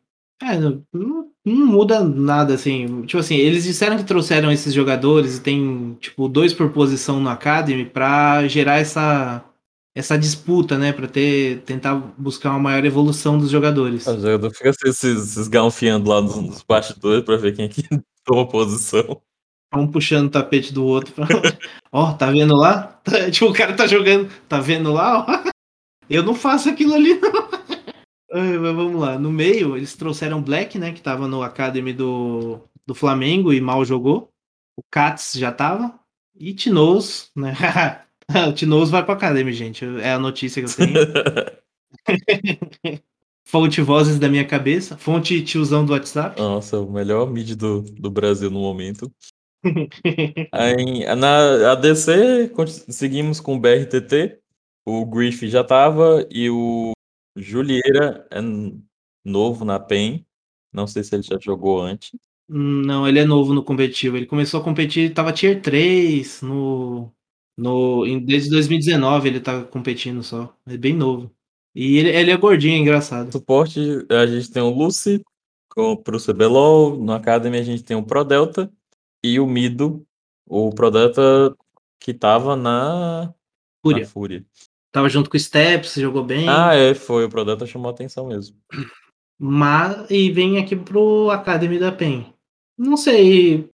É, 0.42 0.58
não, 0.58 0.82
não, 0.92 1.30
muda 1.44 2.02
nada, 2.02 2.54
assim. 2.54 3.02
Tipo 3.02 3.18
assim, 3.18 3.36
eles 3.36 3.64
disseram 3.64 3.98
que 3.98 4.04
trouxeram 4.04 4.50
esses 4.50 4.72
jogadores 4.72 5.36
e 5.36 5.42
tem, 5.42 5.94
tipo, 6.00 6.26
dois 6.26 6.54
por 6.54 6.72
posição 6.72 7.20
no 7.20 7.28
Academy 7.28 7.84
pra 7.84 8.48
gerar 8.48 8.78
essa, 8.78 9.44
essa 9.94 10.18
disputa, 10.18 10.78
né? 10.78 10.92
Pra 10.92 11.06
ter, 11.06 11.60
tentar 11.62 11.94
buscar 12.16 12.50
uma 12.50 12.58
maior 12.58 12.84
evolução 12.84 13.38
dos 13.38 13.50
jogadores. 13.50 14.06
O 14.06 14.20
jogador 14.20 14.50
fica 14.50 14.72
se, 14.72 14.92
se, 14.92 15.26
se 15.26 15.40
esgalfiando 15.40 16.08
lá 16.08 16.20
nos, 16.20 16.36
nos 16.36 16.62
bastidores 16.62 17.24
pra 17.24 17.36
ver 17.36 17.54
quem 17.54 17.66
é 17.66 17.68
que 17.68 17.82
toma 18.24 18.48
posição. 18.48 19.20
Um 19.74 19.90
puxando 19.90 20.26
o 20.26 20.30
tapete 20.30 20.72
do 20.72 20.84
outro. 20.84 21.14
Ó, 21.90 22.10
oh, 22.10 22.14
tá 22.14 22.30
vendo 22.30 22.54
lá? 22.54 23.00
tipo, 23.32 23.46
o 23.46 23.54
cara 23.54 23.74
tá 23.74 23.86
jogando. 23.86 24.30
Tá 24.48 24.60
vendo 24.60 24.92
lá? 24.92 25.26
Ó. 25.26 25.50
Eu 26.08 26.22
não 26.22 26.34
faço 26.34 26.68
aquilo 26.68 26.94
ali, 26.94 27.18
não. 27.18 27.48
Mas 28.30 28.74
vamos 28.74 29.00
lá. 29.00 29.18
No 29.18 29.30
meio, 29.30 29.76
eles 29.76 29.94
trouxeram 29.94 30.42
Black, 30.42 30.78
né? 30.78 30.92
Que 30.92 31.00
tava 31.00 31.26
no 31.26 31.42
Academy 31.42 31.92
do, 31.92 32.60
do 32.86 32.94
Flamengo 32.94 33.52
e 33.52 33.60
mal 33.60 33.84
jogou. 33.84 34.30
O 34.76 34.82
Katz 34.90 35.32
já 35.34 35.52
tava. 35.52 35.98
E 36.34 36.52
Tinoz, 36.54 37.30
né? 37.36 37.54
o 38.48 38.52
Tinoz 38.52 38.90
vai 38.90 39.04
pra 39.04 39.14
Academy, 39.14 39.52
gente. 39.52 39.84
É 40.00 40.12
a 40.12 40.18
notícia 40.18 40.62
que 40.62 40.70
eu 40.70 40.76
tenho. 40.76 40.94
Fonte 43.44 43.82
vozes 43.82 44.18
da 44.18 44.28
minha 44.28 44.46
cabeça. 44.46 44.96
Fonte 44.96 45.42
tiozão 45.42 45.84
do 45.84 45.92
WhatsApp. 45.92 46.40
Nossa, 46.40 46.78
o 46.78 46.90
melhor 46.90 47.30
mid 47.30 47.54
do, 47.54 47.82
do 47.82 48.10
Brasil 48.10 48.50
no 48.50 48.60
momento. 48.60 49.12
Aí, 50.50 51.04
na 51.16 51.72
ADC, 51.72 52.50
seguimos 52.88 53.40
com 53.40 53.56
o 53.56 53.60
BRTT. 53.60 54.38
O 54.86 55.04
Griff 55.04 55.48
já 55.48 55.62
tava 55.62 56.26
e 56.30 56.50
o 56.50 56.92
Julieira 57.36 58.26
é 58.30 58.40
novo 59.24 59.64
na 59.64 59.78
PEN. 59.78 60.24
Não 60.72 60.86
sei 60.86 61.04
se 61.04 61.14
ele 61.14 61.22
já 61.22 61.38
jogou 61.38 61.80
antes. 61.80 62.10
Não, 62.48 63.06
ele 63.06 63.18
é 63.18 63.24
novo 63.24 63.54
no 63.54 63.62
competitivo. 63.62 64.16
Ele 64.16 64.26
começou 64.26 64.60
a 64.60 64.64
competir, 64.64 65.14
tava 65.14 65.32
tier 65.32 65.60
3 65.60 66.42
no. 66.42 67.12
No 67.56 68.04
desde 68.20 68.50
2019 68.50 69.28
ele 69.28 69.40
tá 69.40 69.64
competindo 69.64 70.22
só. 70.22 70.54
É 70.66 70.76
bem 70.76 70.94
novo. 70.94 71.30
E 71.74 71.98
ele, 71.98 72.10
ele 72.10 72.30
é 72.30 72.36
gordinho, 72.36 72.74
é 72.74 72.78
engraçado. 72.78 73.32
Suporte, 73.32 73.80
a 74.10 74.26
gente 74.26 74.50
tem 74.50 74.62
o 74.62 74.70
Lucy 74.70 75.22
pro 76.04 76.20
CBLOL. 76.20 76.96
No 76.96 77.12
Academy 77.12 77.58
a 77.58 77.62
gente 77.62 77.82
tem 77.82 77.96
o 77.96 78.02
Pro 78.02 78.24
Delta 78.24 78.70
e 79.24 79.40
o 79.40 79.46
Mido. 79.46 80.06
O 80.46 80.70
Pro 80.70 80.90
Delta 80.90 81.56
que 81.98 82.12
tava 82.12 82.56
na 82.56 83.32
Fúria. 83.82 84.02
Na 84.02 84.08
Fúria. 84.08 84.46
Tava 84.92 85.08
junto 85.08 85.30
com 85.30 85.36
o 85.38 85.40
Steps, 85.40 85.94
jogou 85.94 86.22
bem. 86.22 86.46
Ah, 86.48 86.74
é, 86.74 86.94
foi. 86.94 87.24
O 87.24 87.28
Prodata 87.30 87.66
chamou 87.66 87.88
a 87.88 87.92
atenção 87.92 88.28
mesmo. 88.28 88.54
Mas, 89.38 90.08
e 90.10 90.30
vem 90.30 90.58
aqui 90.58 90.76
pro 90.76 91.30
Academy 91.30 91.78
da 91.78 91.90
PEN. 91.90 92.26
Não 92.76 92.96
sei. 92.96 93.70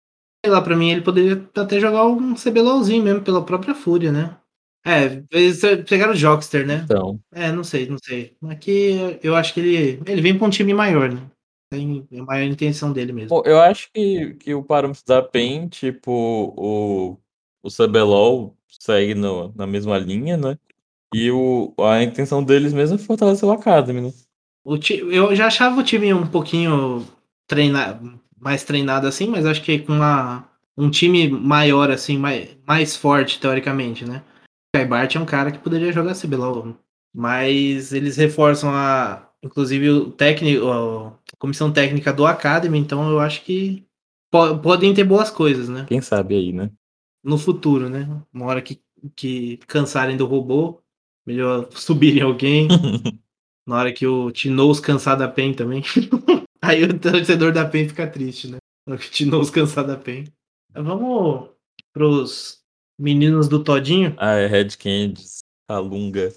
Sei 0.46 0.52
lá, 0.52 0.62
pra 0.62 0.76
mim 0.76 0.92
ele 0.92 1.00
poderia 1.00 1.44
até 1.56 1.80
jogar 1.80 2.06
um 2.06 2.36
CBLOLzinho 2.36 3.02
mesmo, 3.02 3.20
pela 3.20 3.44
própria 3.44 3.74
Fúria, 3.74 4.12
né? 4.12 4.36
É, 4.86 5.20
eles 5.32 5.60
pegaram 5.88 6.12
o 6.12 6.16
Jockster, 6.16 6.64
né? 6.64 6.82
Então. 6.84 7.18
É, 7.32 7.50
não 7.50 7.64
sei, 7.64 7.88
não 7.88 7.98
sei. 7.98 8.36
Aqui 8.44 9.18
eu 9.24 9.34
acho 9.34 9.52
que 9.52 9.58
ele, 9.58 10.00
ele 10.06 10.22
vem 10.22 10.38
pra 10.38 10.46
um 10.46 10.50
time 10.50 10.72
maior, 10.72 11.12
né? 11.12 11.20
Tem 11.68 12.06
a 12.16 12.22
maior 12.22 12.46
intenção 12.46 12.92
dele 12.92 13.12
mesmo. 13.12 13.30
Bom, 13.30 13.42
eu 13.44 13.58
acho 13.58 13.90
que, 13.92 14.34
que 14.34 14.54
o 14.54 14.62
parâmetro 14.62 15.02
da 15.04 15.20
PEN, 15.20 15.66
tipo, 15.66 16.12
o, 16.56 17.18
o 17.60 17.68
CBLOL 17.68 18.56
segue 18.68 19.16
no, 19.16 19.52
na 19.56 19.66
mesma 19.66 19.98
linha, 19.98 20.36
né? 20.36 20.56
E 21.12 21.28
o, 21.32 21.74
a 21.80 22.04
intenção 22.04 22.44
deles 22.44 22.72
mesmo 22.72 22.94
é 22.94 22.98
fortalecer 22.98 23.48
o 23.48 23.50
Academy, 23.50 24.00
né? 24.00 24.12
O 24.64 24.78
eu 25.10 25.34
já 25.34 25.48
achava 25.48 25.80
o 25.80 25.84
time 25.84 26.14
um 26.14 26.24
pouquinho 26.24 27.04
treinado, 27.48 28.20
mais 28.46 28.62
treinado 28.62 29.08
assim, 29.08 29.26
mas 29.26 29.44
acho 29.44 29.60
que 29.60 29.80
com 29.80 29.94
uma, 29.94 30.48
um 30.78 30.88
time 30.88 31.28
maior, 31.28 31.90
assim, 31.90 32.16
mais, 32.16 32.56
mais 32.64 32.94
forte, 32.94 33.40
teoricamente, 33.40 34.04
né? 34.04 34.22
O 34.68 34.78
Kaibart 34.78 35.16
é 35.16 35.18
um 35.18 35.24
cara 35.24 35.50
que 35.50 35.58
poderia 35.58 35.92
jogar 35.92 36.14
CBLOL, 36.14 36.76
mas 37.12 37.92
eles 37.92 38.16
reforçam 38.16 38.70
a, 38.70 39.28
inclusive 39.42 39.90
o 39.90 40.12
técnico, 40.12 40.70
a 40.70 41.12
comissão 41.40 41.72
técnica 41.72 42.12
do 42.12 42.24
Academy, 42.24 42.78
então 42.78 43.10
eu 43.10 43.18
acho 43.18 43.42
que 43.42 43.84
po 44.30 44.56
podem 44.58 44.94
ter 44.94 45.02
boas 45.02 45.28
coisas, 45.28 45.68
né? 45.68 45.84
Quem 45.88 46.00
sabe 46.00 46.36
aí, 46.36 46.52
né? 46.52 46.70
No 47.24 47.38
futuro, 47.38 47.88
né? 47.88 48.08
Uma 48.32 48.46
hora 48.46 48.62
que, 48.62 48.80
que 49.16 49.56
cansarem 49.66 50.16
do 50.16 50.24
robô, 50.24 50.80
Melhor 51.26 51.68
subir 51.74 52.16
em 52.16 52.20
alguém. 52.20 52.68
na 53.66 53.76
hora 53.76 53.92
que 53.92 54.06
o 54.06 54.30
Tinoz 54.30 54.78
cansar 54.78 55.16
da 55.16 55.26
PEN 55.26 55.52
também. 55.52 55.82
Aí 56.62 56.84
o 56.84 56.98
torcedor 56.98 57.52
da 57.52 57.64
PEN 57.64 57.88
fica 57.88 58.06
triste, 58.06 58.48
né? 58.48 58.58
O 58.88 58.96
Tinoz 58.96 59.50
cansar 59.50 59.86
da 59.86 59.96
PEN. 59.96 60.24
Vamos 60.74 61.50
pros 61.92 62.62
meninos 62.98 63.48
do 63.48 63.62
Todinho. 63.62 64.14
Ah, 64.18 64.34
é 64.34 64.46
Red 64.46 64.70
Candies, 64.78 65.38
a 65.68 65.78
Lunga. 65.78 66.32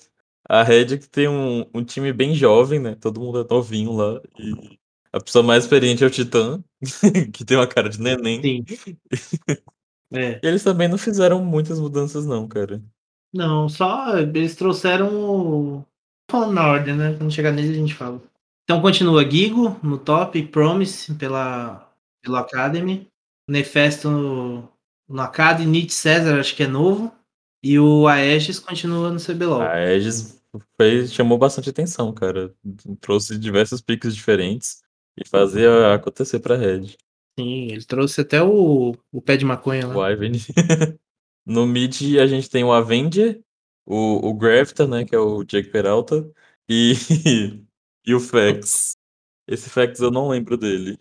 A 0.47 0.63
Red 0.63 0.97
que 0.97 1.09
tem 1.09 1.27
um, 1.27 1.65
um 1.73 1.83
time 1.83 2.11
bem 2.11 2.33
jovem, 2.33 2.79
né? 2.79 2.95
Todo 2.95 3.19
mundo 3.19 3.41
é 3.41 3.47
novinho 3.47 3.93
lá. 3.93 4.21
E 4.39 4.79
a 5.11 5.19
pessoa 5.19 5.43
mais 5.43 5.63
experiente 5.63 6.03
é 6.03 6.07
o 6.07 6.09
Titã, 6.09 6.63
que 7.33 7.45
tem 7.45 7.57
uma 7.57 7.67
cara 7.67 7.89
de 7.89 7.99
neném. 7.99 8.41
Sim. 8.41 8.65
É. 10.11 10.39
E 10.43 10.47
eles 10.47 10.63
também 10.63 10.87
não 10.87 10.97
fizeram 10.97 11.45
muitas 11.45 11.79
mudanças, 11.79 12.25
não, 12.25 12.47
cara. 12.47 12.81
Não, 13.31 13.69
só 13.69 14.17
eles 14.17 14.55
trouxeram 14.55 15.13
o. 15.13 15.85
Falando 16.31 16.53
na 16.53 16.67
ordem, 16.67 16.95
né? 16.95 17.15
Quando 17.15 17.31
chegar 17.31 17.51
nele 17.51 17.69
a 17.69 17.73
gente 17.73 17.93
fala. 17.93 18.19
Então 18.69 18.83
continua 18.83 19.27
Gigo 19.27 19.79
no 19.81 19.97
top, 19.97 20.43
Promise 20.43 21.15
pela, 21.15 21.91
pelo 22.21 22.35
Academy, 22.35 23.07
Nefesto 23.49 24.11
no, 24.11 24.69
no 25.09 25.21
Academy, 25.23 25.65
Nietzsche 25.65 25.95
César 25.95 26.39
acho 26.39 26.55
que 26.55 26.61
é 26.61 26.67
novo, 26.67 27.11
e 27.63 27.79
o 27.79 28.07
Aegis 28.07 28.59
continua 28.59 29.09
no 29.09 29.19
CBLOL. 29.19 29.63
A 29.63 29.71
Aegis 29.71 30.39
fez, 30.79 31.11
chamou 31.11 31.35
bastante 31.35 31.71
atenção, 31.71 32.13
cara. 32.13 32.53
Trouxe 33.01 33.39
diversos 33.39 33.81
piques 33.81 34.15
diferentes 34.15 34.83
e 35.17 35.27
fazia 35.27 35.91
acontecer 35.95 36.37
pra 36.37 36.55
Red. 36.55 36.95
Sim, 37.39 37.71
ele 37.71 37.83
trouxe 37.83 38.21
até 38.21 38.39
o, 38.39 38.95
o 39.11 39.19
pé 39.19 39.35
de 39.35 39.45
maconha 39.45 39.87
lá. 39.87 39.97
O 39.97 40.07
Ivan. 40.07 40.33
No 41.43 41.65
mid 41.65 42.19
a 42.19 42.27
gente 42.27 42.47
tem 42.47 42.63
o 42.63 42.71
Avenger, 42.71 43.41
o, 43.83 44.29
o 44.29 44.33
Grafta, 44.35 44.85
né, 44.85 45.03
que 45.03 45.15
é 45.15 45.17
o 45.17 45.43
Jake 45.43 45.71
Peralta, 45.71 46.29
e, 46.69 46.93
e 48.05 48.13
o 48.13 48.19
Fex. 48.19 48.93
Esse 49.47 49.69
Fex 49.69 49.99
eu 49.99 50.11
não 50.11 50.29
lembro 50.29 50.57
dele. 50.57 50.97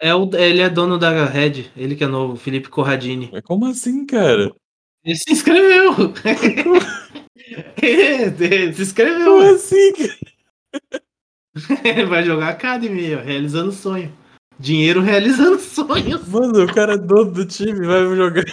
É 0.00 0.14
o, 0.14 0.30
ele 0.34 0.62
é 0.62 0.70
dono 0.70 0.98
da 0.98 1.26
Red, 1.26 1.70
ele 1.76 1.94
que 1.94 2.04
é 2.04 2.06
novo, 2.06 2.36
Felipe 2.36 2.70
Corradini. 2.70 3.28
Mas 3.30 3.42
como 3.42 3.66
assim, 3.66 4.06
cara? 4.06 4.50
Ele 5.04 5.16
se 5.16 5.32
inscreveu! 5.32 5.94
se 8.74 8.82
inscreveu! 8.82 9.26
Como 9.26 9.54
assim, 9.54 9.92
cara? 9.92 10.16
Ele 11.84 12.06
vai 12.06 12.24
jogar 12.24 12.50
Academy, 12.50 13.14
realizando 13.14 13.72
sonho. 13.72 14.12
Dinheiro 14.58 15.00
realizando 15.00 15.58
sonhos. 15.58 16.26
Mano, 16.28 16.64
o 16.64 16.74
cara 16.74 16.94
é 16.94 16.98
dono 16.98 17.32
do 17.32 17.46
time, 17.46 17.86
vai 17.86 18.02
jogar. 18.14 18.44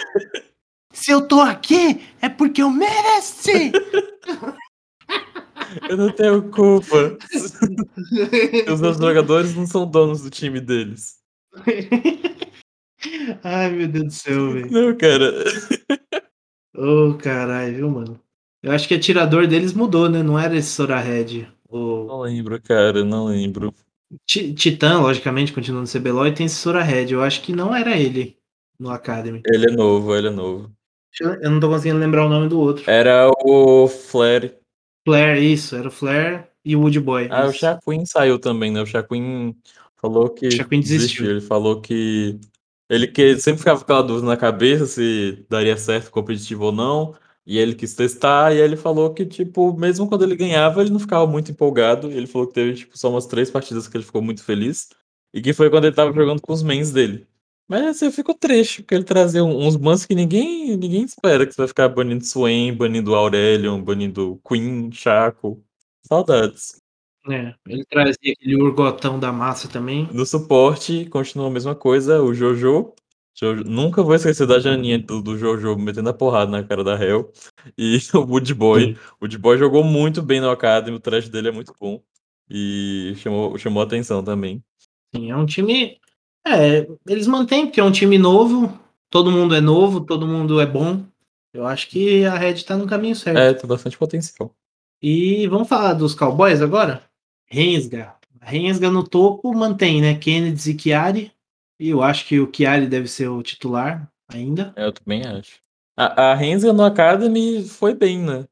Se 0.92 1.10
eu 1.10 1.26
tô 1.26 1.40
aqui, 1.40 2.02
é 2.20 2.28
porque 2.28 2.62
eu 2.62 2.70
mereci! 2.70 3.72
eu 5.88 5.96
não 5.96 6.10
tenho 6.10 6.42
culpa. 6.50 7.16
Os 8.72 8.80
meus 8.80 8.96
jogadores 8.98 9.54
não 9.54 9.66
são 9.66 9.86
donos 9.86 10.22
do 10.22 10.30
time 10.30 10.60
deles. 10.60 11.16
Ai, 13.42 13.70
meu 13.70 13.88
Deus 13.88 14.04
do 14.06 14.12
céu, 14.12 14.52
velho. 14.52 14.70
Não, 14.70 14.96
cara. 14.96 15.32
Ô, 16.76 17.14
caralho, 17.14 17.74
viu, 17.76 17.90
mano? 17.90 18.20
Eu 18.62 18.72
acho 18.72 18.88
que 18.88 18.94
o 18.94 18.96
atirador 18.96 19.46
deles 19.46 19.72
mudou, 19.72 20.08
né? 20.08 20.22
Não 20.22 20.38
era 20.38 20.56
esse 20.56 20.70
Sorahead. 20.70 21.48
O 21.68 22.04
Não 22.04 22.20
lembro, 22.20 22.60
cara, 22.60 23.04
não 23.04 23.26
lembro. 23.26 23.72
Ti- 24.26 24.52
Titã, 24.54 24.98
logicamente, 25.00 25.52
continuando 25.52 25.82
no 25.92 26.00
CBLOL, 26.00 26.26
e 26.26 26.32
tem 26.34 26.46
esse 26.46 26.56
Sorahead. 26.56 27.12
Eu 27.12 27.22
acho 27.22 27.42
que 27.42 27.52
não 27.52 27.74
era 27.74 27.96
ele 27.96 28.36
no 28.78 28.90
Academy. 28.90 29.42
Ele 29.46 29.66
é 29.66 29.70
novo, 29.70 30.14
ele 30.14 30.28
é 30.28 30.30
novo. 30.30 30.72
Eu 31.20 31.50
não 31.50 31.58
tô 31.60 31.68
conseguindo 31.68 31.98
lembrar 31.98 32.26
o 32.26 32.28
nome 32.28 32.48
do 32.48 32.58
outro. 32.60 32.88
Era 32.88 33.30
o 33.44 33.88
Flare. 33.88 34.54
Flare, 35.08 35.52
isso. 35.52 35.74
Era 35.74 35.88
o 35.88 35.90
Flare 35.90 36.44
e 36.64 36.76
o 36.76 36.80
Wood 36.80 37.00
Boy. 37.00 37.28
Ah, 37.30 37.46
o 37.46 37.50
isso. 37.50 37.60
Shaquin 37.60 38.04
saiu 38.04 38.38
também, 38.38 38.70
né? 38.70 38.82
O 38.82 38.86
Shaquin 38.86 39.56
falou 39.96 40.28
que. 40.28 40.50
Shaquin 40.50 40.80
desistiu. 40.80 41.30
Ele 41.30 41.40
falou 41.40 41.80
que. 41.80 42.38
Ele 42.90 43.06
que 43.06 43.38
sempre 43.38 43.58
ficava 43.58 43.78
com 43.78 43.84
aquela 43.84 44.02
dúvida 44.02 44.26
na 44.26 44.36
cabeça 44.36 44.86
se 44.86 45.44
daria 45.48 45.76
certo 45.76 46.10
competitivo 46.10 46.66
ou 46.66 46.72
não. 46.72 47.14
E 47.46 47.56
ele 47.56 47.74
quis 47.74 47.94
testar, 47.94 48.54
e 48.54 48.60
ele 48.60 48.76
falou 48.76 49.14
que, 49.14 49.24
tipo, 49.24 49.74
mesmo 49.74 50.06
quando 50.06 50.22
ele 50.22 50.36
ganhava, 50.36 50.82
ele 50.82 50.90
não 50.90 50.98
ficava 50.98 51.26
muito 51.26 51.50
empolgado. 51.50 52.10
Ele 52.10 52.26
falou 52.26 52.46
que 52.46 52.52
teve, 52.52 52.74
tipo, 52.74 52.98
só 52.98 53.08
umas 53.08 53.24
três 53.26 53.50
partidas 53.50 53.88
que 53.88 53.96
ele 53.96 54.04
ficou 54.04 54.20
muito 54.20 54.44
feliz. 54.44 54.90
E 55.32 55.40
que 55.40 55.54
foi 55.54 55.70
quando 55.70 55.86
ele 55.86 55.96
tava 55.96 56.12
jogando 56.12 56.42
com 56.42 56.52
os 56.52 56.62
mains 56.62 56.92
dele. 56.92 57.26
Mas 57.68 57.84
assim, 57.86 58.06
eu 58.06 58.12
fico 58.12 58.32
triste, 58.32 58.82
porque 58.82 58.94
ele 58.94 59.04
trazia 59.04 59.44
um- 59.44 59.66
uns 59.66 59.76
bans 59.76 60.06
que 60.06 60.14
ninguém, 60.14 60.74
ninguém 60.76 61.02
espera, 61.02 61.46
que 61.46 61.52
você 61.52 61.60
vai 61.60 61.68
ficar 61.68 61.88
banindo 61.88 62.24
Swain, 62.24 62.72
banindo 62.74 63.14
Aurelion, 63.14 63.82
banindo 63.82 64.40
Queen, 64.48 64.90
Chaco. 64.90 65.62
Saudades. 66.06 66.80
É, 67.28 67.54
ele 67.68 67.84
trazia 67.84 68.32
aquele 68.32 68.56
urgotão 68.56 69.20
da 69.20 69.30
massa 69.30 69.68
também. 69.68 70.08
No 70.12 70.24
suporte, 70.24 71.04
continua 71.10 71.48
a 71.48 71.50
mesma 71.50 71.74
coisa, 71.74 72.22
o 72.22 72.32
Jojo. 72.32 72.94
Jojo- 73.38 73.64
Nunca 73.64 74.02
vou 74.02 74.14
esquecer 74.14 74.46
da 74.46 74.58
Janinha 74.58 74.98
do, 74.98 75.20
do 75.20 75.36
Jojo 75.36 75.76
metendo 75.76 76.08
a 76.08 76.14
porrada 76.14 76.50
na 76.50 76.64
cara 76.64 76.82
da 76.82 76.94
Hell. 76.98 77.30
E 77.76 77.98
o 78.16 78.20
Wood 78.20 78.54
Boy. 78.54 78.96
O 79.20 79.24
Wood 79.24 79.36
Boy 79.36 79.58
jogou 79.58 79.84
muito 79.84 80.22
bem 80.22 80.40
no 80.40 80.48
Academy, 80.48 80.96
o 80.96 81.00
trash 81.00 81.28
dele 81.28 81.48
é 81.48 81.52
muito 81.52 81.74
bom. 81.78 82.02
E 82.48 83.12
chamou, 83.18 83.58
chamou 83.58 83.82
atenção 83.82 84.24
também. 84.24 84.62
Sim, 85.14 85.30
é 85.30 85.36
um 85.36 85.44
time. 85.44 86.00
É, 86.56 86.88
eles 87.06 87.26
mantêm, 87.26 87.66
porque 87.66 87.80
é 87.80 87.84
um 87.84 87.92
time 87.92 88.18
novo. 88.18 88.78
Todo 89.10 89.30
mundo 89.30 89.54
é 89.54 89.60
novo, 89.60 90.00
todo 90.00 90.26
mundo 90.26 90.60
é 90.60 90.66
bom. 90.66 91.04
Eu 91.52 91.66
acho 91.66 91.88
que 91.88 92.24
a 92.24 92.36
Red 92.36 92.62
tá 92.62 92.76
no 92.76 92.86
caminho 92.86 93.16
certo. 93.16 93.38
É, 93.38 93.54
tem 93.54 93.66
bastante 93.66 93.96
potencial. 93.96 94.54
E 95.02 95.46
vamos 95.46 95.68
falar 95.68 95.94
dos 95.94 96.14
Cowboys 96.14 96.60
agora? 96.60 97.02
Rensga. 97.46 98.14
Rensga 98.40 98.90
no 98.90 99.02
topo 99.02 99.52
mantém, 99.54 100.00
né? 100.00 100.14
Kennedy 100.14 100.70
e 100.70 100.78
Chiari. 100.78 101.32
E 101.80 101.88
eu 101.90 102.02
acho 102.02 102.26
que 102.26 102.40
o 102.40 102.50
Chiari 102.52 102.86
deve 102.86 103.08
ser 103.08 103.28
o 103.28 103.42
titular 103.42 104.10
ainda. 104.28 104.72
É, 104.76 104.84
eu 104.84 104.92
também 104.92 105.24
acho. 105.24 105.60
A, 105.96 106.30
a 106.30 106.34
Renza 106.34 106.72
no 106.72 106.84
Academy 106.84 107.64
foi 107.64 107.92
bem, 107.92 108.18
né? 108.18 108.46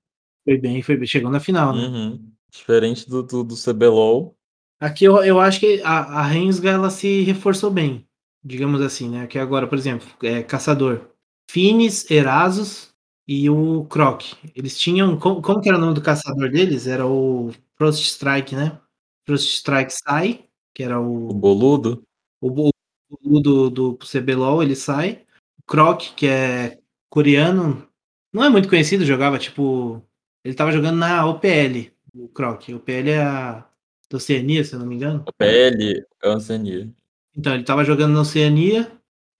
Foi 0.44 0.59
bem, 0.59 0.82
foi 0.82 0.97
bem. 0.97 1.07
Chegou 1.07 1.30
na 1.30 1.38
final, 1.38 1.74
né? 1.74 1.82
Uhum. 1.82 2.32
Diferente 2.51 3.09
do, 3.09 3.22
do, 3.22 3.44
do 3.44 3.55
CBLOL. 3.55 4.36
Aqui 4.81 5.05
eu, 5.05 5.16
eu 5.24 5.41
acho 5.41 5.61
que 5.61 5.81
a, 5.83 6.20
a 6.20 6.22
Rensga 6.22 6.70
ela 6.70 6.91
se 6.91 7.22
reforçou 7.22 7.70
bem. 7.70 8.07
Digamos 8.45 8.81
assim, 8.81 9.09
né? 9.09 9.27
Que 9.27 9.39
agora, 9.39 9.66
por 9.66 9.77
exemplo, 9.77 10.07
é 10.22 10.43
Caçador. 10.43 11.09
Finis, 11.51 12.11
Erasos 12.11 12.95
e 13.27 13.49
o 13.51 13.85
Croc. 13.87 14.22
Eles 14.55 14.79
tinham. 14.79 15.18
Como, 15.18 15.43
como 15.43 15.61
que 15.61 15.68
era 15.68 15.79
o 15.79 15.81
nome 15.81 15.95
do 15.95 16.03
caçador 16.03 16.51
deles? 16.51 16.87
Era 16.87 17.07
o 17.07 17.53
Frost 17.77 18.03
Strike, 18.03 18.55
né? 18.55 18.79
Frost 19.27 19.49
Strike 19.49 19.93
sai, 19.93 20.45
que 20.74 20.83
era 20.83 21.01
O 21.01 21.31
o. 21.31 21.35
Boludo. 21.35 22.03
O, 22.41 22.68
o, 22.68 22.70
o 23.11 23.41
do, 23.41 23.70
do 23.70 23.99
CBLOL, 23.99 24.62
ele 24.62 24.77
sai. 24.77 25.24
O 25.59 25.62
Croc, 25.66 26.14
que 26.14 26.27
é 26.27 26.79
coreano, 27.11 27.89
não 28.33 28.45
é 28.45 28.49
muito 28.49 28.68
conhecido, 28.68 29.05
jogava 29.05 29.39
tipo. 29.39 30.03
Ele 30.45 30.55
tava 30.55 30.70
jogando 30.70 30.97
na 30.99 31.27
OPL, 31.27 31.91
o 32.14 32.29
Croc. 32.29 32.68
O 32.68 32.77
OPL 32.77 33.09
é 33.09 33.22
a 33.22 33.66
da 34.11 34.16
Oceania, 34.16 34.64
se 34.64 34.74
eu 34.74 34.78
não 34.78 34.86
me 34.86 34.94
engano. 34.94 35.24
A 35.26 35.32
PL 35.32 36.04
é 36.22 36.28
o 36.28 36.34
Oceania. 36.34 36.88
Então, 37.36 37.54
ele 37.54 37.64
tava 37.64 37.84
jogando 37.84 38.14
na 38.14 38.20
Oceania 38.20 38.90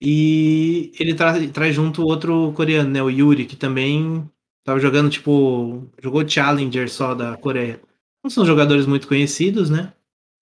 e 0.01 0.91
ele 0.99 1.15
traz, 1.15 1.75
junto 1.75 2.05
outro 2.05 2.51
coreano, 2.53 2.89
né? 2.89 3.01
O 3.01 3.09
Yuri, 3.09 3.45
que 3.45 3.55
também 3.55 4.29
tava 4.63 4.79
jogando, 4.79 5.09
tipo, 5.09 5.87
jogou 6.01 6.27
Challenger 6.27 6.89
só 6.89 7.15
da 7.15 7.35
Coreia. 7.37 7.79
Não 8.23 8.29
são 8.29 8.45
jogadores 8.45 8.85
muito 8.85 9.07
conhecidos, 9.07 9.69
né? 9.69 9.93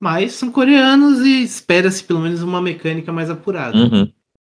Mas 0.02 0.34
são 0.34 0.52
coreanos 0.52 1.22
e 1.22 1.44
espera-se 1.44 2.04
pelo 2.04 2.20
menos 2.20 2.42
uma 2.42 2.62
mecânica 2.62 3.14
mais 3.14 3.30
apurada. 3.30 3.78
Uhum. 3.78 4.12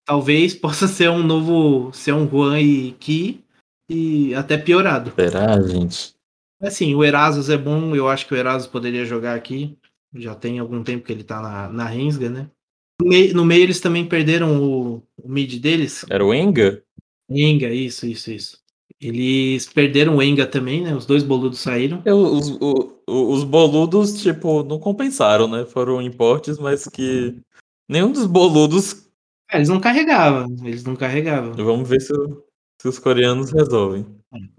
Talvez 0.05 0.55
possa 0.57 0.89
ser 0.89 1.11
um 1.11 1.23
novo, 1.23 1.93
ser 1.93 2.13
um 2.13 2.29
Juan 2.29 2.61
e 2.61 2.93
Ki 2.93 3.45
e 3.89 4.35
até 4.35 4.59
piorado. 4.59 5.13
Será, 5.15 5.61
gente? 5.63 6.18
Assim, 6.61 6.95
o 6.95 7.05
Erasus 7.05 7.49
é 7.49 7.57
bom, 7.57 7.95
eu 7.95 8.09
acho 8.09 8.27
que 8.27 8.35
o 8.35 8.37
Erasus 8.37 8.67
poderia 8.67 9.05
jogar 9.05 9.35
aqui. 9.35 9.79
Já 10.15 10.35
tem 10.35 10.59
algum 10.59 10.83
tempo 10.83 11.05
que 11.05 11.13
ele 11.13 11.23
tá 11.23 11.41
na, 11.41 11.69
na 11.69 11.85
Rensga, 11.85 12.29
né? 12.31 12.51
No 13.01 13.09
meio, 13.09 13.35
no 13.35 13.45
meio 13.45 13.63
eles 13.63 13.81
também 13.81 14.05
perderam 14.07 14.61
o, 14.63 15.03
o 15.17 15.29
mid 15.29 15.61
deles. 15.61 16.05
Era 16.11 16.25
o 16.25 16.35
Enga? 16.35 16.83
Enga, 17.31 17.69
isso, 17.73 18.07
isso, 18.07 18.31
isso. 18.33 18.59
Eles 19.01 19.67
perderam 19.69 20.17
o 20.17 20.23
Enga 20.23 20.47
também, 20.47 20.83
né? 20.83 20.95
Os 20.97 21.07
dois 21.07 21.23
boludos 21.23 21.61
saíram. 21.61 22.03
Eu- 22.05 22.19
Os, 22.19 22.51
o- 22.61 22.95
os 23.07 23.45
boludos, 23.45 24.21
tipo, 24.21 24.65
não 24.65 24.81
compensaram, 24.81 25.47
né? 25.47 25.65
Foram 25.65 26.03
importes, 26.03 26.59
mas 26.59 26.87
que 26.89 27.37
nenhum 27.89 28.11
dos 28.11 28.27
boludos. 28.27 29.07
É, 29.51 29.57
eles 29.59 29.69
não 29.69 29.81
carregavam, 29.81 30.47
eles 30.65 30.83
não 30.85 30.97
carregavam. 30.97 31.53
Vamos 31.53 31.89
ver 31.89 32.01
se, 32.01 32.13
se 32.81 32.89
os 32.89 32.99
coreanos 32.99 33.53
resolvem. 33.53 34.05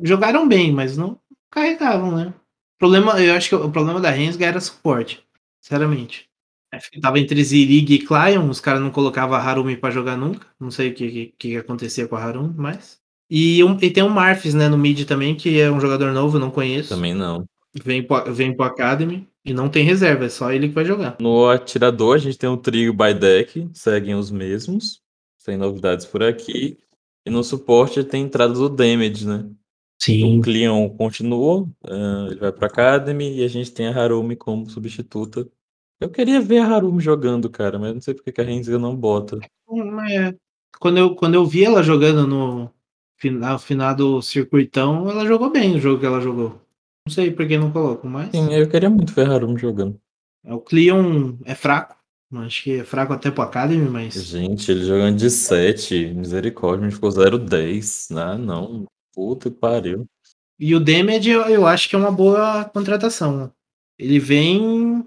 Jogaram 0.01 0.47
bem, 0.47 0.71
mas 0.71 0.95
não 0.95 1.19
carregavam, 1.51 2.15
né? 2.15 2.33
O 2.75 2.79
problema, 2.79 3.21
eu 3.21 3.33
acho 3.33 3.49
que 3.49 3.55
o 3.55 3.71
problema 3.71 3.99
da 3.99 4.09
Rensga 4.09 4.45
era 4.45 4.59
suporte, 4.61 5.23
sinceramente. 5.61 6.27
É, 6.71 6.79
Tava 7.01 7.19
entre 7.19 7.43
Zirig 7.43 7.93
e 7.95 7.99
Clion, 7.99 8.47
os 8.49 8.59
caras 8.61 8.81
não 8.81 8.91
colocavam 8.91 9.35
a 9.35 9.39
Harumi 9.41 9.75
pra 9.75 9.89
jogar 9.89 10.15
nunca. 10.15 10.45
Não 10.59 10.69
sei 10.71 10.89
o 10.89 10.93
que, 10.93 11.09
que, 11.11 11.33
que 11.37 11.57
acontecia 11.57 12.07
com 12.07 12.15
a 12.15 12.23
Harumi, 12.23 12.53
mas. 12.55 12.99
E, 13.29 13.63
um- 13.63 13.77
e 13.81 13.89
tem 13.91 14.03
o 14.03 14.09
Marfis, 14.09 14.53
né, 14.53 14.67
no 14.69 14.77
mid 14.77 15.05
também, 15.05 15.35
que 15.35 15.59
é 15.59 15.69
um 15.69 15.79
jogador 15.79 16.11
novo, 16.13 16.37
eu 16.37 16.41
não 16.41 16.51
conheço. 16.51 16.89
Também 16.89 17.13
não. 17.13 17.45
Vem 17.83 18.01
pro, 18.03 18.33
vem 18.33 18.55
pro 18.55 18.65
Academy 18.65 19.27
e 19.45 19.53
não 19.53 19.69
tem 19.69 19.83
reserva, 19.83 20.25
é 20.25 20.29
só 20.29 20.51
ele 20.51 20.69
que 20.69 20.73
vai 20.73 20.85
jogar. 20.85 21.17
No 21.19 21.47
atirador, 21.49 22.15
a 22.15 22.19
gente 22.19 22.37
tem 22.37 22.49
o 22.49 22.57
trio 22.57 22.93
by 22.93 23.13
deck, 23.13 23.69
seguem 23.73 24.15
os 24.15 24.31
mesmos, 24.31 25.01
sem 25.37 25.57
novidades 25.57 26.05
por 26.05 26.23
aqui. 26.23 26.77
E 27.25 27.29
no 27.29 27.43
suporte 27.43 28.03
tem 28.03 28.23
entrada 28.23 28.53
do 28.53 28.69
damage, 28.69 29.27
né? 29.27 29.45
O 30.07 30.41
Cleon 30.41 30.89
continua, 30.89 31.67
ah, 31.83 32.27
ele 32.29 32.39
vai 32.39 32.51
pra 32.51 32.67
Academy 32.67 33.37
e 33.37 33.43
a 33.43 33.47
gente 33.47 33.71
tem 33.71 33.87
a 33.87 33.95
Harumi 33.95 34.35
como 34.35 34.69
substituta. 34.69 35.47
Eu 35.99 36.09
queria 36.09 36.39
ver 36.39 36.59
a 36.59 36.67
Harumi 36.67 37.01
jogando, 37.01 37.49
cara, 37.49 37.77
mas 37.77 37.93
não 37.93 38.01
sei 38.01 38.13
porque 38.13 38.31
que 38.31 38.39
a 38.39 38.43
Renzga 38.43 38.79
não 38.79 38.95
bota. 38.95 39.37
É, 40.09 40.33
quando, 40.79 40.97
eu, 40.97 41.15
quando 41.15 41.35
eu 41.35 41.45
vi 41.45 41.65
ela 41.65 41.83
jogando 41.83 42.25
no 42.25 42.71
final, 43.17 43.59
final 43.59 43.93
do 43.93 44.21
circuitão, 44.21 45.09
ela 45.09 45.25
jogou 45.25 45.51
bem 45.51 45.75
o 45.75 45.79
jogo 45.79 45.99
que 45.99 46.05
ela 46.05 46.21
jogou. 46.21 46.61
Não 47.05 47.13
sei 47.13 47.31
por 47.31 47.45
que 47.45 47.57
não 47.57 47.71
coloco, 47.71 48.07
mas. 48.07 48.31
Sim, 48.31 48.53
eu 48.53 48.69
queria 48.69 48.89
muito 48.89 49.13
ver 49.13 49.27
a 49.27 49.33
Harumi 49.33 49.59
jogando. 49.59 49.99
O 50.45 50.59
Cleon 50.59 51.35
é 51.43 51.53
fraco. 51.53 51.95
Acho 52.31 52.63
que 52.63 52.79
é 52.79 52.83
fraco 52.83 53.11
até 53.11 53.29
pro 53.29 53.41
Academy, 53.41 53.89
mas. 53.89 54.13
Gente, 54.13 54.71
ele 54.71 54.85
jogando 54.85 55.17
de 55.17 55.29
7, 55.29 56.13
misericórdia, 56.13 56.85
a 56.85 56.89
gente 56.89 56.95
ficou 56.95 57.09
0-10. 57.09 58.15
Ah, 58.15 58.37
não. 58.37 58.85
Puta 59.19 59.51
que 59.51 59.57
pariu. 59.57 60.07
E 60.57 60.73
o 60.73 60.79
Damage 60.79 61.29
eu, 61.29 61.41
eu 61.41 61.67
acho 61.67 61.89
que 61.89 61.95
é 61.95 61.99
uma 61.99 62.09
boa 62.11 62.63
contratação. 62.63 63.51
Ele 63.97 64.17
vem 64.17 65.05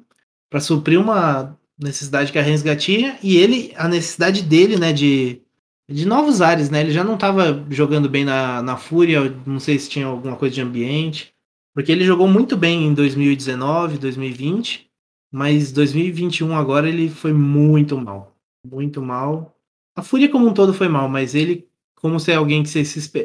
para 0.50 0.60
suprir 0.60 1.00
uma 1.00 1.58
necessidade 1.78 2.30
que 2.30 2.38
a 2.38 2.42
Rensga 2.42 2.76
tinha 2.76 3.18
e 3.22 3.38
ele, 3.38 3.72
a 3.74 3.88
necessidade 3.88 4.42
dele, 4.42 4.76
né, 4.76 4.92
de, 4.92 5.40
de 5.88 6.04
novos 6.04 6.42
ares, 6.42 6.68
né? 6.68 6.82
Ele 6.82 6.90
já 6.90 7.02
não 7.02 7.14
estava 7.14 7.64
jogando 7.70 8.06
bem 8.06 8.22
na, 8.22 8.62
na 8.62 8.76
Fúria, 8.76 9.34
não 9.46 9.58
sei 9.58 9.78
se 9.78 9.88
tinha 9.88 10.04
alguma 10.04 10.36
coisa 10.36 10.54
de 10.54 10.60
ambiente, 10.60 11.32
porque 11.74 11.90
ele 11.90 12.04
jogou 12.04 12.28
muito 12.28 12.54
bem 12.54 12.84
em 12.84 12.92
2019, 12.92 13.96
2020, 13.96 14.90
mas 15.32 15.72
2021 15.72 16.54
agora 16.54 16.86
ele 16.86 17.08
foi 17.08 17.32
muito 17.32 17.96
mal, 17.96 18.36
muito 18.62 19.00
mal. 19.00 19.56
A 19.96 20.02
Fúria 20.02 20.28
como 20.28 20.46
um 20.46 20.52
todo 20.52 20.74
foi 20.74 20.88
mal, 20.88 21.08
mas 21.08 21.34
ele, 21.34 21.66
como 22.02 22.18
se 22.18 22.32
é 22.32 22.34
alguém 22.34 22.64
que 22.64 22.68
você 22.68 22.80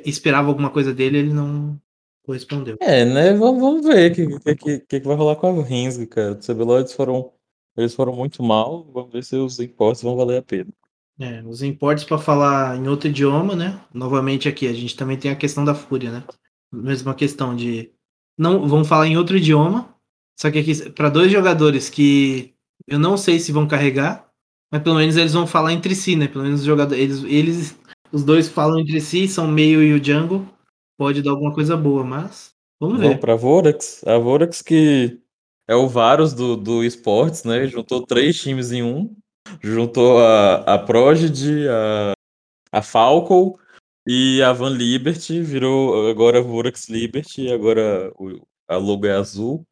esperava 0.05 0.47
alguma 0.47 0.69
coisa 0.69 0.93
dele, 0.93 1.17
ele 1.17 1.33
não 1.33 1.81
correspondeu. 2.23 2.77
É, 2.79 3.03
né? 3.03 3.33
Vamos, 3.33 3.59
vamos 3.59 3.85
ver 3.85 4.11
o 4.11 4.15
que, 4.15 4.55
que, 4.55 4.79
que, 4.79 4.99
que 4.99 5.07
vai 5.07 5.17
rolar 5.17 5.35
com 5.35 5.59
a 5.59 5.63
Renzga, 5.63 6.05
cara. 6.05 6.33
O 6.33 6.35
CBLOL, 6.35 6.79
eles 6.79 6.93
foram, 6.93 7.31
eles 7.75 7.95
foram 7.95 8.15
muito 8.15 8.43
mal. 8.43 8.87
Vamos 8.93 9.11
ver 9.11 9.23
se 9.23 9.35
os 9.35 9.59
impostos 9.59 10.03
vão 10.03 10.15
valer 10.15 10.37
a 10.37 10.41
pena. 10.43 10.69
É, 11.19 11.41
os 11.43 11.63
importes 11.63 12.03
para 12.03 12.19
falar 12.19 12.77
em 12.77 12.87
outro 12.87 13.09
idioma, 13.09 13.55
né? 13.55 13.81
Novamente 13.91 14.47
aqui, 14.47 14.67
a 14.67 14.73
gente 14.73 14.95
também 14.95 15.17
tem 15.17 15.31
a 15.31 15.35
questão 15.35 15.65
da 15.65 15.73
fúria, 15.73 16.11
né? 16.11 16.23
Mesma 16.71 17.15
questão 17.15 17.55
de 17.55 17.91
não 18.37 18.67
vão 18.67 18.85
falar 18.85 19.07
em 19.07 19.17
outro 19.17 19.37
idioma, 19.37 19.95
só 20.39 20.51
que 20.51 20.59
aqui 20.59 20.91
para 20.91 21.09
dois 21.09 21.31
jogadores 21.31 21.89
que 21.89 22.53
eu 22.85 22.99
não 22.99 23.17
sei 23.17 23.39
se 23.39 23.51
vão 23.51 23.67
carregar, 23.67 24.29
mas 24.71 24.83
pelo 24.83 24.97
menos 24.97 25.17
eles 25.17 25.33
vão 25.33 25.47
falar 25.47 25.73
entre 25.73 25.95
si, 25.95 26.15
né? 26.15 26.27
Pelo 26.27 26.43
menos 26.43 26.59
os 26.59 26.65
jogadores, 26.67 27.01
eles, 27.01 27.23
eles 27.23 27.79
os 28.11 28.23
dois 28.23 28.47
falam 28.47 28.79
entre 28.79 28.99
si, 29.01 29.27
são 29.27 29.47
meio 29.47 29.81
e 29.83 29.93
o 29.93 30.03
jungle, 30.03 30.45
pode 30.97 31.21
dar 31.21 31.31
alguma 31.31 31.53
coisa 31.53 31.75
boa, 31.77 32.03
mas 32.03 32.51
vamos 32.79 32.99
Vamos 32.99 33.15
ver. 33.15 33.19
pra 33.19 33.35
Vorax. 33.35 34.03
A 34.05 34.17
Vorax 34.17 34.61
que 34.61 35.19
é 35.67 35.75
o 35.75 35.87
Varus 35.87 36.33
do, 36.33 36.55
do 36.55 36.83
esportes, 36.83 37.43
né? 37.43 37.67
Juntou 37.67 38.05
três 38.05 38.39
times 38.41 38.71
em 38.71 38.83
um. 38.83 39.15
Juntou 39.61 40.19
a, 40.19 40.55
a 40.75 40.79
Prodigy, 40.79 41.67
a, 41.67 42.13
a 42.71 42.81
Falco 42.81 43.59
e 44.07 44.41
a 44.41 44.53
Van 44.53 44.69
Liberty. 44.69 45.41
Virou 45.41 46.09
agora 46.09 46.41
Vorax 46.41 46.87
Liberty. 46.89 47.51
Agora 47.51 48.11
o, 48.15 48.41
a 48.67 48.77
logo 48.77 49.05
é 49.05 49.11
azul. 49.13 49.63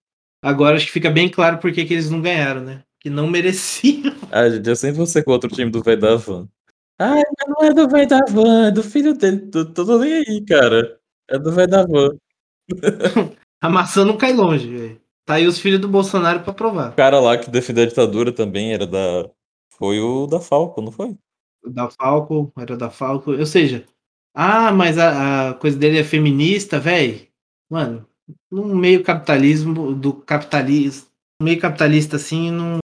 Agora 0.44 0.76
acho 0.76 0.86
que 0.86 0.92
fica 0.92 1.10
bem 1.10 1.30
claro 1.30 1.58
por 1.58 1.72
que 1.72 1.82
eles 1.82 2.10
não 2.10 2.22
ganharam, 2.22 2.62
né? 2.62 2.84
Que 3.00 3.10
não 3.10 3.28
mereciam. 3.32 4.14
Ah, 4.32 4.50
gente, 4.50 4.68
eu 4.68 4.76
sempre 4.76 4.98
vou 4.98 5.06
ser 5.06 5.24
contra 5.24 5.50
o 5.50 5.54
time 5.54 5.72
do 5.72 5.82
velho 5.82 6.00
da 6.02 6.16
Van. 6.16 6.48
Ai, 7.00 7.22
mas 7.38 7.48
não 7.48 7.68
é 7.68 7.74
do 7.74 7.90
velho 7.90 8.08
da 8.08 8.20
Van, 8.30 8.68
é 8.68 8.72
do 8.72 8.84
filho 8.84 9.14
dele. 9.14 9.48
Tô, 9.48 9.66
tô 9.66 10.00
nem 10.00 10.14
aí, 10.14 10.46
cara. 10.46 11.00
É 11.30 11.38
do 11.38 11.52
velho 11.52 11.70
da 11.70 11.86
Van. 11.86 12.10
A 13.62 13.70
maçã 13.70 14.06
não 14.06 14.18
cai 14.18 14.34
longe, 14.34 14.68
velho. 14.70 15.02
Tá 15.26 15.36
aí 15.36 15.48
os 15.48 15.60
filhos 15.60 15.82
do 15.82 15.88
Bolsonaro 15.88 16.42
pra 16.42 16.54
provar. 16.54 16.92
O 16.92 16.96
cara 16.96 17.20
lá 17.20 17.38
que 17.38 17.50
defendeu 17.50 17.84
a 17.84 17.88
ditadura 17.88 18.32
também 18.32 18.74
era 18.74 18.86
da. 18.86 19.30
Foi 19.72 20.00
o 20.00 20.28
da 20.28 20.40
Falco, 20.40 20.82
não 20.82 20.92
foi? 20.92 21.18
Da 21.66 21.90
Falco, 21.90 22.54
era 22.58 22.78
da 22.78 22.90
Falco. 22.90 23.32
Ou 23.32 23.46
seja, 23.46 23.86
ah, 24.34 24.72
mas 24.72 24.98
a, 24.98 25.50
a 25.50 25.54
coisa 25.56 25.78
dele 25.78 25.98
é 25.98 26.04
feminista, 26.04 26.80
velho. 26.80 27.28
Mano, 27.70 28.08
no 28.52 28.76
meio 28.76 29.04
capitalismo, 29.04 29.94
do 29.96 30.14
capitalismo, 30.14 31.08
meio 31.42 31.60
capitalista 31.60 32.18
assim, 32.18 32.52
não, 32.52 32.78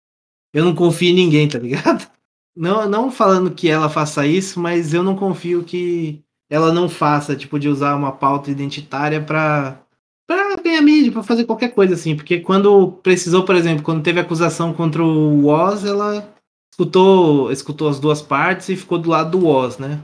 eu 0.54 0.64
não 0.64 0.74
confio 0.74 1.10
em 1.10 1.14
ninguém, 1.14 1.48
tá 1.48 1.58
ligado? 1.58 2.10
Não, 2.56 2.88
não 2.88 3.10
falando 3.10 3.50
que 3.50 3.68
ela 3.68 3.88
faça 3.88 4.26
isso, 4.26 4.58
mas 4.60 4.92
eu 4.92 5.02
não 5.02 5.16
confio 5.16 5.64
que 5.64 6.22
ela 6.48 6.72
não 6.72 6.88
faça, 6.88 7.36
tipo, 7.36 7.58
de 7.58 7.68
usar 7.68 7.94
uma 7.94 8.12
pauta 8.12 8.50
identitária 8.50 9.20
pra, 9.20 9.80
pra 10.26 10.56
ganhar 10.56 10.82
mídia, 10.82 11.12
pra 11.12 11.22
fazer 11.22 11.44
qualquer 11.44 11.72
coisa 11.72 11.94
assim. 11.94 12.16
Porque 12.16 12.40
quando 12.40 12.92
precisou, 13.02 13.44
por 13.44 13.54
exemplo, 13.54 13.84
quando 13.84 14.02
teve 14.02 14.18
acusação 14.18 14.74
contra 14.74 15.02
o 15.02 15.46
Woz, 15.46 15.84
ela 15.84 16.28
escutou, 16.72 17.52
escutou 17.52 17.88
as 17.88 18.00
duas 18.00 18.20
partes 18.20 18.68
e 18.68 18.76
ficou 18.76 18.98
do 18.98 19.10
lado 19.10 19.38
do 19.38 19.46
Woz, 19.46 19.78
né? 19.78 20.00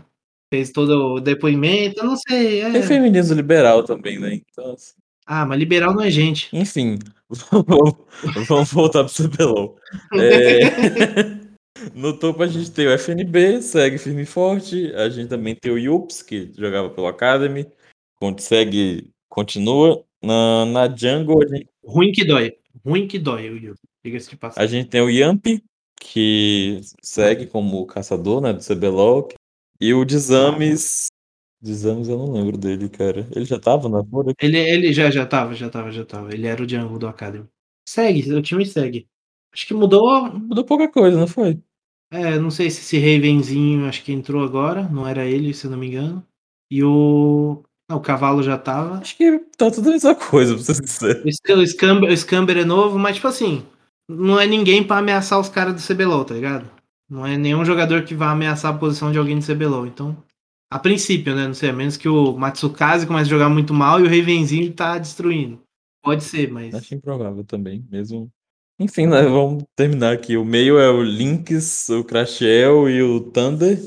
Fez 0.52 0.70
todo 0.70 1.16
o 1.16 1.20
depoimento, 1.20 1.98
eu 1.98 2.04
não 2.04 2.16
sei. 2.16 2.60
É... 2.60 2.70
Tem 2.70 2.82
feminismo 2.84 3.34
liberal 3.34 3.82
também, 3.82 4.20
né? 4.20 4.34
Então, 4.34 4.72
assim... 4.72 4.94
Ah, 5.26 5.44
mas 5.44 5.58
liberal 5.58 5.92
não 5.92 6.04
é 6.04 6.10
gente. 6.10 6.48
Enfim, 6.52 7.00
vamos 8.46 8.72
voltar 8.72 9.02
pro 9.02 9.12
CBLOL. 9.12 9.76
É... 10.14 11.36
No 11.94 12.18
topo 12.18 12.42
a 12.42 12.46
gente 12.46 12.70
tem 12.70 12.86
o 12.86 12.90
FNB, 12.90 13.60
segue 13.62 13.98
firme 13.98 14.22
e 14.22 14.26
forte. 14.26 14.92
A 14.94 15.08
gente 15.08 15.28
também 15.28 15.54
tem 15.54 15.70
o 15.70 15.78
Yups, 15.78 16.22
que 16.22 16.52
jogava 16.56 16.90
pelo 16.90 17.06
Academy, 17.06 17.66
segue, 18.38 19.10
continua. 19.28 20.04
Na, 20.22 20.64
na 20.66 20.96
Jungle 20.96 21.42
a 21.42 21.46
gente... 21.46 21.68
Ruim 21.84 22.10
que 22.10 22.24
dói. 22.24 22.56
Ruim 22.84 23.06
que 23.06 23.18
dói, 23.18 23.50
o 23.50 23.56
Yups. 23.56 23.80
Diga-se 24.04 24.30
de 24.30 24.36
passagem. 24.36 24.64
A 24.64 24.66
gente 24.66 24.88
tem 24.88 25.00
o 25.00 25.10
Yamp, 25.10 25.44
que 26.00 26.80
segue 27.02 27.46
como 27.46 27.86
caçador, 27.86 28.40
né, 28.40 28.52
do 28.52 28.64
CBLOL. 28.64 29.28
E 29.80 29.92
o 29.92 30.04
Desames... 30.04 31.08
Desames 31.60 32.08
eu 32.08 32.18
não 32.18 32.32
lembro 32.32 32.56
dele, 32.56 32.88
cara. 32.88 33.26
Ele 33.34 33.44
já 33.44 33.58
tava 33.58 33.88
na 33.88 34.04
Fúria? 34.04 34.34
Ele, 34.40 34.58
ele 34.58 34.92
já, 34.92 35.10
já 35.10 35.26
tava, 35.26 35.54
já 35.54 35.68
tava, 35.68 35.90
já 35.90 36.04
tava. 36.04 36.32
Ele 36.32 36.46
era 36.46 36.62
o 36.62 36.68
Jungle 36.68 36.98
do 36.98 37.08
Academy. 37.08 37.46
Segue, 37.88 38.32
o 38.32 38.42
time 38.42 38.64
segue. 38.64 39.08
Acho 39.56 39.66
que 39.66 39.72
mudou. 39.72 40.30
Mudou 40.30 40.64
pouca 40.64 40.86
coisa, 40.86 41.18
não 41.18 41.26
foi? 41.26 41.58
É, 42.12 42.38
não 42.38 42.50
sei 42.50 42.70
se 42.70 42.80
esse 42.80 42.98
Ravenzinho 42.98 43.86
acho 43.86 44.04
que 44.04 44.12
entrou 44.12 44.44
agora, 44.44 44.82
não 44.88 45.08
era 45.08 45.24
ele, 45.24 45.54
se 45.54 45.66
eu 45.66 45.70
não 45.70 45.78
me 45.78 45.86
engano. 45.88 46.22
E 46.70 46.84
o. 46.84 47.62
Ah, 47.88 47.96
o 47.96 48.00
cavalo 48.00 48.42
já 48.42 48.58
tava. 48.58 48.98
Acho 48.98 49.16
que 49.16 49.38
tá 49.56 49.70
tudo 49.70 49.88
a 49.88 49.92
mesma 49.92 50.14
coisa, 50.14 50.54
pra 50.54 50.62
ser 50.62 50.74
sincero. 50.74 51.22
O 51.24 51.66
Scamber, 51.66 52.10
o 52.10 52.16
Scamber 52.16 52.58
é 52.58 52.64
novo, 52.64 52.98
mas 52.98 53.16
tipo 53.16 53.28
assim, 53.28 53.64
não 54.08 54.38
é 54.38 54.46
ninguém 54.46 54.84
pra 54.84 54.98
ameaçar 54.98 55.40
os 55.40 55.48
caras 55.48 55.74
do 55.74 55.94
CBLOL, 55.94 56.24
tá 56.24 56.34
ligado? 56.34 56.70
Não 57.08 57.24
é 57.24 57.38
nenhum 57.38 57.64
jogador 57.64 58.02
que 58.04 58.14
vai 58.14 58.28
ameaçar 58.28 58.74
a 58.74 58.78
posição 58.78 59.10
de 59.10 59.18
alguém 59.18 59.38
do 59.38 59.46
CBLOL. 59.46 59.86
Então, 59.86 60.16
a 60.70 60.78
princípio, 60.78 61.34
né? 61.34 61.46
Não 61.46 61.54
sei, 61.54 61.70
a 61.70 61.72
menos 61.72 61.96
que 61.96 62.08
o 62.08 62.36
Matsukaze 62.36 63.06
comece 63.06 63.28
a 63.28 63.34
jogar 63.34 63.48
muito 63.48 63.72
mal 63.72 64.00
e 64.00 64.02
o 64.02 64.08
Ravenzinho 64.08 64.72
tá 64.72 64.98
destruindo. 64.98 65.60
Pode 66.02 66.24
ser, 66.24 66.50
mas. 66.50 66.74
Acho 66.74 66.94
improvável 66.94 67.44
também, 67.44 67.84
mesmo. 67.90 68.30
Enfim, 68.78 69.06
né, 69.06 69.22
vamos 69.22 69.64
terminar 69.74 70.12
aqui. 70.12 70.36
O 70.36 70.44
meio 70.44 70.78
é 70.78 70.90
o 70.90 71.02
Lynx, 71.02 71.88
o 71.88 72.04
Crashel 72.04 72.90
e 72.90 73.02
o 73.02 73.20
Thunder. 73.20 73.78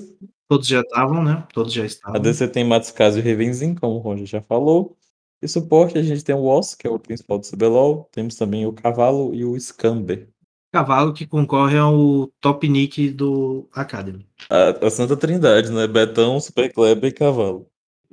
Todos 0.48 0.68
já 0.68 0.82
estavam, 0.82 1.24
né? 1.24 1.46
Todos 1.54 1.72
já 1.72 1.86
estavam. 1.86 2.16
A 2.16 2.20
DC 2.20 2.48
tem 2.48 2.64
Matsukaze 2.64 3.20
e 3.20 3.22
o 3.22 3.26
Ravenzinho, 3.26 3.80
como 3.80 3.96
o 3.96 4.00
Roger 4.00 4.26
já 4.26 4.42
falou. 4.42 4.98
E 5.42 5.48
suporte 5.48 5.98
a 5.98 6.02
gente 6.02 6.24
tem 6.24 6.34
o 6.34 6.40
Woss, 6.40 6.74
que 6.74 6.88
é 6.88 6.90
o 6.90 6.98
principal 6.98 7.38
do 7.38 7.48
CBLOL. 7.48 8.10
Temos 8.12 8.36
também 8.36 8.66
o 8.66 8.74
Cavalo 8.74 9.34
e 9.34 9.46
o 9.46 9.58
Scamber. 9.60 10.28
Cavalo 10.72 11.14
que 11.14 11.26
concorre 11.26 11.78
ao 11.78 12.28
top 12.42 12.68
nick 12.68 13.10
do 13.10 13.70
Academy. 13.72 14.28
A, 14.50 14.88
a 14.88 14.90
Santa 14.90 15.16
Trindade, 15.16 15.72
né? 15.72 15.88
Betão, 15.88 16.40
Super 16.40 16.74
Kleber 16.74 17.10
e 17.10 17.14
Cavalo. 17.14 17.68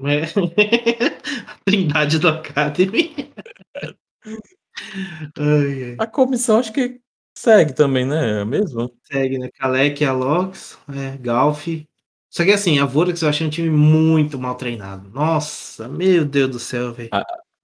É. 0.04 0.24
a 1.48 1.58
trindade 1.64 2.18
do 2.18 2.28
Academy. 2.28 3.32
ai, 5.38 5.84
ai. 5.84 5.96
A 5.98 6.06
comissão 6.06 6.58
acho 6.58 6.72
que 6.72 7.00
segue 7.36 7.72
também, 7.72 8.04
né? 8.04 8.40
É 8.40 8.44
mesmo? 8.44 8.90
Segue, 9.04 9.38
né? 9.38 9.48
Kalec, 9.58 10.04
Alox, 10.04 10.78
é, 10.88 11.16
Galf. 11.18 11.66
Só 12.30 12.44
que 12.44 12.52
assim, 12.52 12.78
a 12.78 12.84
Vorax 12.84 13.22
eu 13.22 13.28
achei 13.28 13.46
um 13.46 13.50
time 13.50 13.70
muito 13.70 14.38
mal 14.38 14.56
treinado. 14.56 15.08
Nossa, 15.10 15.88
meu 15.88 16.24
Deus 16.24 16.50
do 16.50 16.58
céu, 16.58 16.92
velho. 16.92 17.10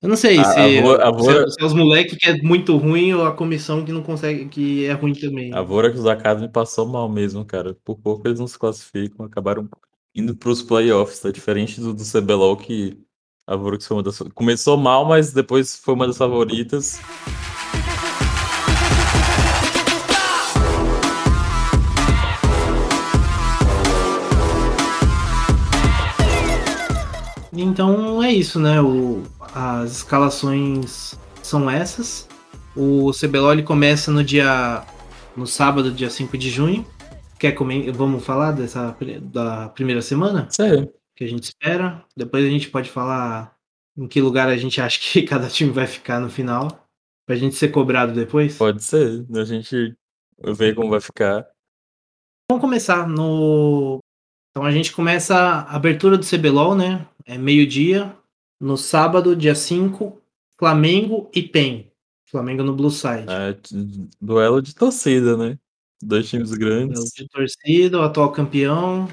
Eu 0.01 0.09
não 0.09 0.17
sei 0.17 0.39
a, 0.39 0.45
se, 0.45 0.59
a, 0.59 0.83
Vor, 0.83 1.01
a 1.01 1.11
Vor... 1.11 1.49
se, 1.49 1.55
se 1.55 1.63
é 1.63 1.65
os 1.65 1.75
moleques 1.75 2.17
que 2.17 2.29
é 2.29 2.43
muito 2.43 2.77
ruim 2.77 3.13
ou 3.13 3.25
a 3.25 3.33
comissão 3.33 3.85
que 3.85 3.93
não 3.93 4.03
consegue, 4.03 4.49
que 4.49 4.85
é 4.87 4.93
ruim 4.93 5.13
também. 5.13 5.55
A 5.55 5.63
Vorax 5.63 6.03
da 6.03 6.15
Academy 6.15 6.49
passou 6.49 6.87
mal 6.87 7.09
mesmo, 7.09 7.45
cara. 7.45 7.77
Por 7.85 7.99
pouco 7.99 8.27
eles 8.27 8.41
não 8.41 8.49
se 8.49 8.59
classificam, 8.59 9.25
acabaram 9.25 9.69
indo 10.15 10.35
para 10.35 10.51
os 10.51 10.61
playoffs, 10.63 11.21
tá? 11.21 11.31
Diferente 11.31 11.81
do, 11.81 11.95
do 11.95 12.03
CBLOL, 12.03 12.57
que 12.57 12.99
a 13.47 13.57
Vorax 13.57 13.87
foi 13.87 13.97
uma 13.97 14.03
das... 14.03 14.19
começou 14.35 14.77
mal, 14.77 15.05
mas 15.05 15.33
depois 15.33 15.77
foi 15.77 15.95
uma 15.95 16.07
das 16.07 16.17
favoritas. 16.17 17.01
Então 27.55 28.23
é 28.23 28.33
isso, 28.33 28.59
né? 28.59 28.81
O, 28.81 29.23
as 29.55 29.93
escalações 29.97 31.19
são 31.43 31.71
essas. 31.71 32.29
O 32.75 33.11
CBLOL 33.13 33.53
ele 33.53 33.63
começa 33.63 34.11
no 34.11 34.25
dia. 34.25 34.83
no 35.37 35.47
sábado, 35.47 35.91
dia 35.91 36.09
5 36.09 36.39
de 36.39 36.49
junho. 36.49 36.87
Quer 37.39 37.53
comer, 37.53 37.93
vamos 37.93 38.25
falar 38.25 38.53
dessa 38.53 38.97
da 39.21 39.69
primeira 39.69 40.01
semana? 40.01 40.47
Sim. 40.51 40.89
Que 41.23 41.27
a 41.27 41.31
gente 41.31 41.45
espera. 41.45 42.05
Depois 42.17 42.45
a 42.45 42.49
gente 42.49 42.69
pode 42.69 42.91
falar 42.91 43.57
em 43.97 44.09
que 44.09 44.21
lugar 44.21 44.49
a 44.49 44.57
gente 44.57 44.81
acha 44.81 44.99
que 45.01 45.23
cada 45.23 45.49
time 45.49 45.71
vai 45.71 45.87
ficar 45.87 46.19
no 46.19 46.29
final. 46.29 46.89
Pra 47.25 47.37
gente 47.37 47.55
ser 47.55 47.69
cobrado 47.69 48.13
depois. 48.13 48.59
Pode 48.59 48.83
ser. 48.83 49.25
A 49.33 49.45
gente 49.45 49.97
ver 50.43 50.75
como 50.75 50.91
vai 50.91 51.01
ficar. 51.01 51.47
Vamos 52.51 52.61
começar 52.61 53.07
no. 53.07 54.01
Então 54.51 54.67
a 54.67 54.73
gente 54.73 54.93
começa 54.93 55.37
a 55.37 55.77
abertura 55.77 56.19
do 56.19 56.27
CBLOL, 56.27 56.75
né? 56.75 57.07
É 57.25 57.39
meio-dia. 57.39 58.17
No 58.61 58.77
sábado, 58.77 59.37
dia 59.37 59.55
5, 59.55 60.21
Flamengo 60.59 61.31
e 61.33 61.41
PEN. 61.41 61.89
Flamengo 62.29 62.65
no 62.65 62.75
Blue 62.75 62.91
Side. 62.91 63.27
É, 63.29 63.57
duelo 64.21 64.61
de 64.61 64.75
torcida, 64.75 65.37
né? 65.37 65.57
Dois 66.03 66.29
times 66.29 66.53
grandes. 66.53 66.99
Duelo 66.99 67.11
de 67.17 67.29
torcida, 67.29 68.01
o 68.01 68.03
atual 68.03 68.33
campeão, 68.33 69.09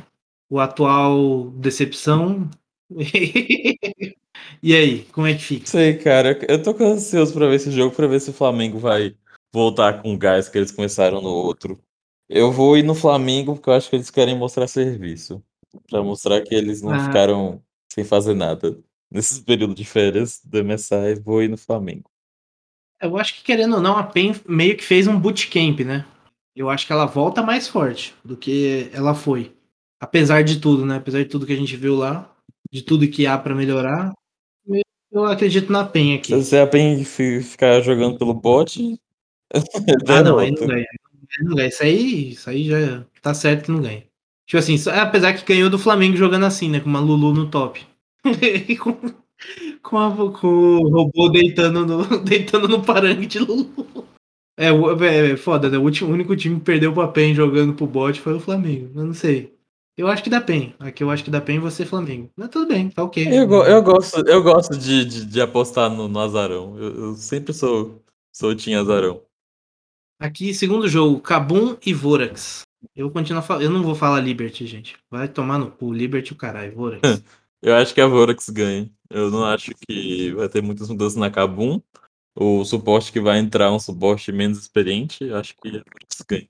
o 0.49 0.59
atual 0.59 1.51
decepção. 1.51 2.49
e 4.63 4.75
aí, 4.75 5.05
como 5.11 5.27
é 5.27 5.33
que 5.33 5.43
fica? 5.43 5.67
Sei, 5.67 5.97
cara. 5.97 6.39
Eu 6.47 6.61
tô 6.61 6.71
ansioso 6.83 7.33
pra 7.33 7.47
ver 7.47 7.55
esse 7.55 7.71
jogo, 7.71 7.95
pra 7.95 8.07
ver 8.07 8.19
se 8.19 8.31
o 8.31 8.33
Flamengo 8.33 8.79
vai 8.79 9.15
voltar 9.53 10.01
com 10.01 10.13
o 10.13 10.17
gás 10.17 10.49
que 10.49 10.57
eles 10.57 10.71
começaram 10.71 11.21
no 11.21 11.29
outro. 11.29 11.79
Eu 12.27 12.51
vou 12.51 12.77
ir 12.77 12.83
no 12.83 12.95
Flamengo 12.95 13.55
porque 13.55 13.69
eu 13.69 13.73
acho 13.73 13.89
que 13.89 13.95
eles 13.95 14.09
querem 14.09 14.37
mostrar 14.37 14.67
serviço. 14.67 15.43
Pra 15.89 16.01
mostrar 16.01 16.41
que 16.41 16.53
eles 16.55 16.81
não 16.81 16.93
ah. 16.93 17.05
ficaram 17.05 17.61
sem 17.91 18.03
fazer 18.03 18.33
nada 18.33 18.77
nesse 19.11 19.41
período 19.41 19.73
de 19.73 19.83
férias 19.83 20.39
do 20.43 20.63
MSI, 20.63 21.15
vou 21.23 21.41
ir 21.41 21.47
no 21.47 21.57
Flamengo. 21.57 22.09
Eu 23.01 23.17
acho 23.17 23.35
que, 23.35 23.43
querendo 23.43 23.75
ou 23.75 23.81
não, 23.81 23.97
a 23.97 24.03
PEN 24.03 24.33
meio 24.47 24.75
que 24.75 24.83
fez 24.83 25.07
um 25.07 25.19
bootcamp, 25.19 25.79
né? 25.79 26.05
Eu 26.55 26.69
acho 26.69 26.85
que 26.85 26.91
ela 26.91 27.05
volta 27.05 27.41
mais 27.41 27.67
forte 27.67 28.13
do 28.23 28.35
que 28.35 28.89
ela 28.93 29.15
foi. 29.15 29.55
Apesar 29.99 30.43
de 30.43 30.59
tudo, 30.59 30.85
né? 30.85 30.97
Apesar 30.97 31.19
de 31.19 31.29
tudo 31.29 31.45
que 31.45 31.53
a 31.53 31.57
gente 31.57 31.75
viu 31.75 31.95
lá, 31.95 32.33
de 32.71 32.81
tudo 32.81 33.07
que 33.07 33.27
há 33.27 33.37
para 33.37 33.55
melhorar, 33.55 34.13
eu 35.11 35.25
acredito 35.25 35.71
na 35.71 35.83
PEN 35.83 36.15
aqui. 36.15 36.39
Se 36.43 36.57
a 36.57 36.67
PEN 36.67 37.03
ficar 37.03 37.81
jogando 37.81 38.17
pelo 38.17 38.33
bot. 38.33 38.99
ah, 40.07 40.23
não, 40.23 40.37
aí 40.37 40.51
não 40.51 40.67
ganha. 40.67 40.85
não 41.41 41.55
ganha. 41.55 41.67
Isso 41.67 41.83
aí, 41.83 42.29
isso 42.29 42.49
aí 42.49 42.65
já 42.65 43.03
tá 43.21 43.33
certo 43.33 43.65
que 43.65 43.71
não 43.71 43.81
ganha. 43.81 44.03
Tipo 44.45 44.59
assim, 44.59 44.75
apesar 44.89 45.33
que 45.33 45.45
ganhou 45.45 45.69
do 45.69 45.79
Flamengo 45.79 46.15
jogando 46.15 46.45
assim, 46.45 46.69
né? 46.69 46.79
Com 46.79 46.89
uma 46.89 46.99
Lulu 46.99 47.33
no 47.33 47.49
top. 47.49 47.81
Com, 49.81 49.97
a, 49.97 50.13
com 50.13 50.47
o 50.47 50.89
robô 50.89 51.29
deitando 51.29 51.85
no, 51.85 52.19
deitando 52.19 52.67
no 52.67 52.83
parangue 52.83 53.25
de 53.25 53.39
Lulu. 53.39 54.05
É, 54.57 54.67
é, 54.67 55.31
é 55.31 55.37
foda, 55.37 55.69
né? 55.69 55.77
O, 55.77 55.83
último, 55.83 56.11
único 56.11 56.35
time 56.35 56.57
que 56.57 56.65
perdeu 56.65 56.93
pra 56.93 57.07
PEN 57.07 57.33
jogando 57.33 57.73
pro 57.73 57.87
bot 57.87 58.19
foi 58.19 58.33
o 58.33 58.39
Flamengo. 58.39 58.91
Eu 58.93 59.05
não 59.05 59.13
sei. 59.13 59.57
Eu 59.99 60.07
acho 60.07 60.23
que 60.23 60.29
dá 60.29 60.39
PEN. 60.39 60.73
Aqui 60.79 61.03
eu 61.03 61.11
acho 61.11 61.25
que 61.25 61.29
dá 61.29 61.41
PEN 61.41 61.59
você 61.59 61.85
Flamengo. 61.85 62.31
Mas 62.33 62.47
tudo 62.47 62.69
bem, 62.69 62.89
tá 62.89 63.03
ok. 63.03 63.27
Eu, 63.27 63.51
eu 63.65 63.83
gosto, 63.83 64.25
eu 64.25 64.41
gosto 64.41 64.77
de, 64.77 65.03
de, 65.03 65.25
de 65.25 65.41
apostar 65.41 65.89
no, 65.89 66.07
no 66.07 66.19
Azarão. 66.21 66.79
Eu, 66.79 66.95
eu, 66.95 67.15
sempre 67.15 67.53
sou, 67.53 68.01
sou 68.33 68.55
Team 68.55 68.79
Azarão. 68.79 69.21
Aqui, 70.17 70.53
segundo 70.53 70.87
jogo, 70.87 71.19
Kabum 71.19 71.75
e 71.85 71.93
Vorax. 71.93 72.61
Eu 72.95 73.11
continuo 73.11 73.41
falando. 73.41 73.63
Eu 73.63 73.69
não 73.69 73.83
vou 73.83 73.93
falar 73.93 74.21
Liberty, 74.21 74.65
gente. 74.65 74.95
Vai 75.11 75.27
tomar 75.27 75.57
no 75.57 75.69
cu. 75.69 75.91
Liberty 75.91 76.31
o 76.31 76.37
caralho, 76.37 76.73
Vorax. 76.73 77.01
eu 77.61 77.75
acho 77.75 77.93
que 77.93 77.99
a 77.99 78.07
Vorax 78.07 78.49
ganha. 78.49 78.89
Eu 79.09 79.29
não 79.29 79.43
acho 79.43 79.73
que 79.85 80.31
vai 80.31 80.47
ter 80.47 80.63
muitas 80.63 80.87
mudanças 80.87 81.17
na 81.17 81.29
Kabum. 81.29 81.81
O 82.33 82.63
suporte 82.63 83.11
que 83.11 83.19
vai 83.19 83.37
entrar 83.37 83.65
é 83.65 83.71
um 83.71 83.79
suporte 83.79 84.31
menos 84.31 84.59
experiente. 84.59 85.25
Eu 85.25 85.35
acho 85.35 85.53
que 85.57 85.67
a 85.67 85.71
Vorax 85.71 86.25
ganha. 86.25 86.47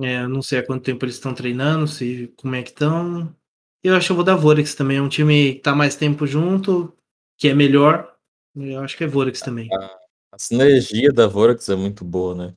É, 0.00 0.26
não 0.26 0.40
sei 0.40 0.58
há 0.60 0.66
quanto 0.66 0.84
tempo 0.84 1.04
eles 1.04 1.16
estão 1.16 1.34
treinando, 1.34 1.86
se 1.86 2.32
como 2.36 2.54
é 2.54 2.62
que 2.62 2.70
estão. 2.70 3.34
Eu 3.82 3.94
acho 3.94 4.06
que 4.06 4.12
eu 4.12 4.16
vou 4.16 4.24
dar 4.24 4.36
Vorax 4.36 4.74
também. 4.74 4.98
É 4.98 5.02
um 5.02 5.08
time 5.08 5.54
que 5.54 5.60
tá 5.60 5.74
mais 5.74 5.96
tempo 5.96 6.26
junto, 6.26 6.92
que 7.36 7.48
é 7.48 7.54
melhor. 7.54 8.14
Eu 8.54 8.80
acho 8.80 8.96
que 8.96 9.04
é 9.04 9.06
Vorax 9.06 9.40
também. 9.40 9.68
A, 9.72 9.98
a 10.32 10.38
sinergia 10.38 11.12
da 11.12 11.26
Vorax 11.26 11.68
é 11.68 11.76
muito 11.76 12.04
boa, 12.04 12.34
né? 12.34 12.54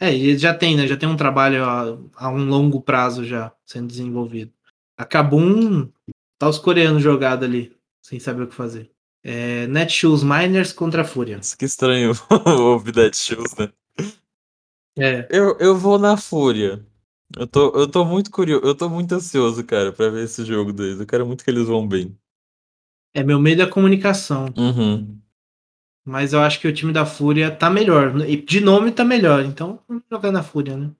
É, 0.00 0.14
e 0.14 0.36
já 0.36 0.54
tem, 0.54 0.76
né? 0.76 0.86
Já 0.86 0.96
tem 0.96 1.08
um 1.08 1.16
trabalho 1.16 1.64
a, 1.64 1.98
a 2.16 2.30
um 2.30 2.48
longo 2.48 2.80
prazo 2.80 3.24
já 3.24 3.52
sendo 3.64 3.88
desenvolvido. 3.88 4.52
A 4.96 5.04
Kabum 5.04 5.90
tá 6.38 6.48
os 6.48 6.58
coreanos 6.58 7.02
jogados 7.02 7.46
ali, 7.46 7.74
sem 8.02 8.20
saber 8.20 8.42
o 8.42 8.46
que 8.46 8.54
fazer. 8.54 8.90
É, 9.24 9.66
Netshoes 9.66 10.22
Miners 10.22 10.72
contra 10.72 11.02
a 11.02 11.04
Fúria. 11.04 11.40
Que 11.58 11.64
estranho 11.64 12.12
ouvir 12.46 12.94
Netshoes, 12.94 13.54
né? 13.56 13.72
É. 14.98 15.28
Eu, 15.30 15.56
eu 15.58 15.76
vou 15.76 15.98
na 15.98 16.16
Fúria. 16.16 16.84
Eu 17.36 17.46
tô, 17.46 17.70
eu 17.78 17.88
tô 17.88 18.04
muito 18.04 18.30
curioso, 18.30 18.64
eu 18.64 18.74
tô 18.74 18.88
muito 18.88 19.12
ansioso, 19.14 19.64
cara, 19.64 19.92
pra 19.92 20.08
ver 20.08 20.24
esse 20.24 20.44
jogo 20.44 20.72
deles. 20.72 21.00
Eu 21.00 21.06
quero 21.06 21.26
muito 21.26 21.44
que 21.44 21.50
eles 21.50 21.66
vão 21.66 21.86
bem. 21.86 22.16
É, 23.12 23.22
meu 23.22 23.40
medo 23.40 23.62
é 23.62 23.64
a 23.64 23.70
comunicação. 23.70 24.46
Uhum. 24.56 25.18
Mas 26.04 26.32
eu 26.32 26.40
acho 26.40 26.60
que 26.60 26.68
o 26.68 26.72
time 26.72 26.92
da 26.92 27.04
Fúria 27.04 27.50
tá 27.50 27.68
melhor. 27.68 28.20
E 28.28 28.36
de 28.36 28.60
nome 28.60 28.92
tá 28.92 29.04
melhor. 29.04 29.44
Então, 29.44 29.80
vamos 29.88 30.04
jogar 30.10 30.30
na 30.30 30.42
Fúria, 30.42 30.76
né? 30.76 30.90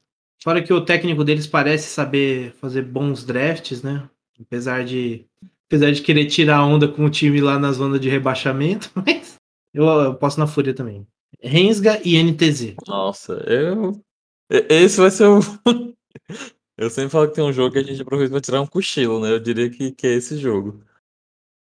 Fora 0.42 0.62
que 0.62 0.72
o 0.72 0.84
técnico 0.84 1.24
deles 1.24 1.46
parece 1.46 1.88
saber 1.88 2.52
fazer 2.60 2.82
bons 2.82 3.24
drafts, 3.24 3.82
né? 3.82 4.08
Apesar 4.40 4.84
de, 4.84 5.24
apesar 5.66 5.92
de 5.92 6.02
querer 6.02 6.26
tirar 6.26 6.64
onda 6.64 6.88
com 6.88 7.04
o 7.04 7.10
time 7.10 7.40
lá 7.40 7.58
na 7.58 7.72
zona 7.72 7.98
de 7.98 8.08
rebaixamento, 8.08 8.90
mas 8.96 9.36
eu, 9.72 9.86
eu 9.86 10.14
posso 10.14 10.40
na 10.40 10.46
Fúria 10.46 10.74
também. 10.74 11.06
Rensga 11.40 12.00
e 12.04 12.22
NTZ. 12.22 12.74
Nossa, 12.86 13.34
eu. 13.46 14.00
Esse 14.50 15.00
vai 15.00 15.10
ser 15.10 15.26
o. 15.26 15.40
eu 16.78 16.90
sempre 16.90 17.10
falo 17.10 17.28
que 17.28 17.34
tem 17.34 17.44
um 17.44 17.52
jogo 17.52 17.72
que 17.72 17.78
a 17.78 17.82
gente 17.82 18.00
aproveita 18.00 18.32
pra 18.32 18.40
tirar 18.40 18.60
um 18.60 18.66
cochilo, 18.66 19.20
né? 19.20 19.30
Eu 19.30 19.40
diria 19.40 19.68
que, 19.68 19.92
que 19.92 20.06
é 20.06 20.14
esse 20.14 20.36
jogo. 20.38 20.82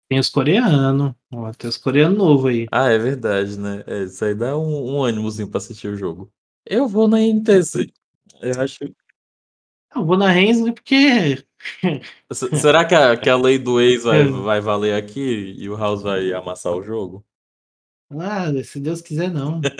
Tem 0.08 0.18
os 0.18 0.30
coreanos. 0.30 1.12
Ó, 1.32 1.52
tem 1.52 1.68
os 1.68 1.76
coreanos 1.76 2.16
novos 2.16 2.46
aí. 2.46 2.66
Ah, 2.72 2.88
é 2.88 2.98
verdade, 2.98 3.58
né? 3.58 3.84
É, 3.86 4.04
isso 4.04 4.24
aí 4.24 4.34
dá 4.34 4.56
um, 4.56 4.96
um 4.96 5.02
ânimozinho 5.02 5.48
pra 5.48 5.58
assistir 5.58 5.88
o 5.88 5.96
jogo. 5.96 6.32
Eu 6.64 6.88
vou 6.88 7.06
na 7.06 7.20
NTZ. 7.20 7.88
Eu 8.40 8.60
acho. 8.60 8.84
Eu 9.94 10.04
vou 10.04 10.16
na 10.16 10.30
Rensga 10.30 10.72
porque. 10.72 11.44
Será 12.32 12.84
que 12.84 12.94
a, 12.94 13.16
que 13.16 13.28
a 13.28 13.36
lei 13.36 13.58
do 13.58 13.80
ex 13.80 14.04
vai, 14.04 14.24
vai 14.24 14.60
valer 14.60 14.94
aqui 14.94 15.54
e 15.58 15.68
o 15.68 15.76
House 15.76 16.02
vai 16.02 16.32
amassar 16.32 16.72
o 16.72 16.82
jogo? 16.82 17.24
Ah, 18.10 18.46
se 18.64 18.80
Deus 18.80 19.02
quiser, 19.02 19.30
não. 19.30 19.60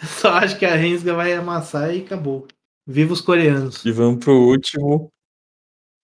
Eu 0.00 0.06
só 0.06 0.30
acho 0.30 0.58
que 0.58 0.64
a 0.64 0.74
Rensga 0.74 1.14
vai 1.14 1.34
amassar 1.34 1.94
e 1.94 2.00
acabou. 2.00 2.48
Viva 2.86 3.12
os 3.12 3.20
coreanos. 3.20 3.84
E 3.84 3.92
vamos 3.92 4.24
pro 4.24 4.32
último. 4.32 5.12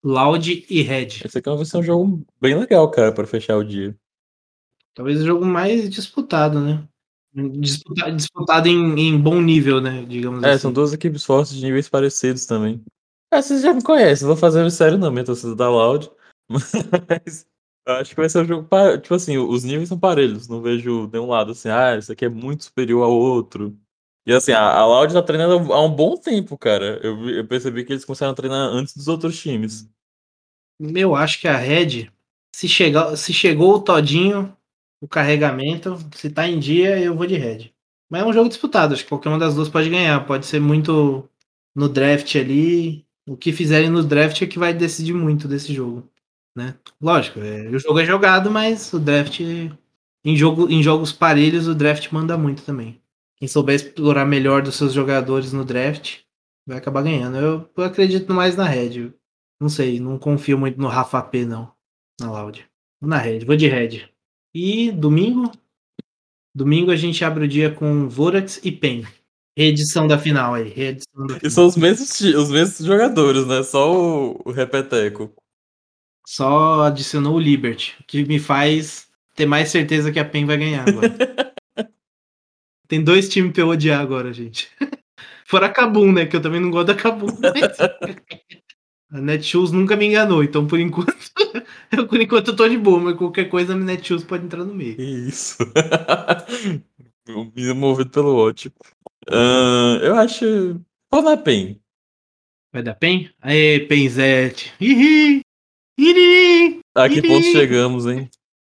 Loud 0.05 0.67
e 0.69 0.83
Red. 0.83 1.23
Esse 1.25 1.39
aqui 1.39 1.49
vai 1.49 1.65
ser 1.65 1.79
um 1.79 1.83
jogo 1.83 2.25
bem 2.41 2.55
legal, 2.59 2.91
cara, 2.91 3.11
para 3.13 3.27
fechar 3.27 3.57
o 3.57 3.65
dia. 3.65 3.97
Talvez 4.95 5.21
o 5.21 5.27
jogo 5.27 5.45
mais 5.45 5.89
disputado, 5.91 6.61
né? 6.61 6.87
Disputado, 7.35 8.17
disputado 8.17 8.69
em, 8.69 8.99
em, 8.99 9.21
bom 9.21 9.41
nível, 9.41 9.81
né? 9.81 10.05
Digamos 10.07 10.43
é, 10.45 10.51
assim. 10.51 10.61
são 10.61 10.73
duas 10.73 10.93
equipes 10.93 11.25
fortes 11.25 11.55
de 11.55 11.65
níveis 11.65 11.89
parecidos 11.89 12.47
também. 12.47 12.83
É, 13.33 13.43
vocês 13.43 13.63
já 13.63 13.75
me 13.75 13.83
conhecem, 13.83 14.27
vou 14.27 14.37
fazer 14.37 14.71
sério 14.71 14.97
não, 14.97 15.11
minha 15.11 15.25
torcida 15.25 15.55
da 15.55 15.69
Loud. 15.69 16.11
Mas 16.49 17.47
acho 17.87 18.11
que 18.11 18.17
vai 18.21 18.29
ser 18.29 18.41
um 18.41 18.45
jogo. 18.45 18.69
Tipo 19.01 19.15
assim, 19.15 19.39
os 19.39 19.65
níveis 19.65 19.89
são 19.89 19.99
parelhos. 19.99 20.49
Não 20.49 20.61
vejo 20.61 21.09
nenhum 21.13 21.27
lado 21.29 21.53
assim, 21.53 21.69
ah, 21.69 21.97
esse 21.97 22.13
aqui 22.13 22.25
é 22.25 22.29
muito 22.29 22.65
superior 22.65 23.05
ao 23.05 23.13
outro. 23.13 23.79
E 24.27 24.33
assim, 24.33 24.53
a, 24.53 24.61
a 24.61 24.85
Loud 24.85 25.13
tá 25.13 25.23
treinando 25.23 25.73
há 25.73 25.85
um 25.85 25.91
bom 25.95 26.17
tempo, 26.17 26.59
cara. 26.59 27.01
Eu, 27.03 27.31
eu 27.31 27.47
percebi 27.47 27.85
que 27.85 27.93
eles 27.93 28.05
começaram 28.05 28.33
a 28.33 28.35
treinar 28.35 28.69
antes 28.69 28.97
dos 28.97 29.07
outros 29.07 29.41
times. 29.41 29.89
Eu 30.81 31.15
acho 31.15 31.41
que 31.41 31.47
a 31.49 31.57
Red, 31.57 32.11
se, 32.55 32.69
chegar, 32.69 33.17
se 33.17 33.33
chegou 33.33 33.75
o 33.75 33.81
Todinho, 33.81 34.55
o 35.01 35.07
carregamento, 35.07 35.97
se 36.15 36.29
tá 36.29 36.49
em 36.49 36.59
dia, 36.59 36.99
eu 36.99 37.15
vou 37.15 37.27
de 37.27 37.37
Red. 37.37 37.73
Mas 38.11 38.23
é 38.23 38.27
um 38.27 38.33
jogo 38.33 38.49
disputado, 38.49 38.95
acho 38.95 39.05
que 39.05 39.09
qualquer 39.09 39.29
uma 39.29 39.39
das 39.39 39.55
duas 39.55 39.69
pode 39.69 39.89
ganhar. 39.89 40.27
Pode 40.27 40.47
ser 40.47 40.61
muito 40.61 41.29
no 41.75 41.89
draft 41.89 42.35
ali. 42.37 43.07
O 43.29 43.37
que 43.37 43.53
fizerem 43.53 43.91
no 43.91 44.03
draft 44.03 44.43
é 44.43 44.47
que 44.47 44.59
vai 44.59 44.75
decidir 44.75 45.15
muito 45.15 45.47
desse 45.49 45.73
jogo. 45.73 46.09
Né? 46.57 46.75
Lógico, 46.99 47.39
é, 47.41 47.69
o 47.69 47.79
jogo 47.79 48.01
é 48.01 48.07
jogado, 48.07 48.51
mas 48.51 48.91
o 48.95 48.99
draft. 48.99 49.41
Em, 50.25 50.35
jogo, 50.35 50.69
em 50.71 50.83
jogos 50.83 51.13
parelhos, 51.13 51.69
o 51.69 51.75
draft 51.75 52.11
manda 52.11 52.39
muito 52.39 52.63
também. 52.63 52.99
Quem 53.37 53.47
souber 53.47 53.77
explorar 53.77 54.25
melhor 54.25 54.63
dos 54.63 54.75
seus 54.75 54.95
jogadores 54.95 55.53
no 55.53 55.67
draft 55.67 56.21
vai 56.67 56.79
acabar 56.79 57.03
ganhando. 57.03 57.37
Eu, 57.37 57.71
eu 57.77 57.85
acredito 57.85 58.33
mais 58.33 58.57
na 58.57 58.65
Red. 58.65 59.13
Não 59.61 59.69
sei, 59.69 60.01
não 60.01 60.19
confio 60.19 60.57
muito 60.57 60.81
no 60.81 60.89
Rafa 60.89 61.23
P, 61.23 61.45
não. 61.45 61.71
Na 62.19 62.31
Loud. 62.33 62.67
Na 63.03 63.19
Red, 63.19 63.45
vou 63.45 63.55
de 63.55 63.69
Red. 63.69 64.09
E 64.55 64.91
domingo? 64.91 65.53
Domingo 66.55 66.91
a 66.91 66.97
gente 66.97 67.23
abre 67.23 67.45
o 67.45 67.49
dia 67.49 67.71
com 67.71 68.09
Vorax 68.09 68.59
e 68.65 68.73
Pen. 68.73 69.07
Reedição 69.57 70.09
da 70.09 70.19
final 70.19 70.55
aí. 70.55 70.71
Reedição 70.71 71.27
da 71.27 71.35
final. 71.35 71.41
E 71.45 71.51
são 71.51 71.67
os 71.67 71.77
mesmos, 71.77 72.19
os 72.21 72.51
mesmos 72.51 72.79
jogadores, 72.79 73.47
né? 73.47 73.63
Só 73.63 73.95
o, 73.95 74.41
o 74.47 74.51
Repeteco. 74.51 75.31
Só 76.27 76.83
adicionou 76.83 77.37
o 77.37 77.41
Liberty, 77.41 77.95
que 78.05 78.25
me 78.25 78.41
faz 78.41 79.07
ter 79.37 79.47
mais 79.47 79.71
certeza 79.71 80.11
que 80.11 80.19
a 80.19 80.25
PEN 80.25 80.45
vai 80.45 80.57
ganhar 80.57 80.89
agora. 80.89 81.15
Tem 82.89 83.03
dois 83.03 83.29
times 83.29 83.53
pra 83.53 83.63
eu 83.63 83.69
odiar 83.69 84.01
agora, 84.01 84.33
gente. 84.33 84.69
Fora 85.47 85.67
a 85.67 85.73
Kabum, 85.73 86.13
né? 86.13 86.27
Que 86.27 86.35
eu 86.35 86.43
também 86.43 86.61
não 86.61 86.73
gosto 86.73 86.89
da 86.89 86.97
Kabum. 86.97 87.29
Mas... 87.41 87.79
a 89.13 89.21
Netshoes 89.21 89.71
nunca 89.71 89.95
me 89.95 90.07
enganou, 90.07 90.43
então 90.43 90.67
por 90.67 90.81
enquanto. 90.81 91.15
eu, 91.97 92.09
por 92.09 92.21
enquanto 92.21 92.49
eu 92.49 92.57
tô 92.57 92.69
de 92.69 92.77
boa, 92.77 92.99
mas 92.99 93.17
qualquer 93.17 93.49
coisa 93.49 93.75
a 93.75 93.77
Netshoes 93.77 94.25
pode 94.25 94.47
entrar 94.47 94.65
no 94.65 94.75
meio. 94.75 95.01
Isso. 95.01 95.59
Me 97.55 97.73
movido 97.73 98.11
pelo 98.11 98.35
ótimo. 98.35 98.75
Uh, 99.29 100.03
eu 100.03 100.17
acho. 100.17 100.81
Qual 101.09 101.23
na 101.23 101.37
PEN? 101.37 101.81
Vai 102.73 102.83
dar 102.83 102.95
PEN? 102.95 103.31
Aê, 103.41 103.81
PENzete. 103.81 104.73
Ih, 104.81 105.43
ih, 105.99 106.81
A 106.95 107.09
que 107.09 107.23
ponto 107.23 107.45
chegamos, 107.45 108.07
hein? 108.07 108.31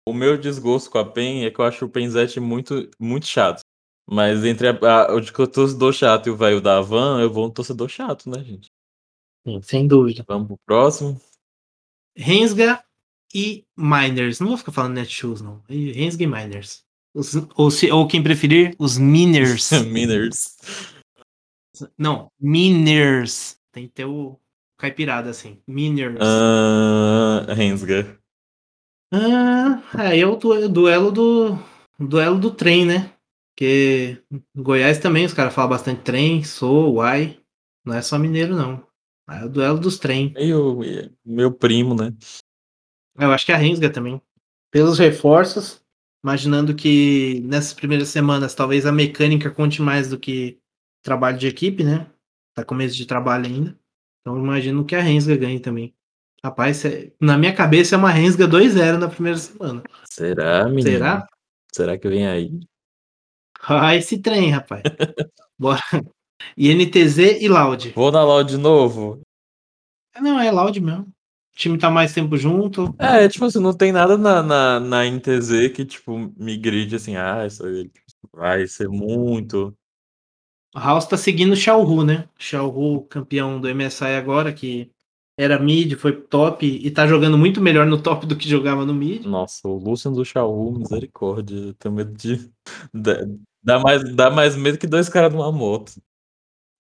O 0.07 0.13
meu 0.13 0.37
desgosto 0.37 0.89
com 0.89 0.97
a 0.97 1.05
PEN 1.05 1.45
é 1.45 1.51
que 1.51 1.59
eu 1.59 1.65
acho 1.65 1.85
o 1.85 1.89
PENzete 1.89 2.39
muito, 2.39 2.89
muito 2.99 3.27
chato. 3.27 3.61
Mas 4.09 4.43
entre 4.43 4.67
a, 4.67 4.71
a, 4.71 5.15
o 5.15 5.47
torcedor 5.47 5.93
chato 5.93 6.27
e 6.27 6.29
o 6.29 6.35
velho 6.35 6.59
da 6.59 6.81
van, 6.81 7.21
eu 7.21 7.31
vou 7.31 7.47
um 7.47 7.51
torcedor 7.51 7.87
chato, 7.87 8.29
né, 8.29 8.43
gente? 8.43 8.69
Sim, 9.47 9.61
sem 9.61 9.87
dúvida. 9.87 10.25
Vamos 10.27 10.47
pro 10.47 10.57
próximo. 10.65 11.21
Rensga 12.15 12.83
e 13.33 13.63
Miners. 13.77 14.39
Não 14.39 14.49
vou 14.49 14.57
ficar 14.57 14.71
falando 14.71 14.95
Netshoes, 14.95 15.41
não. 15.41 15.63
Rensga 15.69 16.23
e 16.23 16.27
Miners. 16.27 16.83
Os, 17.13 17.33
ou, 17.55 17.69
se, 17.69 17.91
ou 17.91 18.07
quem 18.07 18.23
preferir, 18.23 18.75
os 18.79 18.97
Miners. 18.97 19.69
miners. 19.87 20.57
Não, 21.97 22.27
Miners. 22.39 23.57
Tem 23.71 23.87
que 23.87 23.93
ter 23.93 24.05
o 24.05 24.37
caipirada 24.81 25.29
assim. 25.29 25.61
Miners. 25.67 26.19
Uh, 26.19 27.53
Rensga. 27.53 28.19
Ah, 29.13 29.83
aí 29.93 30.21
é 30.21 30.25
o 30.25 30.35
duelo 30.35 31.11
do. 31.11 31.57
Duelo 31.99 32.39
do 32.39 32.49
trem, 32.49 32.85
né? 32.85 33.13
Porque 33.53 34.23
Goiás 34.55 34.97
também, 34.97 35.25
os 35.25 35.33
caras 35.33 35.53
falam 35.53 35.69
bastante 35.69 36.01
trem, 36.01 36.43
sou, 36.43 36.95
uai. 36.95 37.39
Não 37.85 37.93
é 37.93 38.01
só 38.01 38.17
mineiro, 38.17 38.55
não. 38.55 38.83
É 39.29 39.45
o 39.45 39.49
duelo 39.49 39.79
dos 39.79 39.99
trem. 39.99 40.33
Meu, 40.33 40.79
meu 41.23 41.51
primo, 41.51 41.93
né? 41.93 42.11
Eu 43.19 43.31
acho 43.31 43.45
que 43.45 43.51
a 43.51 43.57
Rensga 43.57 43.89
também. 43.89 44.19
Pelos 44.71 44.97
reforços, 44.97 45.83
imaginando 46.23 46.73
que 46.73 47.41
nessas 47.43 47.73
primeiras 47.73 48.07
semanas 48.07 48.55
talvez 48.55 48.85
a 48.85 48.91
mecânica 48.91 49.51
conte 49.51 49.81
mais 49.81 50.09
do 50.09 50.17
que 50.17 50.57
trabalho 51.03 51.37
de 51.37 51.47
equipe, 51.47 51.83
né? 51.83 52.09
Tá 52.55 52.65
começo 52.65 52.95
de 52.95 53.05
trabalho 53.05 53.45
ainda. 53.45 53.80
Então 54.21 54.37
imagino 54.37 54.85
que 54.85 54.95
a 54.95 55.01
Rensga 55.01 55.35
ganhe 55.35 55.59
também. 55.59 55.93
Rapaz, 56.43 56.83
na 57.19 57.37
minha 57.37 57.53
cabeça 57.53 57.95
é 57.95 57.97
uma 57.97 58.09
Rensga 58.09 58.47
2-0 58.47 58.97
na 58.97 59.07
primeira 59.07 59.37
semana. 59.37 59.83
Será, 60.05 60.65
menino? 60.65 60.83
Será? 60.83 61.27
Será 61.71 61.97
que 61.97 62.07
vem 62.07 62.27
aí? 62.27 62.59
Ah, 63.63 63.95
esse 63.95 64.17
trem, 64.19 64.49
rapaz. 64.49 64.81
Bora. 65.57 65.79
INTZ 66.57 67.41
e 67.41 67.47
Loud. 67.47 67.91
Vou 67.95 68.11
na 68.11 68.23
LOL 68.23 68.43
de 68.43 68.57
novo? 68.57 69.21
Não, 70.19 70.39
é 70.39 70.51
Loud 70.51 70.79
mesmo. 70.81 71.03
O 71.03 71.57
time 71.57 71.77
tá 71.77 71.91
mais 71.91 72.13
tempo 72.13 72.35
junto. 72.37 72.95
É, 72.97 73.27
tipo 73.27 73.45
assim, 73.45 73.59
não 73.59 73.73
tem 73.73 73.91
nada 73.91 74.17
na, 74.17 74.41
na, 74.41 74.79
na 74.79 75.05
NTZ 75.05 75.69
que, 75.75 75.85
tipo, 75.85 76.17
me 76.37 76.57
grite 76.57 76.95
assim, 76.95 77.15
ah, 77.15 77.45
isso 77.45 77.63
aí 77.65 77.87
tipo, 77.89 78.29
vai 78.33 78.65
ser 78.67 78.87
muito. 78.89 79.75
O 80.73 80.79
House 80.79 81.05
tá 81.05 81.17
seguindo 81.17 81.51
o 81.51 81.55
Xiaohu, 81.55 82.03
né? 82.03 82.29
Xiaohu, 82.37 83.01
campeão 83.05 83.59
do 83.59 83.67
MSI 83.73 84.15
agora, 84.17 84.53
que 84.53 84.89
era 85.37 85.59
mid, 85.59 85.95
foi 85.95 86.13
top 86.13 86.65
e 86.65 86.91
tá 86.91 87.07
jogando 87.07 87.37
muito 87.37 87.59
melhor 87.59 87.85
no 87.85 88.01
top 88.01 88.25
do 88.25 88.35
que 88.35 88.47
jogava 88.47 88.85
no 88.85 88.93
mid. 88.93 89.25
Nossa, 89.25 89.67
o 89.67 89.77
Lucian 89.77 90.13
do 90.13 90.23
Xiaohu, 90.23 90.79
misericórdia. 90.79 91.55
eu 91.55 91.73
Tenho 91.73 91.95
medo 91.95 92.13
de. 92.13 92.49
Dá, 93.63 93.77
mais, 93.77 94.03
dá 94.15 94.31
mais 94.31 94.55
medo 94.55 94.79
que 94.79 94.87
dois 94.87 95.07
caras 95.07 95.31
numa 95.31 95.51
moto. 95.51 95.91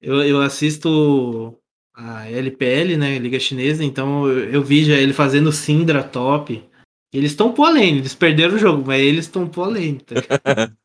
Eu, 0.01 0.23
eu 0.23 0.41
assisto 0.41 1.55
a 1.93 2.27
LPL, 2.27 2.97
né? 2.97 3.19
Liga 3.19 3.39
Chinesa, 3.39 3.83
então 3.83 4.27
eu, 4.27 4.49
eu 4.49 4.63
vi 4.63 4.83
já 4.83 4.95
ele 4.95 5.13
fazendo 5.13 5.51
Syndra 5.51 6.03
top. 6.03 6.67
Eles 7.13 7.31
estão 7.31 7.53
pro 7.53 7.65
além, 7.65 7.97
eles 7.97 8.15
perderam 8.15 8.55
o 8.55 8.57
jogo, 8.57 8.83
mas 8.87 8.99
eles 8.99 9.25
estão 9.25 9.47
pro 9.47 9.63
além. 9.63 9.97
Tá? 9.97 10.15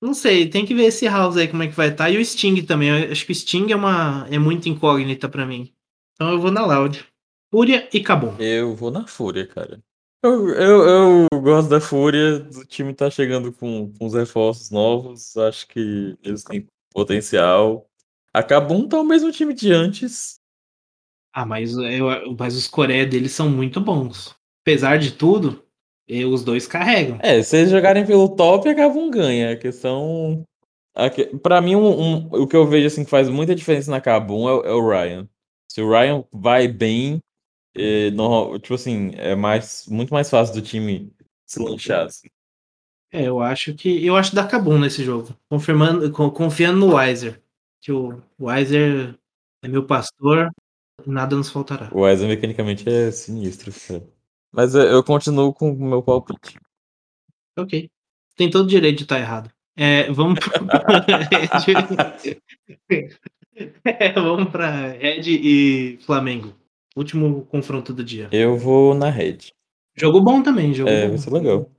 Não 0.00 0.14
sei, 0.14 0.48
tem 0.48 0.64
que 0.64 0.74
ver 0.74 0.84
esse 0.84 1.06
House 1.06 1.36
aí 1.36 1.48
como 1.48 1.62
é 1.62 1.68
que 1.68 1.74
vai 1.74 1.88
estar. 1.88 2.04
Tá. 2.04 2.10
E 2.10 2.18
o 2.18 2.24
Sting 2.24 2.62
também. 2.64 2.88
Eu 2.88 3.12
acho 3.12 3.26
que 3.26 3.32
o 3.32 3.34
Sting 3.34 3.72
é 3.72 3.76
uma 3.76 4.26
é 4.30 4.38
muito 4.38 4.68
incógnita 4.68 5.28
para 5.28 5.44
mim. 5.44 5.72
Então 6.14 6.30
eu 6.30 6.40
vou 6.40 6.50
na 6.50 6.64
Loud. 6.64 7.04
Fúria 7.50 7.88
e 7.92 8.00
Cabum. 8.00 8.36
Eu 8.38 8.74
vou 8.76 8.90
na 8.90 9.06
Fúria, 9.06 9.46
cara. 9.46 9.82
Eu, 10.22 10.48
eu, 10.50 11.26
eu 11.32 11.40
gosto 11.40 11.68
da 11.68 11.80
Fúria. 11.80 12.48
O 12.54 12.64
time 12.64 12.92
tá 12.92 13.10
chegando 13.10 13.52
com, 13.52 13.92
com 13.92 14.06
os 14.06 14.14
reforços 14.14 14.70
novos. 14.70 15.36
Acho 15.36 15.66
que 15.66 16.16
eles 16.22 16.42
têm 16.44 16.66
potencial. 16.92 17.88
A 18.32 18.42
Kabum 18.42 18.86
tá 18.86 19.00
o 19.00 19.04
mesmo 19.04 19.32
time 19.32 19.54
de 19.54 19.72
antes. 19.72 20.38
Ah, 21.32 21.46
mas, 21.46 21.76
eu, 21.76 22.36
mas 22.38 22.56
os 22.56 22.66
Coreia 22.66 23.06
deles 23.06 23.32
são 23.32 23.48
muito 23.48 23.80
bons. 23.80 24.34
Apesar 24.62 24.98
de 24.98 25.12
tudo, 25.12 25.64
eu, 26.08 26.32
os 26.32 26.42
dois 26.42 26.66
carregam. 26.66 27.18
É, 27.20 27.42
se 27.42 27.58
eles 27.58 27.70
jogarem 27.70 28.06
pelo 28.06 28.34
top, 28.34 28.68
a 28.68 28.74
Kabum 28.74 29.10
ganha. 29.10 29.52
A 29.52 29.56
questão. 29.56 30.42
A 30.94 31.10
que, 31.10 31.26
pra 31.26 31.60
mim, 31.60 31.76
um, 31.76 31.86
um, 31.86 32.28
o 32.32 32.46
que 32.46 32.56
eu 32.56 32.66
vejo 32.66 32.86
assim, 32.86 33.04
que 33.04 33.10
faz 33.10 33.28
muita 33.28 33.54
diferença 33.54 33.90
na 33.90 34.00
Kabum 34.00 34.48
é, 34.48 34.68
é 34.68 34.72
o 34.72 34.88
Ryan. 34.88 35.28
Se 35.70 35.82
o 35.82 35.90
Ryan 35.90 36.24
vai 36.32 36.66
bem, 36.66 37.20
é, 37.76 38.10
no, 38.10 38.58
tipo 38.58 38.74
assim, 38.74 39.12
é 39.16 39.34
mais, 39.34 39.86
muito 39.86 40.12
mais 40.12 40.30
fácil 40.30 40.54
do 40.54 40.62
time 40.62 41.12
se 41.46 41.62
lanchar. 41.62 42.06
Assim. 42.06 42.28
É, 43.12 43.28
eu 43.28 43.40
acho 43.40 43.74
que. 43.74 44.04
Eu 44.04 44.16
acho 44.16 44.34
da 44.34 44.46
Kabum 44.46 44.78
nesse 44.78 45.04
jogo. 45.04 45.36
Confirmando, 45.50 46.10
confiando 46.10 46.78
no 46.78 46.96
Weiser. 46.96 47.40
Que 47.82 47.92
o 47.92 48.20
Weiser 48.40 49.14
é 49.62 49.68
meu 49.68 49.84
pastor, 49.84 50.50
nada 51.06 51.36
nos 51.36 51.50
faltará. 51.50 51.90
O 51.92 52.00
Weiser 52.00 52.28
mecanicamente 52.28 52.88
é 52.88 53.10
sinistro, 53.10 53.72
cara. 53.86 54.17
Mas 54.52 54.74
eu 54.74 55.02
continuo 55.04 55.52
com 55.52 55.70
o 55.70 55.84
meu 55.84 56.02
palpite. 56.02 56.58
Ok. 57.58 57.90
Tem 58.36 58.50
todo 58.50 58.64
o 58.64 58.68
direito 58.68 58.98
de 58.98 59.02
estar 59.04 59.18
errado. 59.18 59.50
É, 59.76 60.10
vamos 60.10 60.38
é, 63.84 64.12
vamos 64.20 64.50
para 64.50 64.88
Red 64.92 65.22
e 65.26 65.98
Flamengo. 66.04 66.54
Último 66.96 67.44
confronto 67.46 67.92
do 67.92 68.02
dia. 68.02 68.28
Eu 68.32 68.56
vou 68.56 68.94
na 68.94 69.10
Red. 69.10 69.38
Jogo 69.96 70.20
bom 70.20 70.42
também, 70.42 70.74
jogo 70.74 70.90
É, 70.90 71.04
bom. 71.04 71.08
vai 71.10 71.18
ser 71.18 71.30
legal. 71.30 71.70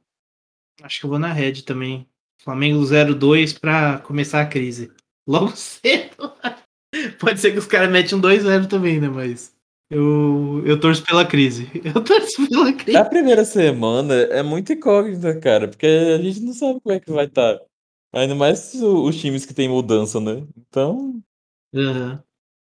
Acho 0.82 1.00
que 1.00 1.06
eu 1.06 1.10
vou 1.10 1.20
na 1.20 1.34
Red 1.34 1.64
também. 1.64 2.08
Flamengo 2.42 2.80
0-2 2.82 3.60
para 3.60 4.00
começar 4.00 4.42
a 4.42 4.46
crise. 4.46 4.92
Logo 5.28 5.52
cedo. 5.56 6.34
Pode 7.20 7.40
ser 7.40 7.52
que 7.52 7.60
os 7.60 7.66
caras 7.68 7.92
metem 7.92 8.18
um 8.18 8.22
2-0 8.22 8.68
também, 8.68 9.00
né? 9.00 9.10
Mas 9.10 9.54
eu, 9.90 10.64
eu 10.66 10.80
torço 10.80 11.04
pela 11.04 11.26
crise. 11.26 11.70
Eu 11.84 12.04
torço 12.04 12.48
pela 12.48 12.72
crise. 12.74 12.98
A 12.98 13.06
primeira 13.06 13.44
semana 13.44 14.14
é 14.14 14.44
muito 14.44 14.72
incógnita, 14.72 15.40
cara, 15.40 15.68
porque 15.68 15.86
a 15.86 16.22
gente 16.22 16.42
não 16.42 16.54
sabe 16.54 16.80
como 16.80 16.96
é 16.96 17.00
que 17.00 17.12
vai 17.12 17.26
estar. 17.26 17.58
Tá. 17.58 17.66
Ainda 18.14 18.36
mais 18.36 18.74
os 18.76 19.16
times 19.20 19.46
que 19.46 19.54
tem 19.54 19.70
mudança, 19.70 20.20
né? 20.20 20.46
Então. 20.58 21.22
Uhum. 21.74 22.20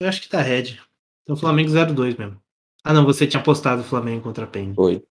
Eu 0.00 0.08
acho 0.08 0.20
que 0.22 0.28
tá 0.28 0.40
Red. 0.40 0.78
Então 1.22 1.36
Flamengo 1.36 1.70
0-2 1.70 2.18
mesmo. 2.18 2.40
Ah, 2.82 2.92
não, 2.92 3.04
você 3.04 3.26
tinha 3.26 3.40
apostado 3.40 3.82
o 3.82 3.84
Flamengo 3.84 4.22
contra 4.22 4.44
a 4.44 4.46
Penha. 4.46 4.74
Foi. 4.74 5.02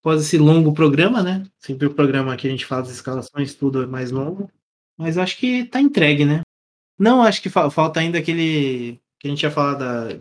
Após 0.00 0.22
esse 0.22 0.38
longo 0.38 0.72
programa, 0.72 1.22
né? 1.22 1.44
Sempre 1.58 1.86
o 1.86 1.94
programa 1.94 2.32
aqui 2.32 2.48
a 2.48 2.50
gente 2.50 2.64
fala 2.64 2.82
das 2.82 2.92
escalações, 2.92 3.54
tudo 3.54 3.82
é 3.82 3.86
mais 3.86 4.10
longo. 4.10 4.50
Mas 4.96 5.18
acho 5.18 5.36
que 5.36 5.64
tá 5.66 5.80
entregue, 5.80 6.24
né? 6.24 6.40
Não, 6.98 7.22
acho 7.22 7.42
que 7.42 7.50
fa 7.50 7.70
falta 7.70 8.00
ainda 8.00 8.18
aquele 8.18 9.00
que 9.18 9.26
a 9.26 9.30
gente 9.30 9.42
ia 9.42 9.50
falar 9.50 9.74
da. 9.74 10.18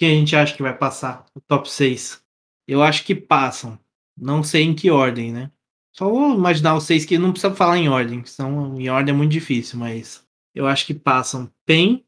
Que 0.00 0.06
a 0.06 0.08
gente 0.08 0.34
acha 0.34 0.56
que 0.56 0.62
vai 0.62 0.74
passar, 0.74 1.26
o 1.34 1.42
top 1.42 1.70
6. 1.70 2.24
Eu 2.66 2.82
acho 2.82 3.04
que 3.04 3.14
passam. 3.14 3.78
Não 4.16 4.42
sei 4.42 4.62
em 4.62 4.74
que 4.74 4.90
ordem, 4.90 5.30
né? 5.30 5.52
Só 5.94 6.08
vou 6.08 6.34
imaginar 6.34 6.74
os 6.74 6.84
seis 6.84 7.04
que 7.04 7.18
não 7.18 7.32
precisa 7.32 7.54
falar 7.54 7.76
em 7.76 7.90
ordem, 7.90 8.24
senão 8.24 8.80
em 8.80 8.88
ordem 8.88 9.12
é 9.12 9.14
muito 9.14 9.30
difícil, 9.30 9.78
mas 9.78 10.26
eu 10.54 10.66
acho 10.66 10.86
que 10.86 10.94
passam 10.94 11.52
PEN, 11.66 12.02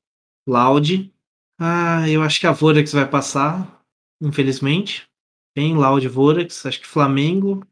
Loud. 0.49 1.13
Ah, 1.61 2.09
eu 2.09 2.23
acho 2.23 2.41
que 2.41 2.47
a 2.47 2.53
Vorax 2.53 2.95
vai 2.95 3.07
passar, 3.07 3.85
infelizmente. 4.23 5.07
PEN, 5.55 5.75
Loud, 5.75 6.09
Vorax. 6.09 6.65
Acho 6.65 6.81
que 6.81 6.87
Flamengo. 6.87 7.63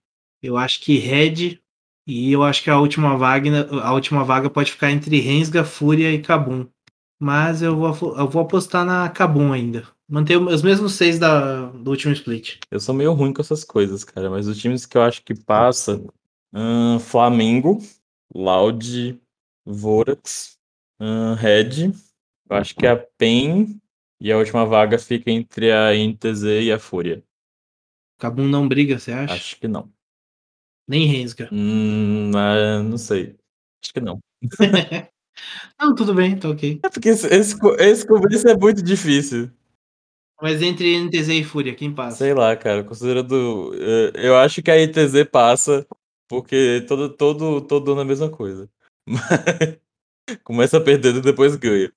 Eu 0.42 0.58
acho 0.58 0.82
que 0.82 0.98
Red. 0.98 1.62
E 2.06 2.30
eu 2.30 2.42
acho 2.42 2.62
que 2.62 2.68
a 2.68 2.78
última 2.78 3.16
vaga, 3.16 3.66
a 3.82 3.94
última 3.94 4.22
vaga 4.22 4.50
pode 4.50 4.70
ficar 4.70 4.90
entre 4.90 5.18
Rensga, 5.18 5.64
Fúria 5.64 6.12
e 6.12 6.20
Kabum. 6.20 6.68
Mas 7.18 7.62
eu 7.62 7.74
vou, 7.74 8.18
eu 8.18 8.28
vou 8.28 8.42
apostar 8.42 8.84
na 8.84 9.08
Kabum 9.08 9.50
ainda. 9.54 9.88
Manter 10.10 10.36
os 10.36 10.62
mesmos 10.62 10.94
seis 10.94 11.20
da, 11.20 11.66
do 11.66 11.90
último 11.90 12.12
split. 12.12 12.58
Eu 12.68 12.80
sou 12.80 12.92
meio 12.92 13.12
ruim 13.12 13.32
com 13.32 13.40
essas 13.40 13.62
coisas, 13.62 14.02
cara. 14.02 14.28
Mas 14.28 14.48
os 14.48 14.58
times 14.58 14.84
que 14.84 14.98
eu 14.98 15.02
acho 15.02 15.22
que 15.22 15.34
passa... 15.34 16.02
Hum, 16.52 16.98
Flamengo, 16.98 17.78
Loud, 18.34 19.20
Vorax, 19.64 20.58
hum, 21.00 21.34
Red. 21.34 21.92
Eu 22.48 22.56
acho 22.56 22.74
que 22.74 22.86
a 22.86 22.96
PEN 22.96 23.80
e 24.20 24.32
a 24.32 24.36
última 24.36 24.66
vaga 24.66 24.98
fica 24.98 25.30
entre 25.30 25.70
a 25.70 25.94
NTZ 25.94 26.42
e 26.64 26.72
a 26.72 26.78
Fúria. 26.78 27.22
Kabum 28.18 28.48
não 28.48 28.68
briga, 28.68 28.98
você 28.98 29.12
acha? 29.12 29.34
Acho 29.34 29.56
que 29.58 29.68
não. 29.68 29.90
Nem 30.88 31.06
Rensga. 31.06 31.48
Hum, 31.52 32.32
ah, 32.34 32.82
não 32.82 32.98
sei. 32.98 33.36
Acho 33.82 33.94
que 33.94 34.00
não. 34.00 34.18
não, 35.80 35.94
tudo 35.94 36.12
bem, 36.12 36.36
tá 36.36 36.50
ok. 36.50 36.80
É 36.82 36.88
porque 36.88 37.10
esse, 37.10 37.28
esse, 37.28 37.56
esse 37.78 38.06
começo 38.06 38.48
é 38.48 38.56
muito 38.56 38.82
difícil. 38.82 39.50
Mas 40.40 40.62
entre 40.62 40.96
NTZ 40.96 41.28
e 41.28 41.44
Fúria, 41.44 41.74
quem 41.74 41.94
passa? 41.94 42.18
Sei 42.18 42.34
lá, 42.34 42.56
cara. 42.56 42.82
Considerando. 42.84 43.72
Eu 44.14 44.36
acho 44.36 44.62
que 44.62 44.70
a 44.70 44.76
NTZ 44.76 45.24
passa, 45.30 45.86
porque 46.28 46.84
todo, 46.88 47.08
todo, 47.10 47.60
todo 47.60 47.92
ano 47.92 48.00
é 48.00 48.04
a 48.04 48.06
mesma 48.06 48.30
coisa. 48.30 48.68
Começa 50.44 50.80
perdendo 50.80 51.18
e 51.18 51.22
depois 51.22 51.56
ganha. 51.56 51.92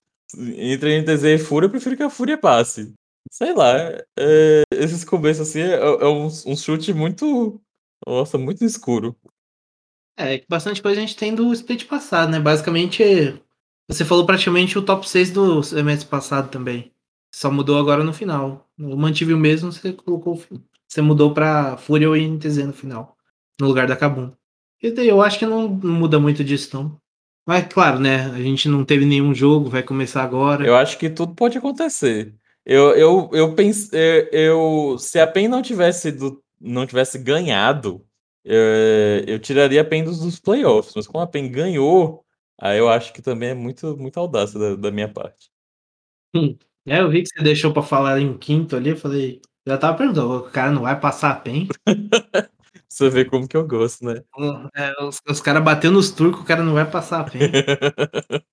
Entre 0.57 1.01
NTZ 1.01 1.23
e 1.23 1.37
Fúria, 1.37 1.67
eu 1.67 1.71
prefiro 1.71 1.95
que 1.95 2.03
a 2.03 2.09
Fúria 2.09 2.37
passe. 2.37 2.93
Sei 3.31 3.53
lá. 3.53 3.75
É, 4.19 4.63
esses 4.71 5.03
começos 5.03 5.47
assim 5.47 5.61
é, 5.61 5.75
é 5.75 6.07
um, 6.07 6.25
um 6.25 6.55
chute 6.55 6.93
muito 6.93 7.61
nossa, 8.05 8.37
muito 8.37 8.63
escuro. 8.63 9.15
É, 10.17 10.43
bastante 10.47 10.81
coisa 10.81 10.99
a 10.99 11.05
gente 11.05 11.15
tem 11.15 11.33
do 11.33 11.51
split 11.53 11.85
passado, 11.85 12.31
né? 12.31 12.39
Basicamente, 12.39 13.41
você 13.89 14.05
falou 14.05 14.25
praticamente 14.25 14.77
o 14.77 14.85
top 14.85 15.07
6 15.09 15.31
do 15.31 15.63
semestre 15.63 16.07
passado 16.07 16.51
também. 16.51 16.92
Só 17.33 17.49
mudou 17.49 17.79
agora 17.79 18.03
no 18.03 18.13
final. 18.13 18.69
Eu 18.77 18.95
mantive 18.95 19.33
o 19.33 19.37
mesmo, 19.37 19.71
você 19.71 19.91
colocou. 19.91 20.39
Você 20.87 21.01
mudou 21.01 21.33
pra 21.33 21.75
Fúria 21.77 22.07
ou 22.07 22.15
INTZ 22.15 22.57
no 22.57 22.73
final. 22.73 23.17
No 23.59 23.67
lugar 23.67 23.87
da 23.87 23.95
Kabum. 23.95 24.31
Eu 24.79 25.21
acho 25.21 25.39
que 25.39 25.45
não 25.45 25.67
muda 25.67 26.19
muito 26.19 26.43
disso, 26.43 26.69
não. 26.75 27.01
Mas, 27.45 27.67
claro, 27.73 27.99
né? 27.99 28.25
A 28.27 28.41
gente 28.41 28.69
não 28.69 28.85
teve 28.85 29.03
nenhum 29.03 29.33
jogo, 29.33 29.69
vai 29.69 29.81
começar 29.81 30.23
agora. 30.23 30.65
Eu 30.65 30.75
acho 30.75 30.97
que 30.97 31.09
tudo 31.09 31.33
pode 31.33 31.57
acontecer. 31.57 32.35
Eu, 32.63 32.91
eu, 32.91 33.29
eu 33.33 33.55
pensei. 33.55 34.29
Eu, 34.31 34.97
se 34.99 35.19
a 35.19 35.25
PEN 35.25 35.47
não 35.47 35.61
tivesse 35.61 36.11
do, 36.11 36.41
não 36.61 36.85
tivesse 36.85 37.17
ganhado, 37.17 38.05
eu, 38.45 38.59
eu 39.25 39.39
tiraria 39.39 39.81
a 39.81 39.85
PEN 39.85 40.03
dos, 40.03 40.19
dos 40.19 40.39
playoffs. 40.39 40.93
Mas 40.95 41.07
como 41.07 41.23
a 41.23 41.27
PEN 41.27 41.51
ganhou, 41.51 42.23
aí 42.61 42.77
eu 42.77 42.87
acho 42.89 43.11
que 43.11 43.21
também 43.23 43.49
é 43.49 43.53
muito, 43.55 43.97
muito 43.97 44.19
audácia 44.19 44.59
da, 44.59 44.75
da 44.75 44.91
minha 44.91 45.09
parte. 45.11 45.49
Hum. 46.35 46.55
É, 46.85 46.99
eu 46.99 47.09
vi 47.09 47.23
que 47.23 47.29
você 47.29 47.41
deixou 47.41 47.71
para 47.71 47.81
falar 47.81 48.19
em 48.19 48.37
quinto 48.37 48.75
ali, 48.75 48.89
eu 48.89 48.97
falei, 48.97 49.41
já 49.65 49.77
tava 49.77 49.97
perguntando, 49.97 50.33
o 50.33 50.51
cara 50.51 50.71
não 50.71 50.81
vai 50.81 50.99
passar 50.99 51.31
a 51.31 51.35
PEN? 51.35 51.67
você 52.89 53.09
vê 53.09 53.23
como 53.23 53.47
que 53.47 53.55
eu 53.55 53.65
gosto, 53.65 54.03
né? 54.05 54.21
É, 54.75 55.03
os, 55.03 55.21
os 55.27 55.39
caras 55.39 55.63
batendo 55.63 55.93
nos 55.93 56.11
turcos, 56.11 56.41
o 56.41 56.45
cara 56.45 56.63
não 56.63 56.73
vai 56.73 56.89
passar 56.89 57.21
a 57.21 57.23
PEN. 57.23 57.39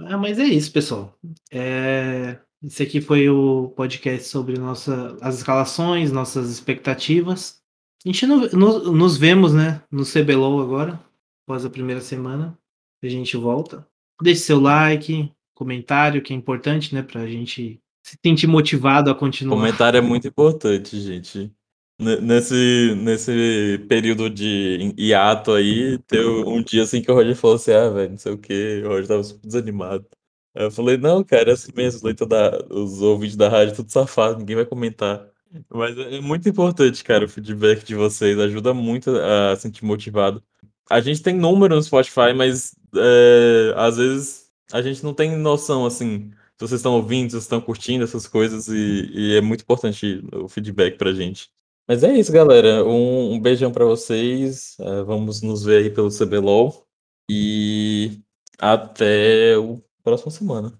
ah, 0.00 0.18
mas 0.18 0.38
é 0.38 0.44
isso, 0.44 0.72
pessoal. 0.72 1.16
É... 1.50 2.38
Esse 2.64 2.82
aqui 2.82 3.00
foi 3.00 3.28
o 3.28 3.68
podcast 3.76 4.28
sobre 4.28 4.58
nossa, 4.58 5.16
as 5.20 5.36
escalações, 5.36 6.10
nossas 6.10 6.50
expectativas. 6.50 7.62
A 8.04 8.08
gente 8.08 8.26
no, 8.26 8.48
no, 8.48 8.92
nos 8.92 9.16
vemos, 9.16 9.52
né, 9.52 9.82
no 9.90 10.04
CBLOL 10.04 10.60
agora, 10.60 10.98
após 11.44 11.64
a 11.64 11.70
primeira 11.70 12.00
semana. 12.00 12.58
A 13.04 13.08
gente 13.08 13.36
volta. 13.36 13.86
Deixe 14.20 14.40
seu 14.40 14.58
like, 14.58 15.30
comentário, 15.56 16.22
que 16.22 16.32
é 16.32 16.36
importante, 16.36 16.94
né, 16.94 17.02
pra 17.02 17.26
gente 17.26 17.80
se 18.04 18.16
sentir 18.24 18.46
motivado 18.46 19.10
a 19.10 19.14
continuar. 19.14 19.56
Comentário 19.56 19.98
é 19.98 20.00
muito 20.00 20.28
importante, 20.28 21.00
gente. 21.00 21.50
Nesse, 21.98 22.94
nesse 22.94 23.84
período 23.88 24.28
de 24.28 24.94
hiato 24.98 25.52
aí, 25.52 25.98
teve 26.06 26.28
um 26.28 26.62
dia 26.62 26.82
assim 26.82 27.00
que 27.00 27.10
o 27.10 27.14
Roger 27.14 27.34
falou 27.34 27.56
assim: 27.56 27.72
ah, 27.72 27.88
velho, 27.88 28.10
não 28.10 28.18
sei 28.18 28.32
o 28.32 28.38
que, 28.38 28.82
o 28.84 28.88
Roger 28.88 29.08
tava 29.08 29.24
super 29.24 29.46
desanimado. 29.46 30.06
Aí 30.54 30.64
eu 30.64 30.70
falei: 30.70 30.98
não, 30.98 31.24
cara, 31.24 31.50
é 31.50 31.52
assim 31.54 31.72
mesmo, 31.74 32.12
da, 32.26 32.58
os 32.70 33.00
ouvintes 33.00 33.34
da 33.34 33.48
rádio 33.48 33.76
tudo 33.76 33.90
safado, 33.90 34.38
ninguém 34.38 34.56
vai 34.56 34.66
comentar. 34.66 35.26
Mas 35.72 35.96
é 35.96 36.20
muito 36.20 36.46
importante, 36.46 37.02
cara, 37.02 37.24
o 37.24 37.28
feedback 37.28 37.82
de 37.82 37.94
vocês, 37.94 38.38
ajuda 38.38 38.74
muito 38.74 39.10
a 39.16 39.56
sentir 39.56 39.84
motivado. 39.84 40.42
A 40.90 41.00
gente 41.00 41.22
tem 41.22 41.34
número 41.34 41.74
no 41.74 41.82
Spotify, 41.82 42.34
mas 42.36 42.76
é, 42.94 43.72
às 43.74 43.96
vezes 43.96 44.45
a 44.72 44.82
gente 44.82 45.02
não 45.04 45.14
tem 45.14 45.36
noção, 45.36 45.86
assim, 45.86 46.30
se 46.30 46.60
vocês 46.60 46.80
estão 46.80 46.94
ouvindo, 46.94 47.30
se 47.30 47.32
vocês 47.32 47.44
estão 47.44 47.60
curtindo 47.60 48.04
essas 48.04 48.26
coisas, 48.26 48.68
e, 48.68 49.10
e 49.12 49.36
é 49.36 49.40
muito 49.40 49.62
importante 49.62 50.22
o 50.32 50.48
feedback 50.48 50.96
pra 50.96 51.12
gente. 51.12 51.50
Mas 51.88 52.02
é 52.02 52.18
isso, 52.18 52.32
galera. 52.32 52.84
Um, 52.84 53.34
um 53.34 53.40
beijão 53.40 53.70
para 53.70 53.84
vocês. 53.84 54.76
Uh, 54.80 55.04
vamos 55.04 55.40
nos 55.42 55.64
ver 55.64 55.84
aí 55.84 55.90
pelo 55.90 56.10
CBLOL. 56.10 56.86
E 57.30 58.20
até 58.58 59.56
o 59.58 59.82
próxima 60.02 60.30
semana. 60.30 60.78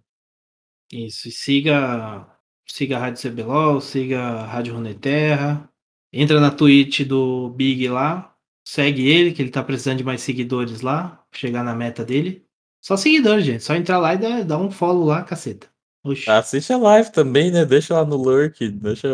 Isso. 0.93 1.29
E 1.29 1.33
siga, 1.33 2.27
siga 2.67 2.97
a 2.97 3.01
Rádio 3.01 3.31
CBLOL, 3.31 3.81
siga 3.81 4.21
a 4.21 4.47
Rádio 4.47 4.75
Runeterra. 4.75 5.71
Entra 6.13 6.41
na 6.41 6.51
Twitch 6.51 7.03
do 7.03 7.51
Big 7.51 7.89
lá. 7.89 8.35
Segue 8.65 9.09
ele, 9.09 9.33
que 9.33 9.43
ele 9.43 9.51
tá 9.51 9.63
precisando 9.63 9.99
de 9.99 10.05
mais 10.05 10.23
seguidores 10.23 10.81
lá. 10.81 11.25
Chegar 11.33 11.63
na 11.63 11.75
meta 11.75 12.05
dele. 12.05 12.46
Só 12.81 12.97
seguidor, 12.97 13.41
gente. 13.41 13.65
Só 13.65 13.75
entrar 13.75 13.99
lá 13.99 14.15
e 14.15 14.19
dar, 14.19 14.45
dar 14.45 14.59
um 14.59 14.71
follow 14.71 15.05
lá, 15.05 15.23
caceta. 15.23 15.69
Oxi. 16.05 16.31
Assiste 16.31 16.73
a 16.73 16.79
live 16.79 17.11
também, 17.11 17.51
né? 17.51 17.65
Deixa 17.65 17.95
lá 17.95 18.05
no 18.05 18.17
lurk. 18.17 18.69
Deixa 18.69 19.09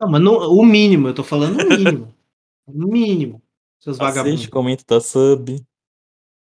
não, 0.00 0.08
mas 0.08 0.22
no, 0.22 0.38
o 0.54 0.64
mínimo, 0.64 1.08
eu 1.08 1.14
tô 1.14 1.22
falando 1.22 1.60
o 1.60 1.68
mínimo. 1.68 2.14
o 2.66 2.86
mínimo. 2.86 3.42
Seus 3.78 3.98
vagabundos. 3.98 4.40
Assiste, 4.40 4.50
comenta, 4.50 4.82
tá 4.82 4.98
sub. 4.98 5.56
Se 5.56 5.64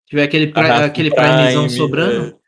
tiver 0.09 0.25
aquele, 0.25 0.49
pra, 0.49 0.85
aquele 0.85 1.11
Prime, 1.11 1.29
primezão 1.29 1.69
sobrando. 1.69 2.39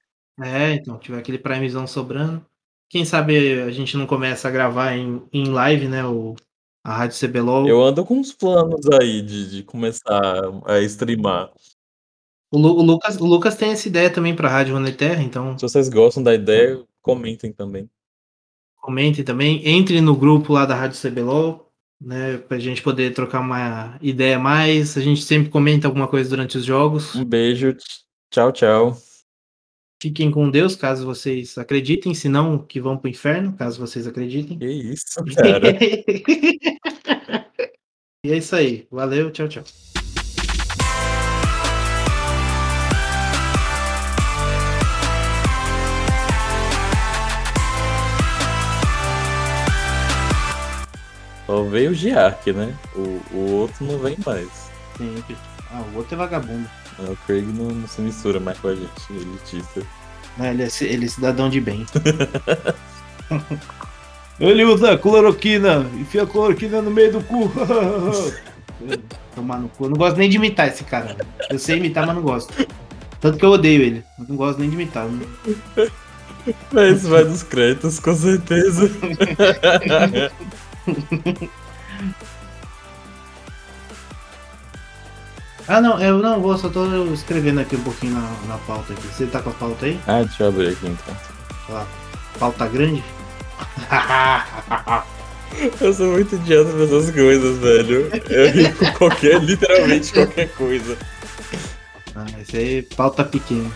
É. 0.40 0.72
é, 0.72 0.74
então, 0.74 0.99
tiver 0.99 1.18
aquele 1.18 1.38
primezão 1.38 1.86
sobrando. 1.86 2.44
Quem 2.90 3.05
sabe 3.05 3.61
a 3.62 3.70
gente 3.70 3.96
não 3.96 4.07
começa 4.07 4.49
a 4.49 4.51
gravar 4.51 4.96
em, 4.96 5.22
em 5.32 5.44
live, 5.46 5.86
né? 5.86 6.05
O, 6.05 6.34
a 6.82 6.96
Rádio 6.96 7.28
CBLOL. 7.28 7.68
Eu 7.68 7.82
ando 7.82 8.05
com 8.05 8.18
uns 8.18 8.32
planos 8.32 8.86
aí 9.01 9.22
de, 9.22 9.51
de 9.51 9.62
começar 9.62 10.40
a 10.64 10.80
streamar. 10.80 11.51
O, 12.51 12.59
Lu, 12.59 12.78
o, 12.78 12.82
Lucas, 12.82 13.16
o 13.20 13.26
Lucas 13.26 13.57
tem 13.57 13.70
essa 13.70 13.88
ideia 13.88 14.11
também 14.11 14.34
pra 14.34 14.49
Rádio 14.49 14.74
Runeterra, 14.74 15.22
então. 15.22 15.59
Se 15.59 15.62
vocês 15.62 15.88
gostam 15.88 16.22
da 16.22 16.34
ideia, 16.34 16.82
comentem 17.03 17.53
também. 17.53 17.88
Comentem 18.76 19.24
também. 19.24 19.61
Entre 19.68 20.01
no 20.01 20.16
grupo 20.16 20.55
lá 20.55 20.64
da 20.64 20.74
Rádio 20.74 20.99
CBLOL, 20.99 21.70
né? 22.01 22.38
Pra 22.38 22.59
gente 22.59 22.80
poder 22.80 23.12
trocar 23.12 23.40
uma 23.40 23.99
ideia 24.01 24.38
mais. 24.38 24.96
A 24.96 25.01
gente 25.01 25.22
sempre 25.22 25.51
comenta 25.51 25.86
alguma 25.86 26.09
coisa 26.09 26.30
durante 26.30 26.57
os 26.57 26.64
jogos. 26.64 27.14
Um 27.14 27.24
beijo. 27.24 27.76
Tchau, 28.30 28.51
tchau. 28.51 28.96
Fiquem 30.01 30.30
com 30.30 30.49
Deus, 30.49 30.76
caso 30.76 31.05
vocês 31.05 31.59
acreditem. 31.59 32.14
Se 32.14 32.28
não, 32.28 32.57
que 32.57 32.80
vão 32.80 32.96
pro 32.96 33.11
inferno, 33.11 33.53
caso 33.55 33.78
vocês 33.78 34.07
acreditem. 34.07 34.59
Que 34.59 34.66
isso, 34.66 35.22
cara. 35.36 35.76
e 38.24 38.30
é 38.30 38.36
isso 38.38 38.55
aí. 38.57 38.86
Valeu, 38.90 39.30
tchau, 39.32 39.49
tchau. 39.49 39.64
Só 51.49 51.62
veio 51.62 51.92
o 51.92 51.94
Giark, 51.94 52.53
né? 52.53 52.76
O, 52.94 53.22
o 53.32 53.53
outro 53.53 53.82
não 53.86 53.99
vem 53.99 54.18
mais. 54.26 54.70
Sempre. 54.99 55.34
Ah, 55.72 55.82
o 55.94 55.96
outro 55.96 56.14
é 56.14 56.18
vagabundo. 56.18 56.68
o 56.99 57.16
Craig 57.26 57.42
não, 57.46 57.70
não, 57.70 57.88
se 57.88 58.03
mistura 58.03 58.38
mais 58.38 58.59
com 58.59 58.68
a 58.68 58.74
gente, 58.74 58.90
elitista. 59.11 59.80
Não, 60.36 60.44
ele, 60.44 60.62
é, 60.62 60.68
ele 60.82 61.07
é 61.07 61.09
cidadão 61.09 61.49
de 61.49 61.59
bem. 61.59 61.86
ele 64.38 64.62
usa 64.66 64.99
cloroquina, 64.99 65.86
enfia 65.99 66.26
cloroquina 66.26 66.82
no 66.82 66.90
meio 66.90 67.12
do 67.12 67.22
cu. 67.22 67.51
Tomar 69.34 69.59
no 69.59 69.70
cu. 69.70 69.86
Eu 69.86 69.90
não 69.90 69.96
gosto 69.96 70.18
nem 70.18 70.28
de 70.28 70.36
imitar 70.36 70.68
esse 70.68 70.84
cara. 70.84 71.16
Eu 71.49 71.59
sei 71.59 71.78
imitar, 71.78 72.07
mas 72.07 72.14
não 72.14 72.22
gosto. 72.22 72.53
Tanto 73.22 73.38
que 73.38 73.44
eu 73.44 73.53
odeio 73.53 73.80
ele. 73.80 74.05
Eu 74.18 74.26
não 74.28 74.36
gosto 74.36 74.59
nem 74.59 74.68
de 74.68 74.76
imitar. 74.76 75.09
Mas 76.70 77.05
vai 77.05 77.24
dos 77.24 77.42
créditos, 77.42 77.99
com 77.99 78.14
certeza. 78.14 78.90
ah, 85.68 85.80
não, 85.80 86.01
eu 86.01 86.18
não 86.18 86.41
vou, 86.41 86.57
só 86.57 86.68
tô 86.68 87.05
escrevendo 87.12 87.61
aqui 87.61 87.76
um 87.76 87.82
pouquinho 87.82 88.14
na, 88.14 88.30
na 88.47 88.59
pauta 88.59 88.93
aqui. 88.93 89.07
Você 89.07 89.26
tá 89.26 89.41
com 89.43 89.51
a 89.51 89.55
pauta 89.55 89.86
aí? 89.86 90.01
Ah, 90.07 90.22
deixa 90.22 90.45
eu 90.45 90.49
abrir 90.49 90.68
aqui 90.68 90.86
então. 90.86 91.16
Ó, 91.70 91.84
pauta 92.39 92.66
grande? 92.66 93.03
eu 95.80 95.93
sou 95.93 96.12
muito 96.12 96.36
idiota 96.36 96.70
pra 96.70 96.84
essas 96.84 97.11
coisas, 97.11 97.59
velho. 97.59 98.11
Eu 98.28 98.51
ri 98.51 98.72
com 98.72 98.93
qualquer, 98.93 99.43
literalmente 99.43 100.12
qualquer 100.12 100.49
coisa. 100.51 100.97
Ah, 102.14 102.26
esse 102.41 102.57
aí, 102.57 102.82
pauta 102.82 103.24
pequena. 103.24 103.70